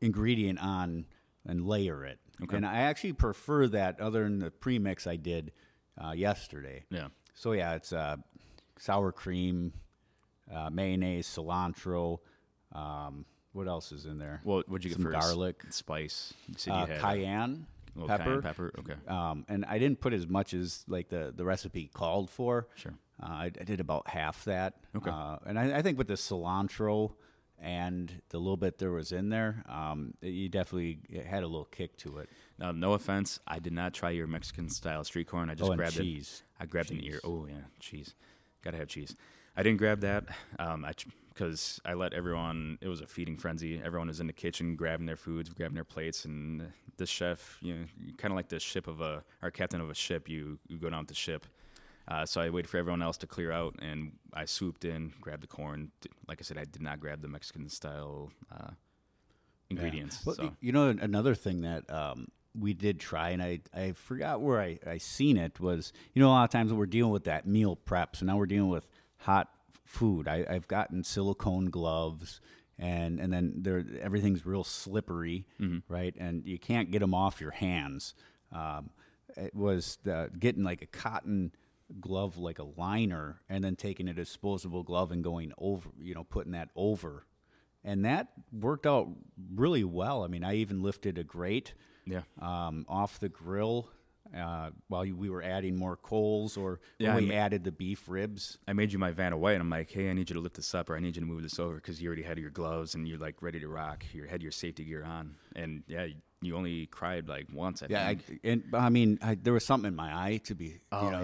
ingredient 0.00 0.58
on 0.62 1.06
and 1.46 1.66
layer 1.66 2.04
it, 2.04 2.18
Okay. 2.42 2.56
and 2.56 2.66
I 2.66 2.78
actually 2.80 3.12
prefer 3.12 3.66
that 3.68 4.00
other 4.00 4.24
than 4.24 4.40
the 4.40 4.50
pre-mix 4.50 5.06
I 5.06 5.16
did 5.16 5.52
uh, 6.02 6.12
yesterday. 6.12 6.84
Yeah. 6.90 7.08
So 7.34 7.52
yeah, 7.52 7.74
it's 7.74 7.92
uh, 7.92 8.16
sour 8.78 9.12
cream, 9.12 9.72
uh, 10.52 10.70
mayonnaise, 10.70 11.26
cilantro. 11.26 12.18
Um, 12.72 13.24
what 13.52 13.68
else 13.68 13.92
is 13.92 14.04
in 14.06 14.18
there? 14.18 14.40
Well, 14.44 14.62
what'd 14.66 14.84
you 14.84 14.90
get 14.90 14.96
Some 14.96 15.04
for 15.06 15.12
garlic. 15.12 15.62
spice? 15.70 16.34
You 16.48 16.54
said 16.58 16.72
uh, 16.72 16.86
you 16.88 17.00
cayenne 17.00 17.66
pepper. 18.06 18.24
cayenne 18.24 18.42
pepper. 18.42 18.72
Okay. 18.80 18.94
Um, 19.08 19.44
and 19.48 19.64
I 19.64 19.78
didn't 19.78 20.00
put 20.00 20.12
as 20.12 20.26
much 20.26 20.52
as 20.52 20.84
like 20.88 21.08
the, 21.08 21.32
the 21.34 21.44
recipe 21.44 21.90
called 21.92 22.28
for. 22.30 22.68
Sure. 22.74 22.92
Uh, 23.22 23.26
I, 23.26 23.44
I 23.46 23.64
did 23.64 23.80
about 23.80 24.08
half 24.08 24.44
that. 24.44 24.74
Okay. 24.94 25.10
Uh, 25.10 25.38
and 25.46 25.58
I, 25.58 25.78
I 25.78 25.82
think 25.82 25.96
with 25.96 26.08
the 26.08 26.14
cilantro 26.14 27.12
and 27.58 28.12
the 28.28 28.36
little 28.38 28.58
bit 28.58 28.76
there 28.76 28.90
was 28.92 29.10
in 29.12 29.30
there, 29.30 29.64
um, 29.70 30.12
it- 30.20 30.28
you 30.28 30.50
definitely 30.50 30.98
it 31.08 31.24
had 31.24 31.42
a 31.42 31.46
little 31.46 31.64
kick 31.64 31.96
to 31.98 32.18
it. 32.18 32.28
Now, 32.58 32.72
no 32.72 32.92
offense, 32.92 33.40
I 33.46 33.58
did 33.58 33.72
not 33.72 33.94
try 33.94 34.10
your 34.10 34.26
Mexican 34.26 34.68
style 34.68 35.02
street 35.04 35.28
corn. 35.28 35.48
I 35.48 35.54
just 35.54 35.70
Oh, 35.70 35.74
grabbed 35.74 35.96
cheese. 35.96 36.42
it. 36.58 36.62
I 36.62 36.66
grabbed 36.66 36.90
an 36.90 37.02
ear. 37.02 37.20
Oh 37.24 37.46
yeah, 37.48 37.54
cheese. 37.80 38.14
Gotta 38.66 38.78
have 38.78 38.88
cheese. 38.88 39.14
I 39.56 39.62
didn't 39.62 39.78
grab 39.78 40.00
that. 40.00 40.24
Um, 40.58 40.84
I 40.84 40.92
because 41.32 41.80
I 41.84 41.94
let 41.94 42.14
everyone. 42.14 42.78
It 42.80 42.88
was 42.88 43.00
a 43.00 43.06
feeding 43.06 43.36
frenzy. 43.36 43.80
Everyone 43.80 44.08
was 44.08 44.18
in 44.18 44.26
the 44.26 44.32
kitchen 44.32 44.74
grabbing 44.74 45.06
their 45.06 45.16
foods, 45.16 45.50
grabbing 45.50 45.76
their 45.76 45.84
plates, 45.84 46.24
and 46.24 46.72
the 46.96 47.06
chef, 47.06 47.58
you 47.62 47.74
know, 47.74 47.84
kind 48.16 48.32
of 48.32 48.36
like 48.36 48.48
the 48.48 48.58
ship 48.58 48.88
of 48.88 49.00
a, 49.00 49.22
our 49.40 49.52
captain 49.52 49.80
of 49.80 49.88
a 49.88 49.94
ship. 49.94 50.28
You 50.28 50.58
you 50.66 50.78
go 50.78 50.90
down 50.90 50.98
with 50.98 51.08
the 51.08 51.14
ship. 51.14 51.46
Uh, 52.08 52.26
so 52.26 52.40
I 52.40 52.50
waited 52.50 52.68
for 52.68 52.78
everyone 52.78 53.02
else 53.02 53.16
to 53.18 53.28
clear 53.28 53.52
out, 53.52 53.76
and 53.80 54.14
I 54.34 54.46
swooped 54.46 54.84
in, 54.84 55.12
grabbed 55.20 55.44
the 55.44 55.46
corn. 55.46 55.92
Like 56.26 56.40
I 56.40 56.42
said, 56.42 56.58
I 56.58 56.64
did 56.64 56.82
not 56.82 56.98
grab 56.98 57.22
the 57.22 57.28
Mexican 57.28 57.68
style 57.68 58.32
uh, 58.50 58.70
ingredients. 59.70 60.26
Well, 60.26 60.34
so. 60.34 60.56
you 60.60 60.72
know, 60.72 60.88
another 60.88 61.36
thing 61.36 61.60
that 61.60 61.88
um, 61.88 62.26
we 62.58 62.74
did 62.74 63.00
try, 63.00 63.30
and 63.30 63.42
I, 63.42 63.60
I 63.74 63.92
forgot 63.92 64.40
where 64.40 64.60
I, 64.60 64.78
I 64.86 64.98
seen 64.98 65.36
it 65.36 65.60
was, 65.60 65.92
you 66.14 66.22
know, 66.22 66.28
a 66.28 66.30
lot 66.30 66.44
of 66.44 66.50
times 66.50 66.72
we're 66.72 66.86
dealing 66.86 67.12
with 67.12 67.24
that 67.24 67.46
meal 67.46 67.76
prep, 67.76 68.16
so 68.16 68.26
now 68.26 68.36
we're 68.36 68.46
dealing 68.46 68.70
with 68.70 68.88
hot 69.18 69.48
food. 69.84 70.28
I, 70.28 70.44
I've 70.48 70.68
gotten 70.68 71.04
silicone 71.04 71.66
gloves, 71.66 72.40
and 72.78 73.20
and 73.20 73.32
then 73.32 73.54
there 73.58 73.84
everything's 74.00 74.44
real 74.44 74.64
slippery, 74.64 75.46
right? 75.88 76.14
And 76.18 76.46
you 76.46 76.58
can't 76.58 76.90
get 76.90 77.00
them 77.00 77.14
off 77.14 77.40
your 77.40 77.52
hands. 77.52 78.14
Um, 78.52 78.90
it 79.36 79.54
was 79.54 79.98
the, 80.04 80.30
getting 80.38 80.64
like 80.64 80.82
a 80.82 80.86
cotton 80.86 81.52
glove, 82.00 82.38
like 82.38 82.58
a 82.58 82.66
liner, 82.76 83.42
and 83.48 83.62
then 83.62 83.76
taking 83.76 84.08
a 84.08 84.14
disposable 84.14 84.82
glove 84.82 85.12
and 85.12 85.22
going 85.22 85.52
over, 85.58 85.90
you 86.00 86.14
know, 86.14 86.24
putting 86.24 86.52
that 86.52 86.70
over 86.74 87.26
and 87.86 88.04
that 88.04 88.26
worked 88.52 88.84
out 88.84 89.08
really 89.54 89.84
well. 89.84 90.24
I 90.24 90.26
mean, 90.26 90.42
I 90.42 90.56
even 90.56 90.82
lifted 90.82 91.16
a 91.16 91.24
grate 91.24 91.72
Yeah. 92.06 92.22
um, 92.40 92.86
off 92.88 93.18
the 93.20 93.28
grill 93.28 93.88
uh, 94.36 94.70
while 94.88 95.04
you- 95.04 95.14
we 95.16 95.30
were 95.30 95.42
adding 95.42 95.76
more 95.76 95.96
coals, 95.96 96.56
or 96.56 96.80
Yeah, 96.98 97.12
I 97.12 97.16
we 97.16 97.22
mean- 97.22 97.32
added 97.32 97.62
the 97.62 97.70
beef 97.70 98.08
ribs. 98.08 98.58
I 98.66 98.72
made 98.72 98.92
you 98.92 98.98
my 98.98 99.12
Vanna 99.12 99.36
White, 99.38 99.52
and 99.52 99.62
I'm 99.62 99.70
like, 99.70 99.88
hey, 99.90 100.10
I 100.10 100.14
need 100.14 100.28
you 100.30 100.34
to 100.34 100.40
lift 100.40 100.56
this 100.56 100.74
up, 100.74 100.90
or 100.90 100.96
I 100.96 101.00
need 101.00 101.14
you 101.14 101.20
to 101.22 101.26
move 101.26 101.42
this 101.42 101.60
over 101.60 101.76
because 101.76 102.02
you 102.02 102.08
already 102.08 102.22
had 102.24 102.36
your 102.38 102.50
gloves 102.50 102.94
and 102.96 103.06
you're 103.06 103.18
like 103.18 103.40
ready 103.40 103.60
to 103.60 103.68
rock. 103.68 104.04
You 104.12 104.24
had 104.24 104.42
your 104.42 104.50
safety 104.50 104.84
gear 104.84 105.04
on, 105.04 105.36
and 105.54 105.84
yeah, 105.86 106.08
you 106.42 106.56
only 106.56 106.86
cried 106.86 107.28
like 107.28 107.46
once. 107.52 107.82
I 107.84 107.86
Yeah, 107.88 108.04
I, 108.08 108.16
and 108.42 108.64
I 108.72 108.88
mean, 108.88 109.18
I, 109.22 109.36
there 109.36 109.52
was 109.52 109.64
something 109.64 109.88
in 109.88 109.94
my 109.96 110.12
eye 110.12 110.38
to 110.44 110.54
be, 110.56 110.80
oh 110.90 111.04
you 111.04 111.10
know, 111.12 111.22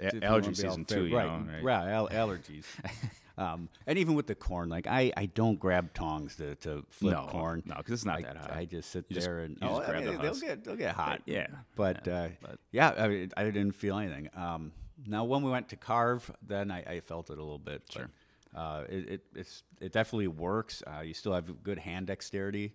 yeah, 0.00 0.10
yeah. 0.14 0.26
Allergy 0.26 0.26
wanna 0.26 0.40
be 0.40 0.48
all 0.48 0.54
season 0.54 0.84
too, 0.86 1.04
you 1.06 1.16
right? 1.16 1.26
know, 1.26 1.52
right? 1.62 1.86
Yeah, 1.86 1.94
al- 1.94 2.08
allergies. 2.08 2.64
um, 3.36 3.68
and 3.86 3.98
even 3.98 4.14
with 4.14 4.26
the 4.26 4.34
corn, 4.34 4.68
like 4.68 4.86
I, 4.86 5.12
I 5.16 5.26
don't 5.26 5.58
grab 5.58 5.92
tongs 5.94 6.36
to, 6.36 6.54
to 6.56 6.84
flip 6.88 7.16
corn 7.28 7.62
No, 7.66 7.74
because 7.78 7.92
it's 7.94 8.04
not 8.04 8.18
I, 8.18 8.22
that 8.22 8.36
hot. 8.36 8.52
I 8.52 8.64
just 8.64 8.90
sit 8.90 9.06
You 9.08 9.14
just- 9.14 9.26
there 9.26 9.40
and 9.40 9.58
just 9.60 9.72
oh, 9.72 9.78
I 9.82 9.86
grab 9.86 10.04
the 10.04 10.18
they'll 10.18 10.34
get 10.34 10.64
they'll 10.64 10.76
get 10.76 10.94
hot. 10.94 11.22
yeah, 11.26 11.48
But, 11.74 12.06
yeah, 12.06 12.12
uh, 12.14 12.28
but- 12.40 12.58
yeah, 12.70 12.94
I, 12.96 13.08
mean, 13.08 13.30
I 13.36 13.44
didn't 13.44 13.72
feel 13.72 13.98
anything. 13.98 14.28
Um, 14.36 14.72
now, 15.06 15.24
when 15.24 15.42
we 15.42 15.50
went 15.50 15.68
to 15.70 15.76
carve, 15.76 16.30
then 16.46 16.70
I, 16.70 16.82
I 16.84 17.00
felt 17.00 17.28
it 17.30 17.38
a 17.38 17.42
little 17.42 17.58
bit. 17.58 17.82
Sure. 17.90 18.08
But, 18.52 18.58
uh, 18.58 18.84
it, 18.88 19.08
it 19.08 19.20
it's 19.34 19.64
it 19.80 19.90
definitely 19.92 20.28
works. 20.28 20.82
Uh, 20.86 21.00
you 21.00 21.12
still 21.12 21.32
have 21.34 21.62
good 21.64 21.78
hand 21.78 22.06
dexterity 22.06 22.72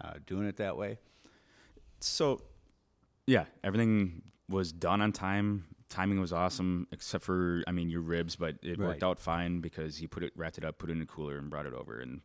uh, 0.00 0.14
doing 0.26 0.46
it 0.48 0.56
that 0.56 0.76
way. 0.76 0.98
So, 2.00 2.40
yeah, 3.26 3.44
everything 3.62 4.22
was 4.48 4.72
done 4.72 5.00
on 5.00 5.12
time. 5.12 5.64
Timing 5.92 6.20
was 6.20 6.32
awesome, 6.32 6.86
except 6.90 7.22
for 7.22 7.62
I 7.66 7.72
mean 7.72 7.90
your 7.90 8.00
ribs, 8.00 8.34
but 8.34 8.56
it 8.62 8.78
worked 8.78 9.02
out 9.04 9.18
fine 9.20 9.60
because 9.60 9.98
he 9.98 10.06
put 10.06 10.22
it, 10.24 10.32
wrapped 10.34 10.56
it 10.56 10.64
up, 10.64 10.78
put 10.78 10.88
it 10.88 10.94
in 10.94 11.02
a 11.02 11.06
cooler, 11.06 11.36
and 11.36 11.50
brought 11.50 11.66
it 11.66 11.74
over, 11.74 12.00
and 12.00 12.22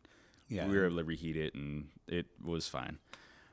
Yeah. 0.48 0.66
we 0.66 0.76
were 0.78 0.86
able 0.86 0.96
to 0.96 1.04
reheat 1.04 1.36
it, 1.36 1.54
and 1.54 1.88
it 2.06 2.26
was 2.42 2.66
fine. 2.66 2.98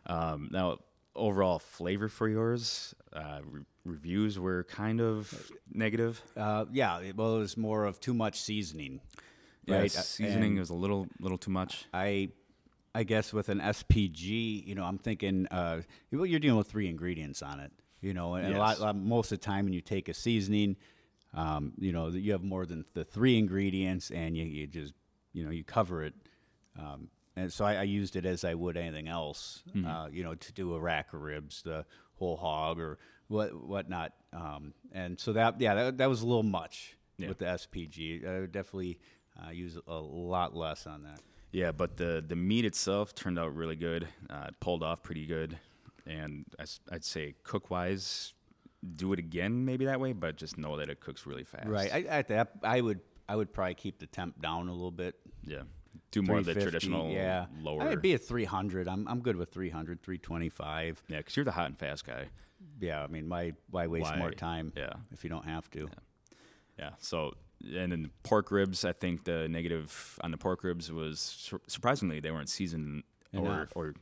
Um, 0.06 0.48
now, 0.52 0.78
overall 1.16 1.60
flavor 1.60 2.08
for 2.08 2.30
yours, 2.30 2.96
uh, 3.12 3.42
re- 3.44 3.66
reviews 3.84 4.40
were 4.40 4.64
kind 4.64 5.02
of 5.02 5.52
negative. 5.70 6.22
Uh, 6.38 6.66
yeah, 6.72 7.00
it- 7.02 7.16
well, 7.18 7.36
it 7.36 7.40
was 7.40 7.58
more 7.58 7.84
of 7.86 8.00
too 8.00 8.14
much 8.14 8.40
seasoning. 8.40 9.02
Yeah, 9.66 9.80
right? 9.80 9.92
Seasoning 9.92 10.52
And 10.52 10.60
was 10.60 10.70
a 10.70 10.76
little, 10.76 11.08
little 11.20 11.38
too 11.38 11.52
much. 11.52 11.86
I, 11.94 12.30
I 12.94 13.04
guess 13.04 13.34
with 13.34 13.50
an 13.50 13.60
SPG, 13.60 14.66
you 14.66 14.76
know, 14.76 14.84
I'm 14.86 14.98
thinking, 15.00 15.48
uh, 15.48 15.82
well, 16.12 16.26
you're 16.26 16.40
dealing 16.40 16.58
with 16.60 16.68
three 16.70 16.88
ingredients 16.88 17.42
on 17.42 17.60
it, 17.60 17.72
you 18.06 18.14
know, 18.14 18.36
and 18.36 18.56
a 18.56 18.60
lot, 18.60 18.70
Yes. 18.72 18.80
lot- 18.80 18.96
most 18.96 19.32
of 19.32 19.40
the 19.40 19.46
time 19.46 19.66
when 19.66 19.74
you 19.74 19.82
take 19.82 20.08
a 20.10 20.14
seasoning, 20.14 20.76
um, 21.34 21.74
you 21.78 21.92
know, 21.92 22.08
you 22.10 22.32
have 22.32 22.44
more 22.44 22.66
than 22.66 22.86
the 22.94 23.04
three 23.04 23.38
ingredients, 23.38 24.12
and 24.12 24.38
you, 24.38 24.46
you 24.46 24.68
just, 24.68 24.94
you 25.34 25.44
know, 25.44 25.50
you 25.52 25.64
cover 25.64 26.04
it. 26.04 26.14
Um, 26.80 27.10
and 27.36 27.52
so 27.52 27.66
I, 27.66 27.76
I 27.76 27.84
used 27.84 28.16
it 28.16 28.26
as 28.26 28.46
I 28.46 28.54
would 28.54 28.78
anything 28.78 29.08
else, 29.08 29.64
Mm-hmm. 29.70 29.86
uh, 29.88 30.08
you 30.10 30.24
know, 30.24 30.36
to 30.36 30.54
do 30.54 30.74
a 30.76 30.80
rack 30.80 31.14
of 31.14 31.22
ribs, 31.22 31.62
the 31.64 31.86
whole 32.20 32.38
hog 32.38 32.80
or 32.80 32.98
what 33.28 33.50
whatnot. 33.56 34.14
Um, 34.32 34.74
and 34.92 35.20
so 35.20 35.34
that, 35.34 35.60
yeah, 35.60 35.74
that, 35.76 35.98
that 35.98 36.10
was 36.10 36.22
a 36.22 36.28
little 36.28 36.44
much 36.44 36.96
Yeah. 37.18 37.30
with 37.30 37.40
the 37.40 37.46
SPG. 37.46 38.26
I 38.26 38.40
would 38.42 38.52
definitely 38.52 39.00
uh, 39.46 39.50
use 39.50 39.78
a 39.88 39.96
lot 40.00 40.56
less 40.56 40.86
on 40.88 41.04
that. 41.04 41.20
Yeah, 41.52 41.72
but 41.72 41.98
the 41.98 42.24
the 42.26 42.36
meat 42.36 42.66
itself 42.66 43.16
turned 43.16 43.40
out 43.40 43.56
really 43.56 43.76
good. 43.78 44.08
Uh, 44.30 44.46
it 44.50 44.60
pulled 44.60 44.84
off 44.84 45.02
pretty 45.04 45.26
good, 45.26 45.58
and 46.06 46.46
I, 46.60 46.66
would 46.92 47.04
say 47.04 47.36
cook 47.44 47.70
wise, 47.70 48.34
do 48.96 49.14
it 49.14 49.20
again 49.20 49.66
maybe 49.66 49.86
that 49.86 50.00
way, 50.00 50.14
but 50.14 50.36
just 50.36 50.58
know 50.58 50.78
that 50.78 50.90
it 50.90 51.00
cooks 51.00 51.26
really 51.26 51.44
fast. 51.44 51.68
Right. 51.68 51.92
I, 51.94 52.02
at 52.02 52.28
that, 52.30 52.52
I 52.64 52.82
would 52.82 53.02
I 53.28 53.36
would 53.36 53.54
probably 53.54 53.76
keep 53.76 54.00
the 54.00 54.08
temp 54.08 54.42
down 54.42 54.68
a 54.68 54.72
little 54.72 54.92
bit. 54.92 55.16
yeah, 55.44 55.64
do 56.12 56.22
more 56.22 56.38
of 56.38 56.46
the 56.46 56.54
traditional 56.54 57.12
yeah. 57.12 57.46
lower. 57.60 57.84
I'd 57.84 58.02
be 58.02 58.14
at 58.14 58.24
300. 58.24 58.88
I'm 58.88 59.08
I'm 59.08 59.22
good 59.22 59.36
with 59.36 59.52
300, 59.52 60.02
325. 60.02 61.04
yeah, 61.08 61.18
because 61.18 61.36
you're 61.36 61.46
the 61.46 61.52
hot 61.52 61.68
and 61.68 61.78
fast 61.78 62.06
guy. 62.06 62.26
Yeah. 62.80 63.04
I 63.04 63.08
mean, 63.08 63.30
why 63.30 63.54
why 63.70 63.88
waste 63.88 64.16
more 64.18 64.32
time? 64.32 64.74
yeah. 64.76 64.94
If 65.12 65.24
you 65.24 65.30
don't 65.30 65.46
have 65.46 65.70
to. 65.72 65.90
Yeah. 66.78 66.92
So 67.00 67.34
and 67.74 67.92
then 67.92 68.12
pork 68.24 68.52
ribs, 68.52 68.86
I 68.86 68.92
think 68.92 69.24
the 69.24 69.48
negative 69.48 70.20
on 70.22 70.32
the 70.32 70.38
pork 70.38 70.64
ribs 70.64 70.92
was 70.92 71.52
surprisingly 71.68 72.20
they 72.20 72.32
weren't 72.32 72.50
seasoned 72.50 73.04
Enough. 73.34 73.72
or 73.76 73.88
or 73.88 73.94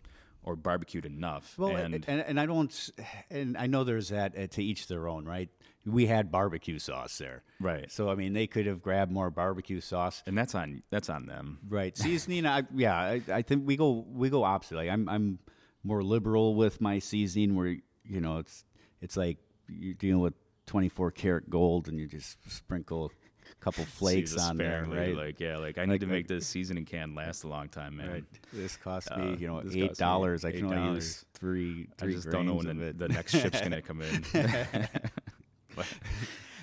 barbecued 0.55 1.05
enough. 1.05 1.57
Well, 1.57 1.75
and 1.75 2.05
and, 2.07 2.21
and 2.21 2.39
I 2.39 2.45
don't, 2.45 2.89
and 3.29 3.57
I 3.57 3.67
know 3.67 3.83
there's 3.83 4.09
that 4.09 4.37
uh, 4.37 4.47
to 4.47 4.63
each 4.63 4.87
their 4.87 5.07
own, 5.07 5.25
right? 5.25 5.49
We 5.85 6.05
had 6.05 6.31
barbecue 6.31 6.79
sauce 6.79 7.17
there, 7.17 7.43
Right. 7.59 7.91
So 7.91 8.09
I 8.09 8.15
mean, 8.15 8.33
they 8.33 8.47
could 8.47 8.67
have 8.67 8.81
grabbed 8.81 9.11
more 9.11 9.29
barbecue 9.29 9.81
sauce. 9.81 10.23
and 10.25 10.37
that's 10.37 10.55
on 10.55 10.83
that's 10.89 11.09
on 11.09 11.25
them. 11.25 11.59
Right. 11.67 11.97
Seasoning, 11.97 12.45
I, 12.57 12.63
yeah, 12.73 12.95
I, 12.95 13.21
I 13.31 13.41
think 13.41 13.67
we 13.67 13.75
go 13.75 14.05
we 14.09 14.29
go 14.29 14.43
opposite. 14.43 14.75
Like 14.75 14.89
I'm 14.89 15.09
I'm 15.09 15.39
more 15.83 16.01
liberal 16.03 16.55
with 16.55 16.79
my 16.79 16.99
seasoning, 16.99 17.55
where 17.55 17.75
you 18.05 18.21
know 18.21 18.37
it's 18.37 18.63
it's 19.01 19.17
like 19.17 19.37
you're 19.67 19.93
dealing 19.93 20.21
with 20.21 20.33
24 20.67 21.11
karat 21.11 21.49
gold, 21.49 21.87
and 21.89 21.99
you 21.99 22.07
just 22.07 22.37
sprinkle 22.49 23.11
couple 23.63 23.85
flakes 23.99 24.37
on 24.37 24.57
there, 24.57 24.85
right? 24.89 25.15
Like 25.15 25.39
yeah, 25.39 25.57
like 25.57 25.77
I 25.77 25.85
need 25.85 26.01
to 26.01 26.07
make 26.07 26.27
this 26.27 26.45
seasoning 26.53 26.85
can 26.85 27.15
last 27.15 27.43
a 27.43 27.47
long 27.47 27.69
time, 27.69 27.97
man. 27.97 28.09
right. 28.09 28.23
This 28.51 28.75
cost 28.77 29.09
Uh, 29.11 29.17
me, 29.17 29.37
you 29.39 29.47
know, 29.47 29.61
eight 29.73 29.95
dollars. 29.95 30.43
I 30.45 30.51
can 30.51 30.65
only 30.65 30.77
$8. 30.77 30.95
use 30.95 31.25
three 31.33 31.87
I 32.01 32.07
just 32.07 32.29
don't 32.29 32.45
know 32.45 32.55
when 32.55 32.77
the, 32.77 32.93
the 32.93 33.09
next 33.09 33.31
ship's 33.31 33.61
gonna 33.61 33.81
come 33.81 34.01
in. 34.01 34.23
But, 35.75 35.87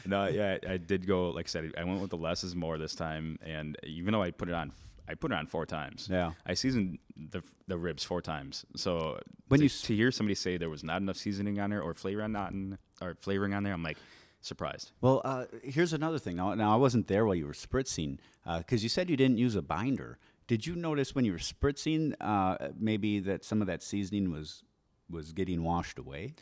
no, 0.07 0.28
yeah, 0.28 0.59
I 0.68 0.76
did 0.76 1.05
go. 1.07 1.30
Like 1.30 1.46
I 1.46 1.48
said, 1.48 1.72
I 1.76 1.82
went 1.82 2.01
with 2.01 2.11
the 2.11 2.16
less 2.16 2.44
is 2.44 2.55
more 2.55 2.78
this 2.78 2.94
time, 2.94 3.40
and 3.42 3.76
even 3.82 4.12
though 4.12 4.22
I 4.22 4.30
put 4.30 4.48
it 4.48 4.55
on, 4.55 4.70
I 5.09 5.14
put 5.14 5.32
it 5.32 5.34
on 5.34 5.46
four 5.46 5.66
times. 5.66 6.07
Yeah. 6.09 6.32
I 6.46 6.55
seasoned 6.55 6.98
the 7.16 7.42
the 7.66 7.76
ribs 7.76 8.05
four 8.05 8.22
times. 8.22 8.64
So 8.76 9.18
When 9.48 9.59
to, 9.59 9.64
you 9.64 9.68
to 9.68 9.96
hear 9.96 10.12
somebody 10.12 10.36
say 10.36 10.57
there 10.59 10.70
was 10.70 10.84
not 10.84 11.03
enough 11.03 11.16
seasoning 11.16 11.59
on 11.59 11.70
there 11.70 11.82
or 11.82 11.92
flavor 11.94 12.22
on 12.22 12.30
not 12.32 12.53
in, 12.53 12.78
or 13.03 13.16
flavoring 13.20 13.53
on 13.53 13.64
there, 13.64 13.72
I'm 13.72 13.82
like 13.82 13.98
surprised. 14.41 14.93
Well, 15.01 15.20
uh, 15.24 15.47
here's 15.62 15.93
another 15.93 16.18
thing. 16.18 16.36
Now, 16.36 16.55
now 16.55 16.72
I 16.72 16.76
wasn't 16.76 17.07
there 17.07 17.24
while 17.24 17.34
you 17.34 17.47
were 17.47 17.53
spritzing 17.53 18.18
because 18.59 18.82
you 18.82 18.88
said 18.88 19.11
you 19.11 19.16
didn't 19.16 19.38
use 19.38 19.55
a 19.55 19.62
binder. 19.62 20.18
Did 20.47 20.66
you 20.66 20.74
notice 20.74 21.14
when 21.14 21.24
you 21.24 21.32
were 21.32 21.38
spritzing 21.38 22.14
uh, 22.20 22.57
maybe 22.78 23.20
that 23.20 23.45
some 23.45 23.61
of 23.61 23.68
that 23.68 23.82
seasoning 23.82 24.30
was 24.30 24.64
was 25.09 25.32
getting 25.32 25.62
washed 25.62 25.99
away? 25.99 26.34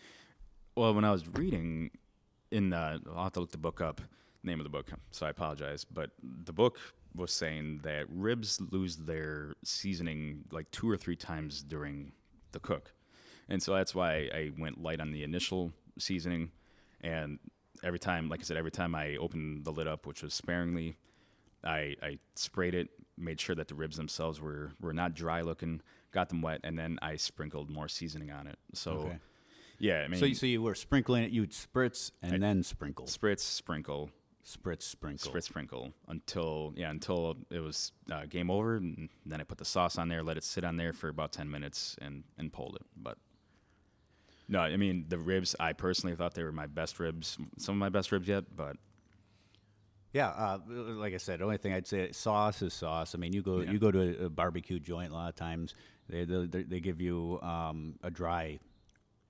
Well, 0.76 0.94
when 0.94 1.04
I 1.04 1.10
was 1.10 1.26
reading 1.28 1.90
in 2.50 2.70
the, 2.70 3.00
I'll 3.14 3.24
have 3.24 3.32
to 3.32 3.40
look 3.40 3.50
the 3.50 3.58
book 3.58 3.80
up, 3.80 4.00
name 4.42 4.60
of 4.60 4.64
the 4.64 4.70
book, 4.70 4.90
so 5.10 5.26
I 5.26 5.30
apologize. 5.30 5.84
But 5.84 6.10
the 6.22 6.52
book 6.52 6.78
was 7.14 7.32
saying 7.32 7.80
that 7.82 8.06
ribs 8.08 8.60
lose 8.70 8.96
their 8.96 9.54
seasoning 9.64 10.44
like 10.52 10.70
two 10.70 10.88
or 10.88 10.96
three 10.96 11.16
times 11.16 11.62
during 11.62 12.12
the 12.52 12.60
cook. 12.60 12.92
And 13.48 13.62
so 13.62 13.74
that's 13.74 13.94
why 13.94 14.28
I 14.32 14.52
went 14.58 14.80
light 14.80 15.00
on 15.00 15.12
the 15.12 15.24
initial 15.24 15.72
seasoning. 15.98 16.50
And 17.00 17.38
every 17.82 17.98
time, 17.98 18.28
like 18.28 18.40
I 18.40 18.42
said, 18.44 18.56
every 18.56 18.70
time 18.70 18.94
I 18.94 19.16
opened 19.16 19.64
the 19.64 19.72
lid 19.72 19.86
up, 19.86 20.06
which 20.06 20.22
was 20.22 20.34
sparingly, 20.34 20.96
I, 21.64 21.96
I 22.02 22.18
sprayed 22.34 22.74
it, 22.74 22.88
made 23.16 23.40
sure 23.40 23.54
that 23.56 23.68
the 23.68 23.74
ribs 23.74 23.96
themselves 23.96 24.40
were, 24.40 24.72
were 24.80 24.92
not 24.92 25.14
dry 25.14 25.40
looking, 25.42 25.80
got 26.12 26.28
them 26.28 26.40
wet, 26.42 26.60
and 26.64 26.78
then 26.78 26.98
I 27.02 27.16
sprinkled 27.16 27.68
more 27.70 27.88
seasoning 27.88 28.30
on 28.30 28.46
it. 28.46 28.58
So, 28.74 28.92
Okay. 28.92 29.18
yeah, 29.78 30.02
I 30.04 30.08
mean, 30.08 30.20
So, 30.20 30.26
you- 30.26 30.34
so 30.34 30.46
you 30.46 30.62
were 30.62 30.74
sprinkling 30.74 31.24
it. 31.24 31.30
You'd 31.32 31.50
spritz 31.52 32.12
and 32.22 32.42
then 32.42 32.62
sprinkle, 32.62 33.06
spritz, 33.06 33.40
sprinkle, 33.40 34.10
spritz, 34.44 34.82
sprinkle. 34.82 35.32
spritz, 35.32 35.44
sprinkle 35.44 35.92
until 36.06 36.72
yeah 36.76 36.90
until 36.90 37.36
it 37.50 37.58
was 37.60 37.92
uh, 38.10 38.24
game 38.26 38.50
over, 38.50 38.76
and 38.76 39.08
then 39.26 39.40
I 39.40 39.44
put 39.44 39.58
the 39.58 39.64
sauce 39.64 39.98
on 39.98 40.08
there, 40.08 40.22
let 40.22 40.36
it 40.36 40.44
sit 40.44 40.64
on 40.64 40.76
there 40.76 40.92
for 40.92 41.08
about 41.08 41.32
ten 41.32 41.50
minutes, 41.50 41.96
and 42.00 42.24
and 42.38 42.52
pulled 42.52 42.76
it. 42.76 42.86
But 42.96 43.18
no, 44.48 44.60
I 44.60 44.76
mean 44.76 45.04
the 45.08 45.18
ribs. 45.18 45.54
I 45.60 45.72
personally 45.74 46.16
thought 46.16 46.34
they 46.34 46.42
were 46.42 46.52
my 46.52 46.66
best 46.66 46.98
ribs, 46.98 47.36
some 47.58 47.74
of 47.74 47.78
my 47.78 47.90
best 47.90 48.10
ribs 48.12 48.28
yet. 48.28 48.44
But 48.54 48.76
Yeah, 50.12 50.28
uh, 50.28 50.58
like 50.68 51.14
I 51.14 51.18
said, 51.18 51.40
the 51.40 51.44
only 51.44 51.58
thing 51.58 51.74
I'd 51.74 51.86
say 51.86 52.12
sauce 52.12 52.62
is 52.62 52.72
sauce. 52.72 53.14
I 53.14 53.18
mean, 53.18 53.32
you 53.32 53.42
go 53.42 53.60
Yeah. 53.60 53.70
you 53.70 53.78
go 53.78 53.90
to 53.90 54.24
a, 54.24 54.30
barbecue 54.30 54.78
joint 54.78 55.12
a 55.12 55.14
lot 55.14 55.28
of 55.28 55.34
times. 55.34 55.74
They 56.08 56.24
they, 56.24 56.62
they 56.62 56.80
give 56.80 57.00
you 57.00 57.38
um, 57.42 57.96
a 58.02 58.10
dry 58.10 58.58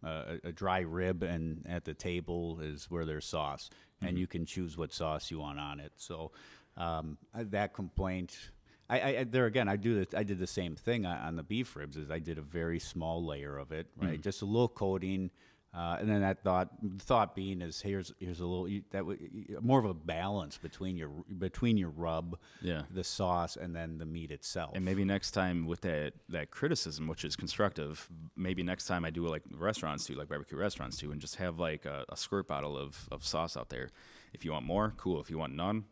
uh, 0.05 0.37
a, 0.45 0.53
dry 0.53 0.81
rib, 0.81 1.25
and 1.25 1.67
at 1.69 1.85
the 1.85 1.95
table 1.95 2.61
is 2.61 2.89
where 2.89 3.05
there's 3.05 3.27
sauce, 3.27 3.69
and 4.01 4.17
you 4.17 4.29
can 4.29 4.47
choose 4.47 4.79
what 4.79 4.93
sauce 4.93 5.29
you 5.33 5.41
want 5.41 5.59
on 5.59 5.81
it. 5.81 5.93
So 5.97 6.31
um, 6.77 7.19
that 7.35 7.75
complaint. 7.75 8.51
I, 8.91 9.01
I, 9.19 9.25
there 9.25 9.47
again. 9.47 9.69
I 9.69 9.77
do 9.77 10.05
the, 10.05 10.19
I 10.19 10.23
did 10.23 10.39
the 10.39 10.47
same 10.47 10.75
thing 10.75 11.05
on, 11.05 11.17
on 11.19 11.37
the 11.37 11.43
beef 11.43 11.77
ribs. 11.77 11.97
Is 11.97 12.11
I 12.11 12.19
did 12.19 12.39
a 12.39 12.43
very 12.43 12.79
small 12.79 13.25
layer 13.25 13.59
of 13.59 13.71
it, 13.73 13.87
right? 13.97 14.21
Just 14.21 14.41
a 14.43 14.47
little 14.47 14.69
coating, 14.69 15.31
uh, 15.75 15.99
and 16.01 16.09
then 16.09 16.23
that 16.23 16.43
thought 16.43 16.71
thought 16.99 17.35
being 17.35 17.61
is 17.61 17.83
here's 17.83 18.13
here's 18.19 18.41
a 18.41 18.47
little 18.47 18.65
that 18.91 19.01
w- 19.01 19.19
more 19.61 19.79
of 19.79 19.85
a 19.85 19.93
balance 19.93 20.57
between 20.57 20.97
your 20.97 21.11
between 21.37 21.77
your 21.77 21.91
rub, 21.91 22.39
Yeah. 22.63 22.85
the 22.91 23.05
sauce, 23.05 23.57
and 23.57 23.77
then 23.77 23.99
the 23.99 24.07
meat 24.07 24.31
itself. 24.31 24.71
and 24.75 24.85
maybe 24.87 25.05
next 25.05 25.33
time 25.33 25.67
with 25.67 25.83
that 25.83 26.15
that 26.31 26.51
criticism, 26.51 27.07
which 27.09 27.25
is 27.27 27.37
constructive, 27.37 28.09
maybe 28.37 28.63
next 28.63 28.87
time 28.87 29.05
I 29.05 29.11
do 29.11 29.27
like 29.29 29.43
restaurants 29.53 30.07
do, 30.07 30.15
like 30.15 30.29
barbecue 30.31 30.57
restaurants 30.57 30.97
do, 30.97 31.13
and 31.13 31.21
just 31.21 31.37
have 31.37 31.59
like 31.59 31.85
a, 31.85 32.07
a 32.09 32.17
squirt 32.17 32.49
bottle 32.49 32.79
of 32.79 33.07
of 33.13 33.23
sauce 33.23 33.55
out 33.55 33.69
there. 33.69 33.91
If 34.33 34.47
you 34.47 34.53
want 34.53 34.65
more, 34.65 34.95
cool. 34.97 35.21
If 35.21 35.29
you 35.29 35.37
want 35.37 35.55
none, 35.55 35.85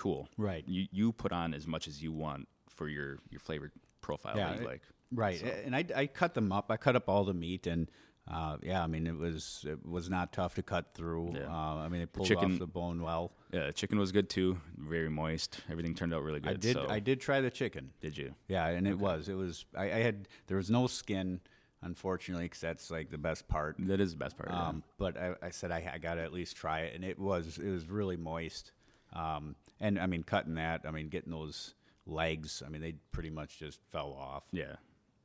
cool. 0.00 0.28
Right. 0.36 0.64
You 0.66 0.86
you 0.90 1.12
put 1.12 1.32
on 1.32 1.54
as 1.54 1.66
much 1.66 1.86
as 1.86 2.02
you 2.02 2.12
want 2.12 2.48
for 2.68 2.88
your 2.88 3.18
your 3.30 3.40
flavor 3.40 3.70
profile 4.00 4.34
that 4.36 4.60
you 4.60 4.66
like. 4.66 4.82
Right, 5.12 5.42
and 5.64 5.74
I, 5.74 5.84
I 5.94 6.06
cut 6.06 6.34
them 6.34 6.52
up. 6.52 6.70
I 6.70 6.76
cut 6.76 6.94
up 6.94 7.08
all 7.08 7.24
the 7.24 7.34
meat, 7.34 7.66
and 7.66 7.90
uh, 8.30 8.56
yeah, 8.62 8.80
I 8.82 8.86
mean 8.86 9.06
it 9.08 9.16
was 9.16 9.64
it 9.68 9.84
was 9.84 10.08
not 10.08 10.32
tough 10.32 10.54
to 10.54 10.62
cut 10.62 10.94
through. 10.94 11.32
Yeah. 11.34 11.48
Uh, 11.48 11.76
I 11.84 11.88
mean 11.88 12.00
it 12.00 12.12
pulled 12.12 12.28
chicken- 12.28 12.52
off 12.52 12.58
the 12.60 12.66
bone 12.66 13.02
well. 13.02 13.32
Yeah, 13.52 13.66
the 13.66 13.72
chicken 13.72 13.98
was 13.98 14.12
good 14.12 14.28
too. 14.28 14.58
Very 14.78 15.10
moist. 15.10 15.60
Everything 15.70 15.94
turned 15.94 16.14
out 16.14 16.22
really 16.22 16.38
good. 16.40 16.52
I 16.52 16.54
did 16.54 16.74
so- 16.74 16.86
I 16.88 17.00
did 17.00 17.20
try 17.20 17.40
the 17.40 17.50
chicken. 17.50 17.90
Did 18.00 18.16
you? 18.16 18.34
Yeah, 18.48 18.66
and 18.68 18.86
it 18.86 18.98
was 18.98 19.28
it 19.28 19.34
was 19.34 19.64
I, 19.76 19.84
I 19.84 20.00
had 20.08 20.28
there 20.46 20.56
was 20.56 20.70
no 20.70 20.86
skin. 20.86 21.40
unfortunately, 21.82 22.44
because 22.44 22.60
that's 22.60 22.90
like 22.90 23.10
the 23.10 23.18
best 23.18 23.48
part. 23.48 23.76
That 23.78 24.00
is 24.00 24.12
the 24.12 24.18
best 24.18 24.36
part. 24.36 24.50
yeah. 24.50 24.68
Um, 24.68 24.82
but 24.98 25.16
I, 25.16 25.34
I 25.42 25.50
said 25.50 25.70
I, 25.72 25.90
I 25.94 25.98
got 25.98 26.14
to 26.14 26.22
at 26.22 26.32
least 26.32 26.56
try 26.56 26.80
it, 26.80 26.94
and 26.94 27.04
it 27.04 27.18
was 27.18 27.58
it 27.58 27.70
was 27.70 27.88
really 27.88 28.16
moist. 28.16 28.72
Um, 29.12 29.56
and 29.80 29.98
I 29.98 30.06
mean, 30.06 30.22
cutting 30.22 30.54
that, 30.54 30.82
I 30.86 30.90
mean, 30.90 31.08
getting 31.08 31.32
those 31.32 31.74
legs, 32.06 32.62
I 32.64 32.68
mean, 32.68 32.80
they 32.80 32.94
pretty 33.12 33.30
much 33.30 33.58
just 33.58 33.80
fell 33.90 34.12
off. 34.18 34.44
Yeah, 34.52 34.76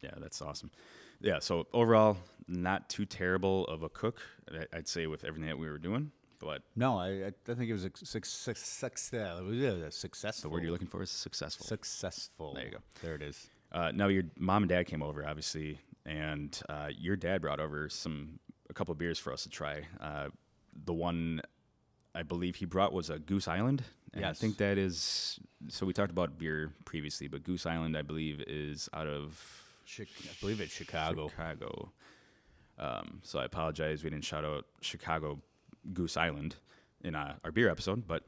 yeah, 0.01 0.12
that's 0.18 0.41
awesome. 0.41 0.72
Yeah, 1.22 1.39
so 1.39 1.68
overall, 1.74 2.18
not 2.47 2.89
too 2.89 3.06
terrible 3.06 3.66
of 3.68 3.84
a 3.84 3.89
cook, 3.89 4.20
I'd 4.74 4.88
say, 4.88 5.08
with 5.08 5.24
everything 5.24 5.47
that 5.47 5.58
we 5.58 5.70
were 5.70 5.78
doing. 5.78 6.12
But 6.39 6.62
No, 6.76 6.97
I, 6.99 7.28
I 7.28 7.53
think 7.53 7.70
it 7.70 7.74
was 7.74 7.86
a 7.86 7.91
success. 8.03 8.30
suc- 8.30 8.58
suc- 8.58 8.97
suc- 8.97 9.14
uh, 9.20 9.89
successful. 9.89 10.49
the 10.49 10.53
word 10.53 10.64
you're 10.64 10.72
looking 10.72 10.88
for 10.88 11.01
is 11.01 11.10
successful. 11.10 11.66
Successful. 11.66 12.53
There 12.53 12.66
you 12.66 12.72
go. 12.72 12.78
There 13.01 13.16
it 13.16 13.22
is. 13.22 13.47
Uh, 13.72 13.91
now 13.93 14.08
your 14.08 14.24
mom 14.38 14.64
and 14.64 14.70
dad 14.70 14.86
came 14.86 15.01
over, 15.01 15.26
obviously, 15.26 15.80
and 16.06 16.60
uh, 16.70 16.89
your 16.95 17.16
dad 17.16 17.41
brought 17.41 17.60
over 17.60 17.89
some 17.89 18.39
a 18.70 18.74
couple 18.74 18.91
of 18.91 18.97
beers 18.97 19.18
for 19.18 19.32
us 19.34 19.43
to 19.43 19.49
try. 19.49 19.82
Uh, 19.99 20.28
the 20.86 20.93
one 20.93 21.41
I 22.14 22.24
believe 22.24 22.56
he 22.58 22.66
brought 22.66 22.93
was 22.93 23.10
a 23.10 23.18
Goose 23.18 23.47
Island. 23.47 23.84
And 24.16 24.26
I 24.26 24.34
think 24.34 24.57
that 24.57 24.78
is. 24.78 25.39
So 25.68 25.86
we 25.86 25.93
talked 25.93 26.11
about 26.11 26.38
beer 26.38 26.72
previously, 26.86 27.28
but 27.28 27.43
Goose 27.43 27.66
Island, 27.66 27.97
I 27.97 28.01
believe, 28.01 28.41
is 28.47 28.89
out 28.93 29.07
of 29.07 29.39
Chi- 29.86 30.03
I 30.03 30.34
believe 30.39 30.61
it's 30.61 30.74
Chicago. 30.74 31.28
Chicago. 31.30 31.91
Um, 32.78 33.22
so 33.24 33.39
I 33.39 33.45
apologize. 33.45 34.03
We 34.03 34.09
didn't 34.09 34.26
shout 34.26 34.43
out 34.45 34.66
Chicago 34.82 35.39
Goose 35.93 36.18
Island 36.18 36.55
in 37.03 37.16
uh, 37.16 37.36
our 37.43 37.51
beer 37.51 37.70
episode, 37.70 38.07
but 38.07 38.24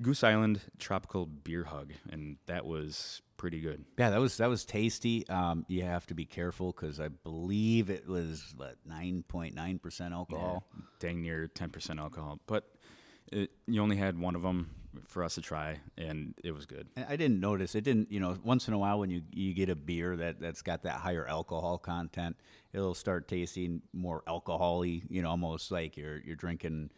Goose 0.00 0.22
Island 0.24 0.60
Tropical 0.78 1.26
Beer 1.26 1.64
Hug, 1.64 1.92
and 2.10 2.36
that 2.46 2.66
was 2.66 3.22
pretty 3.36 3.60
good. 3.60 3.84
Yeah, 3.98 4.10
that 4.10 4.20
was 4.20 4.36
that 4.38 4.48
was 4.48 4.64
tasty. 4.64 5.26
Um, 5.28 5.64
you 5.68 5.82
have 5.84 6.06
to 6.08 6.14
be 6.14 6.24
careful 6.24 6.72
because 6.72 7.00
I 7.00 7.08
believe 7.08 7.90
it 7.90 8.06
was 8.08 8.52
what 8.56 8.76
nine 8.84 9.24
point 9.26 9.54
nine 9.54 9.78
percent 9.78 10.12
alcohol. 10.12 10.64
Yeah, 10.76 10.82
dang 11.00 11.22
near 11.22 11.48
10% 11.54 11.98
alcohol. 11.98 12.40
But 12.46 12.64
it, 13.32 13.50
you 13.66 13.82
only 13.82 13.96
had 13.96 14.18
one 14.18 14.34
of 14.34 14.42
them 14.42 14.70
for 15.06 15.22
us 15.22 15.36
to 15.36 15.40
try, 15.40 15.78
and 15.96 16.34
it 16.42 16.52
was 16.52 16.66
good. 16.66 16.88
I 16.96 17.16
didn't 17.16 17.40
notice 17.40 17.74
it. 17.74 17.84
Didn't 17.84 18.10
you 18.10 18.20
know? 18.20 18.36
Once 18.42 18.68
in 18.68 18.74
a 18.74 18.78
while, 18.78 18.98
when 18.98 19.10
you 19.10 19.22
you 19.32 19.54
get 19.54 19.68
a 19.68 19.76
beer 19.76 20.16
that 20.16 20.40
that's 20.40 20.62
got 20.62 20.82
that 20.82 21.00
higher 21.00 21.26
alcohol 21.26 21.78
content, 21.78 22.36
it'll 22.72 22.94
start 22.94 23.28
tasting 23.28 23.82
more 23.92 24.22
alcoholy. 24.26 25.02
You 25.08 25.22
know, 25.22 25.30
almost 25.30 25.70
like 25.70 25.96
you're 25.96 26.18
you're 26.18 26.36
drinking, 26.36 26.90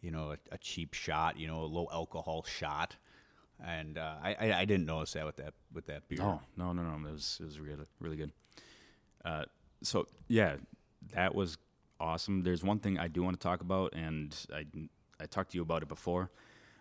you 0.00 0.10
know, 0.10 0.32
a, 0.32 0.38
a 0.52 0.58
cheap 0.58 0.94
shot. 0.94 1.38
You 1.38 1.46
know, 1.46 1.60
a 1.60 1.66
low 1.66 1.88
alcohol 1.92 2.44
shot. 2.44 2.96
And 3.64 3.96
uh, 3.96 4.16
I, 4.22 4.36
I 4.38 4.52
I 4.60 4.64
didn't 4.66 4.84
notice 4.84 5.14
that 5.14 5.24
with 5.24 5.36
that 5.36 5.54
with 5.72 5.86
that 5.86 6.08
beer. 6.08 6.18
Oh, 6.20 6.40
no, 6.58 6.72
no, 6.74 6.82
no. 6.82 7.08
It 7.08 7.12
was, 7.12 7.38
it 7.40 7.46
was 7.46 7.58
really, 7.58 7.86
really 8.00 8.16
good. 8.16 8.32
Uh, 9.24 9.44
so, 9.82 10.06
yeah, 10.28 10.56
that 11.14 11.34
was 11.34 11.56
awesome. 11.98 12.42
There's 12.42 12.62
one 12.62 12.80
thing 12.80 12.98
I 12.98 13.08
do 13.08 13.22
want 13.22 13.40
to 13.40 13.42
talk 13.42 13.62
about, 13.62 13.94
and 13.94 14.36
I, 14.54 14.66
I 15.20 15.26
talked 15.26 15.52
to 15.52 15.56
you 15.56 15.62
about 15.62 15.82
it 15.82 15.88
before. 15.88 16.30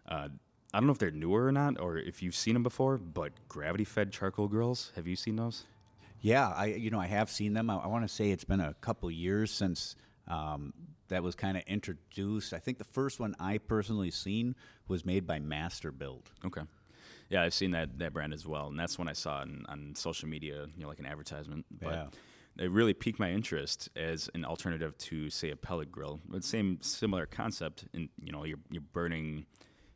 Uh, 0.08 0.30
I 0.74 0.80
don't 0.80 0.88
know 0.88 0.92
if 0.94 1.00
they're 1.00 1.12
newer 1.12 1.46
or 1.46 1.52
not, 1.52 1.80
or 1.80 1.98
if 1.98 2.22
you've 2.22 2.36
seen 2.36 2.54
them 2.54 2.64
before, 2.64 2.98
but 2.98 3.32
gravity 3.48 3.86
fed 3.86 4.12
charcoal 4.12 4.48
grills. 4.48 4.92
Have 4.96 5.08
you 5.08 5.16
seen 5.16 5.36
those? 5.38 5.64
Yeah, 6.22 6.50
I 6.50 6.66
you 6.66 6.90
know 6.90 7.00
I 7.00 7.08
have 7.08 7.30
seen 7.30 7.54
them. 7.54 7.70
I, 7.70 7.78
I 7.78 7.88
want 7.88 8.08
to 8.08 8.14
say 8.14 8.32
it's 8.32 8.44
been 8.44 8.60
a 8.60 8.74
couple 8.82 9.10
years 9.12 9.52
since 9.52 9.96
um, 10.28 10.74
that 11.08 11.24
was 11.24 11.36
kind 11.36 11.56
of 11.56 11.64
introduced. 11.68 12.54
I 12.54 12.60
think 12.60 12.78
the 12.78 12.84
first 12.84 13.20
one 13.20 13.36
I 13.40 13.58
personally 13.58 14.12
seen 14.12 14.56
was 14.88 15.06
made 15.06 15.28
by 15.28 15.40
Masterbuilt. 15.40 16.24
Okay. 16.46 16.62
Yeah, 17.30 17.44
I've 17.44 17.54
seen 17.54 17.72
that, 17.72 17.98
that 18.00 18.14
brand 18.14 18.34
as 18.34 18.46
well, 18.46 18.68
and 18.68 18.80
that's 18.80 19.00
when 19.00 19.08
I 19.08 19.14
saw 19.14 19.40
it 19.40 19.44
on, 19.44 19.66
on 19.68 19.94
social 19.96 20.30
media, 20.30 20.68
you 20.76 20.84
know, 20.84 20.88
like 20.88 21.00
an 21.00 21.08
advertisement. 21.08 21.66
But 21.72 21.92
Yeah. 21.92 22.06
It 22.58 22.72
really 22.72 22.94
piqued 22.94 23.20
my 23.20 23.32
interest 23.32 23.90
as 23.96 24.30
an 24.34 24.46
alternative 24.46 24.98
to, 24.98 25.30
say, 25.30 25.52
a 25.52 25.56
pellet 25.56 25.92
grill. 25.92 26.22
But 26.28 26.44
same 26.44 26.80
similar 26.82 27.26
concept, 27.26 27.86
in 27.94 28.10
you 28.24 28.32
know, 28.32 28.44
you're 28.44 28.60
you're 28.70 28.82
burning 28.94 29.46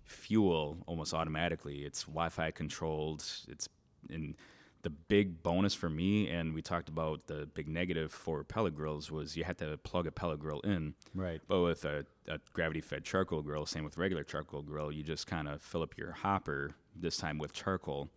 fuel 0.03 0.78
almost 0.88 1.14
automatically. 1.14 1.86
It's 1.86 2.03
Wi-Fi 2.03 2.51
controlled. 2.51 3.24
It's 3.47 3.70
in 4.10 4.36
the 4.82 4.89
big 4.89 5.43
bonus 5.43 5.74
for 5.74 5.89
me, 5.89 6.30
and 6.30 6.53
we 6.53 6.62
talked 6.62 6.88
about 6.88 7.28
the 7.28 7.47
big 7.53 7.68
negative 7.68 8.14
for 8.14 8.43
pellet 8.45 8.74
grills 8.74 9.12
was 9.12 9.36
you 9.36 9.43
had 9.43 9.57
to 9.57 9.78
plug 9.80 10.07
a 10.07 10.12
pellet 10.12 10.39
grill 10.39 10.62
in. 10.62 10.93
Right. 11.14 11.41
But 11.47 11.62
with 11.62 11.84
a, 11.84 12.05
a 12.30 12.39
gravity 12.53 12.80
fed 12.80 13.03
charcoal 13.03 13.41
grill, 13.41 13.66
same 13.66 13.84
with 13.84 13.97
regular 13.97 14.24
charcoal 14.24 14.62
grill, 14.62 14.89
you 14.89 15.03
just 15.03 15.28
kind 15.28 15.49
of 15.49 15.62
fill 15.62 15.84
up 15.84 15.97
your 15.97 16.12
hopper, 16.12 16.72
this 16.95 17.18
time 17.18 17.38
with 17.39 17.51
charcoal, 17.51 18.10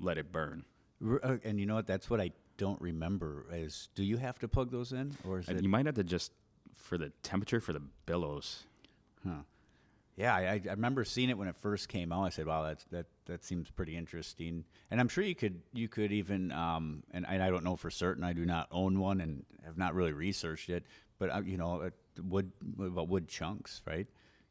let 0.00 0.18
it 0.18 0.32
burn. 0.32 0.64
Uh, 1.00 1.36
And 1.44 1.60
you 1.60 1.66
know 1.66 1.76
what? 1.76 1.86
That's 1.86 2.10
what 2.10 2.20
I 2.20 2.32
don't 2.56 2.80
remember. 2.80 3.46
Is 3.52 3.88
do 3.94 4.02
you 4.04 4.16
have 4.16 4.38
to 4.40 4.48
plug 4.48 4.70
those 4.70 4.92
in, 4.92 5.16
or 5.28 5.38
is 5.38 5.48
And 5.48 5.58
it? 5.58 5.62
you 5.62 5.68
might 5.68 5.86
have 5.86 5.94
to 5.96 6.04
just, 6.04 6.32
for 6.74 6.98
the 6.98 7.10
temperature, 7.22 7.60
for 7.60 7.72
the 7.72 7.82
billows. 8.06 8.64
Huh. 9.26 9.40
Yeah, 10.16 10.34
I, 10.34 10.40
I 10.40 10.62
I 10.68 10.70
remember 10.70 11.04
seeing 11.04 11.28
it 11.28 11.36
when 11.36 11.46
it 11.48 11.56
first 11.56 11.88
came 11.90 12.10
out. 12.10 12.24
I 12.24 12.30
said, 12.30 12.46
"Wow, 12.46 12.62
that's 12.62 12.84
that 12.84 13.06
that 13.26 13.44
seems 13.44 13.70
pretty 13.70 13.96
interesting." 13.96 14.64
And 14.90 14.98
I'm 14.98 15.08
sure 15.08 15.22
you 15.22 15.34
could 15.34 15.60
you 15.74 15.88
could 15.88 16.10
even 16.10 16.52
um, 16.52 17.02
and, 17.10 17.26
and 17.28 17.42
I 17.42 17.50
don't 17.50 17.64
know 17.64 17.76
for 17.76 17.90
certain. 17.90 18.24
I 18.24 18.32
do 18.32 18.46
not 18.46 18.68
own 18.70 18.98
one 18.98 19.20
and 19.20 19.44
have 19.64 19.76
not 19.76 19.94
really 19.94 20.12
researched 20.12 20.70
it. 20.70 20.84
But 21.18 21.30
uh, 21.34 21.42
you 21.44 21.58
know, 21.58 21.82
uh, 21.82 21.90
wood 22.22 22.50
about 22.78 23.08
wood 23.08 23.28
chunks, 23.28 23.82
right? 23.86 24.06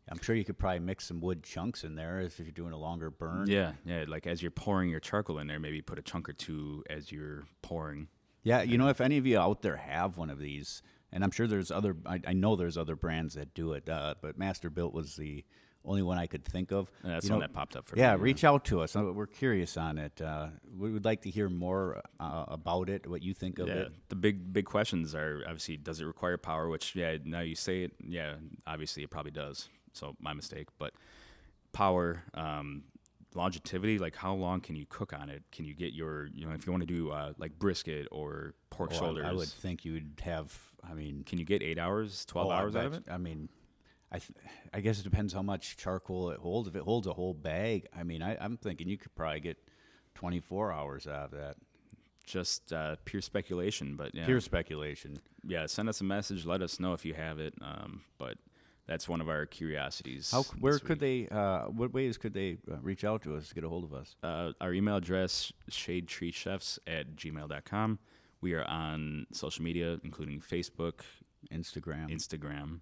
I'm 0.10 0.22
sure 0.22 0.36
you 0.36 0.44
could 0.46 0.58
probably 0.60 0.80
mix 0.80 1.08
some 1.08 1.20
wood 1.20 1.44
chunks 1.44 1.84
in 1.84 1.96
there 1.96 2.20
if 2.20 2.38
you're 2.40 2.52
doing 2.52 2.74
a 2.74 2.78
longer 2.78 3.10
burn. 3.10 3.48
Yeah, 3.48 3.74
yeah. 3.86 4.06
Like 4.08 4.28
as 4.28 4.42
you're 4.42 4.52
pouring 4.52 4.90
your 4.90 5.00
charcoal 5.00 5.40
in 5.40 5.48
there, 5.48 5.60
maybe 5.60 5.82
put 5.82 5.98
a 5.98 6.02
chunk 6.04 6.30
or 6.30 6.34
two 6.34 6.84
as 6.90 7.12
you're 7.12 7.46
pouring. 7.62 8.08
Yeah, 8.44 8.62
you 8.62 8.78
know, 8.78 8.90
if 8.90 9.02
any 9.02 9.18
of 9.18 9.26
you 9.26 9.40
out 9.40 9.64
there 9.64 9.78
have 9.78 10.18
one 10.18 10.30
of 10.30 10.38
these, 10.38 10.84
and 11.12 11.24
I'm 11.24 11.32
sure 11.32 11.48
there's 11.48 11.72
other, 11.72 11.96
I, 12.06 12.22
I 12.28 12.34
know 12.34 12.56
there's 12.56 12.78
other 12.78 12.96
brands 12.96 13.34
that 13.34 13.56
do 13.56 13.74
it, 13.74 13.90
uh, 13.90 14.14
but 14.22 14.38
Masterbuilt 14.38 14.94
was 14.94 15.16
the 15.16 15.44
only 15.84 16.04
one 16.04 16.20
I 16.20 16.28
could 16.28 16.46
think 16.46 16.72
of. 16.72 16.92
And 17.02 17.12
that's 17.12 17.26
You 17.26 17.30
the 17.30 17.34
one 17.36 17.42
that 17.42 17.54
popped 17.54 17.76
up 17.76 17.88
for 17.88 17.98
yeah, 17.98 18.14
me. 18.14 18.20
Yeah, 18.20 18.24
reach 18.24 18.44
out 18.44 18.66
to 18.66 18.82
us. 18.82 18.96
Uh, 18.96 19.12
We're 19.14 19.26
curious 19.26 19.78
on 19.78 19.98
it. 19.98 20.22
Uh, 20.22 20.50
we 20.78 20.92
would 20.92 21.06
like 21.06 21.22
to 21.24 21.32
hear 21.32 21.50
more 21.50 22.02
uh, 22.20 22.46
about 22.48 22.90
it, 22.90 23.08
what 23.08 23.24
you 23.24 23.34
think 23.34 23.58
of 23.58 23.68
Yeah, 23.68 23.74
it. 23.76 23.94
the 24.10 24.16
big 24.16 24.54
big 24.54 24.66
questions 24.66 25.16
are 25.16 25.42
obviously 25.46 25.78
does 25.78 26.00
it 26.02 26.06
require 26.06 26.38
power? 26.38 26.70
Which 26.70 26.96
yeah, 26.96 27.18
now 27.24 27.42
you 27.42 27.56
say 27.56 27.84
it, 27.84 27.94
yeah, 28.06 28.36
obviously 28.68 29.02
it 29.04 29.10
probably 29.10 29.32
does. 29.32 29.70
So 29.96 30.16
my 30.20 30.34
mistake, 30.34 30.68
but 30.78 30.94
power, 31.74 32.24
um, 32.34 32.84
longevity, 33.34 33.98
like 34.00 34.16
how 34.16 34.34
long 34.34 34.62
can 34.62 34.76
you 34.76 34.86
cook 34.88 35.14
on 35.14 35.30
it? 35.30 35.44
Can 35.52 35.66
you 35.66 35.74
get 35.74 35.94
your 35.94 36.28
you 36.28 36.46
know 36.46 36.54
if 36.54 36.66
you 36.66 36.72
want 36.72 36.82
to 36.82 36.88
do 36.94 37.12
uh, 37.12 37.34
like 37.38 37.58
brisket 37.60 38.08
or 38.12 38.54
pork 38.70 38.92
Oh, 38.94 38.96
I- 38.96 39.00
shoulders? 39.00 39.26
I, 39.26 39.34
would 39.34 39.48
think 39.50 39.86
you 39.86 39.94
would 39.94 40.22
have, 40.24 40.58
I 40.88 40.94
mean, 40.94 41.24
Can 41.26 41.40
you 41.40 41.46
get 41.46 41.62
eight 41.64 41.80
hours, 41.80 42.26
twelve 42.26 42.48
oh, 42.48 42.52
I 42.52 42.60
hours 42.60 42.76
out 42.76 42.86
of 42.86 42.94
it? 42.94 43.04
I 43.10 43.18
mean, 43.18 43.50
I, 44.12 44.20
th- 44.20 44.32
I 44.74 44.80
guess 44.82 45.00
it 45.00 45.04
depends 45.04 45.34
how 45.34 45.42
much 45.42 45.78
charcoal 45.78 46.30
it 46.32 46.40
holds. 46.40 46.68
If 46.68 46.76
it 46.76 46.84
holds 46.84 47.08
a 47.08 47.14
whole 47.14 47.34
bag, 47.34 47.88
I 47.98 48.04
mean, 48.04 48.22
I, 48.22 48.38
I'm 48.40 48.56
thinking 48.58 48.88
you 48.88 48.98
could 48.98 49.14
probably 49.16 49.40
get 49.42 49.58
24 50.16 50.72
hours 50.72 51.08
out 51.08 51.26
of 51.26 51.32
that. 51.32 51.56
Just 52.26 52.72
uh, 52.74 52.96
pure 53.06 53.22
speculation, 53.22 53.96
but 53.96 54.16
yeah, 54.16 54.26
Pure 54.26 54.42
speculation. 54.42 55.20
yeah. 55.46 55.68
Send 55.68 55.90
us 55.90 56.02
a 56.02 56.04
message. 56.04 56.44
Let 56.46 56.62
us 56.64 56.80
know 56.80 56.94
if 56.94 57.06
you 57.06 57.14
have 57.14 57.40
it. 57.40 57.54
Um, 57.62 58.02
but 58.18 58.38
that's 58.88 59.10
one 59.10 59.22
of 59.22 59.30
our 59.30 59.46
curiosities. 59.46 60.32
How? 60.32 60.44
Where 60.60 60.80
could 60.80 61.00
they? 61.00 61.28
Uh, 61.28 61.66
what 61.66 61.94
ways 61.94 62.18
could 62.18 62.34
they 62.34 62.58
uh, 62.72 62.78
reach 62.82 63.04
out 63.04 63.24
to 63.24 63.36
us 63.36 63.50
to 63.50 63.56
get 63.56 63.64
a 63.64 63.70
hold 63.70 63.84
of 63.84 63.94
us? 63.94 64.16
uh, 64.24 64.52
our 64.62 64.74
email 64.74 64.98
address 64.98 65.52
shadetreechefs 65.72 66.80
at 66.88 67.16
gmail.com 67.16 68.00
we 68.42 68.54
are 68.54 68.66
on 68.66 69.26
social 69.32 69.64
media 69.64 70.00
including 70.04 70.40
facebook 70.40 71.02
Instagram. 71.52 72.10
instagram 72.12 72.80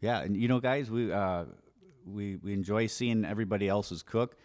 yeah, 0.00 0.20
and 0.20 0.36
you 0.36 0.48
know, 0.48 0.60
guys, 0.60 0.90
we 0.90 1.12
uh, 1.12 1.44
we 2.04 2.36
we 2.36 2.52
enjoy 2.52 2.86
seeing 2.86 3.24
everybody 3.24 3.68
else's 3.68 4.02
cook 4.02 4.36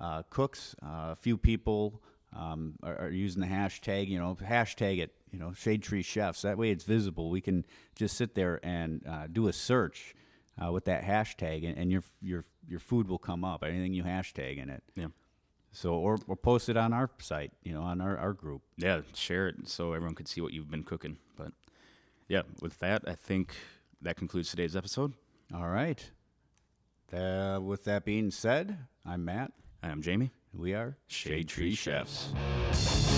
uh, 0.00 0.22
cooks. 0.30 0.74
Uh, 0.82 1.12
a 1.12 1.16
few 1.20 1.36
people 1.36 2.02
um, 2.34 2.74
are, 2.82 3.02
are 3.02 3.10
using 3.10 3.40
the 3.40 3.48
hashtag. 3.48 4.08
You 4.08 4.18
know, 4.18 4.36
hashtag 4.42 4.98
it. 4.98 5.14
You 5.30 5.38
know, 5.38 5.52
Shade 5.52 5.82
Tree 5.82 6.02
Chefs. 6.02 6.42
That 6.42 6.56
way, 6.56 6.70
it's 6.70 6.84
visible. 6.84 7.28
We 7.28 7.40
can 7.40 7.66
just 7.94 8.16
sit 8.16 8.34
there 8.34 8.60
and 8.62 9.06
uh, 9.06 9.26
do 9.30 9.48
a 9.48 9.52
search 9.52 10.14
uh, 10.62 10.72
with 10.72 10.84
that 10.86 11.04
hashtag, 11.04 11.66
and, 11.68 11.76
and 11.78 11.90
your 11.92 12.02
your 12.20 12.44
your 12.68 12.80
food 12.80 13.08
will 13.08 13.18
come 13.18 13.44
up. 13.44 13.62
Anything 13.64 13.94
you 13.94 14.04
hashtag 14.04 14.58
in 14.62 14.70
it. 14.70 14.82
yeah 14.94 15.06
So, 15.72 15.94
or, 15.94 16.18
or 16.28 16.36
post 16.36 16.68
it 16.68 16.76
on 16.76 16.92
our 16.92 17.10
site. 17.18 17.52
You 17.62 17.74
know, 17.74 17.82
on 17.82 18.00
our, 18.00 18.16
our 18.16 18.32
group. 18.32 18.62
yeah 18.78 19.00
share 19.14 19.48
it 19.48 19.68
so 19.68 19.92
everyone 19.92 20.14
can 20.14 20.26
see 20.26 20.40
what 20.40 20.52
you've 20.52 20.70
been 20.70 20.84
cooking 20.84 21.18
but 21.36 21.52
yeah 22.28 22.42
with 22.62 22.78
that 22.78 23.02
i 23.06 23.14
think 23.14 23.54
that 24.00 24.16
concludes 24.16 24.50
today's 24.50 24.76
episode 24.76 25.12
All 25.54 25.68
right. 25.68 26.10
Uh, 27.12 27.60
with 27.62 27.84
that 27.84 28.04
being 28.04 28.30
said, 28.30 28.76
I'm 29.06 29.24
Matt. 29.24 29.52
i'm 29.82 30.02
jamie 30.02 30.30
We 30.52 30.74
are 30.74 30.96
shade 31.06 31.48
tree 31.48 31.74
chefs 31.74 32.32
Chefs. 32.72 33.14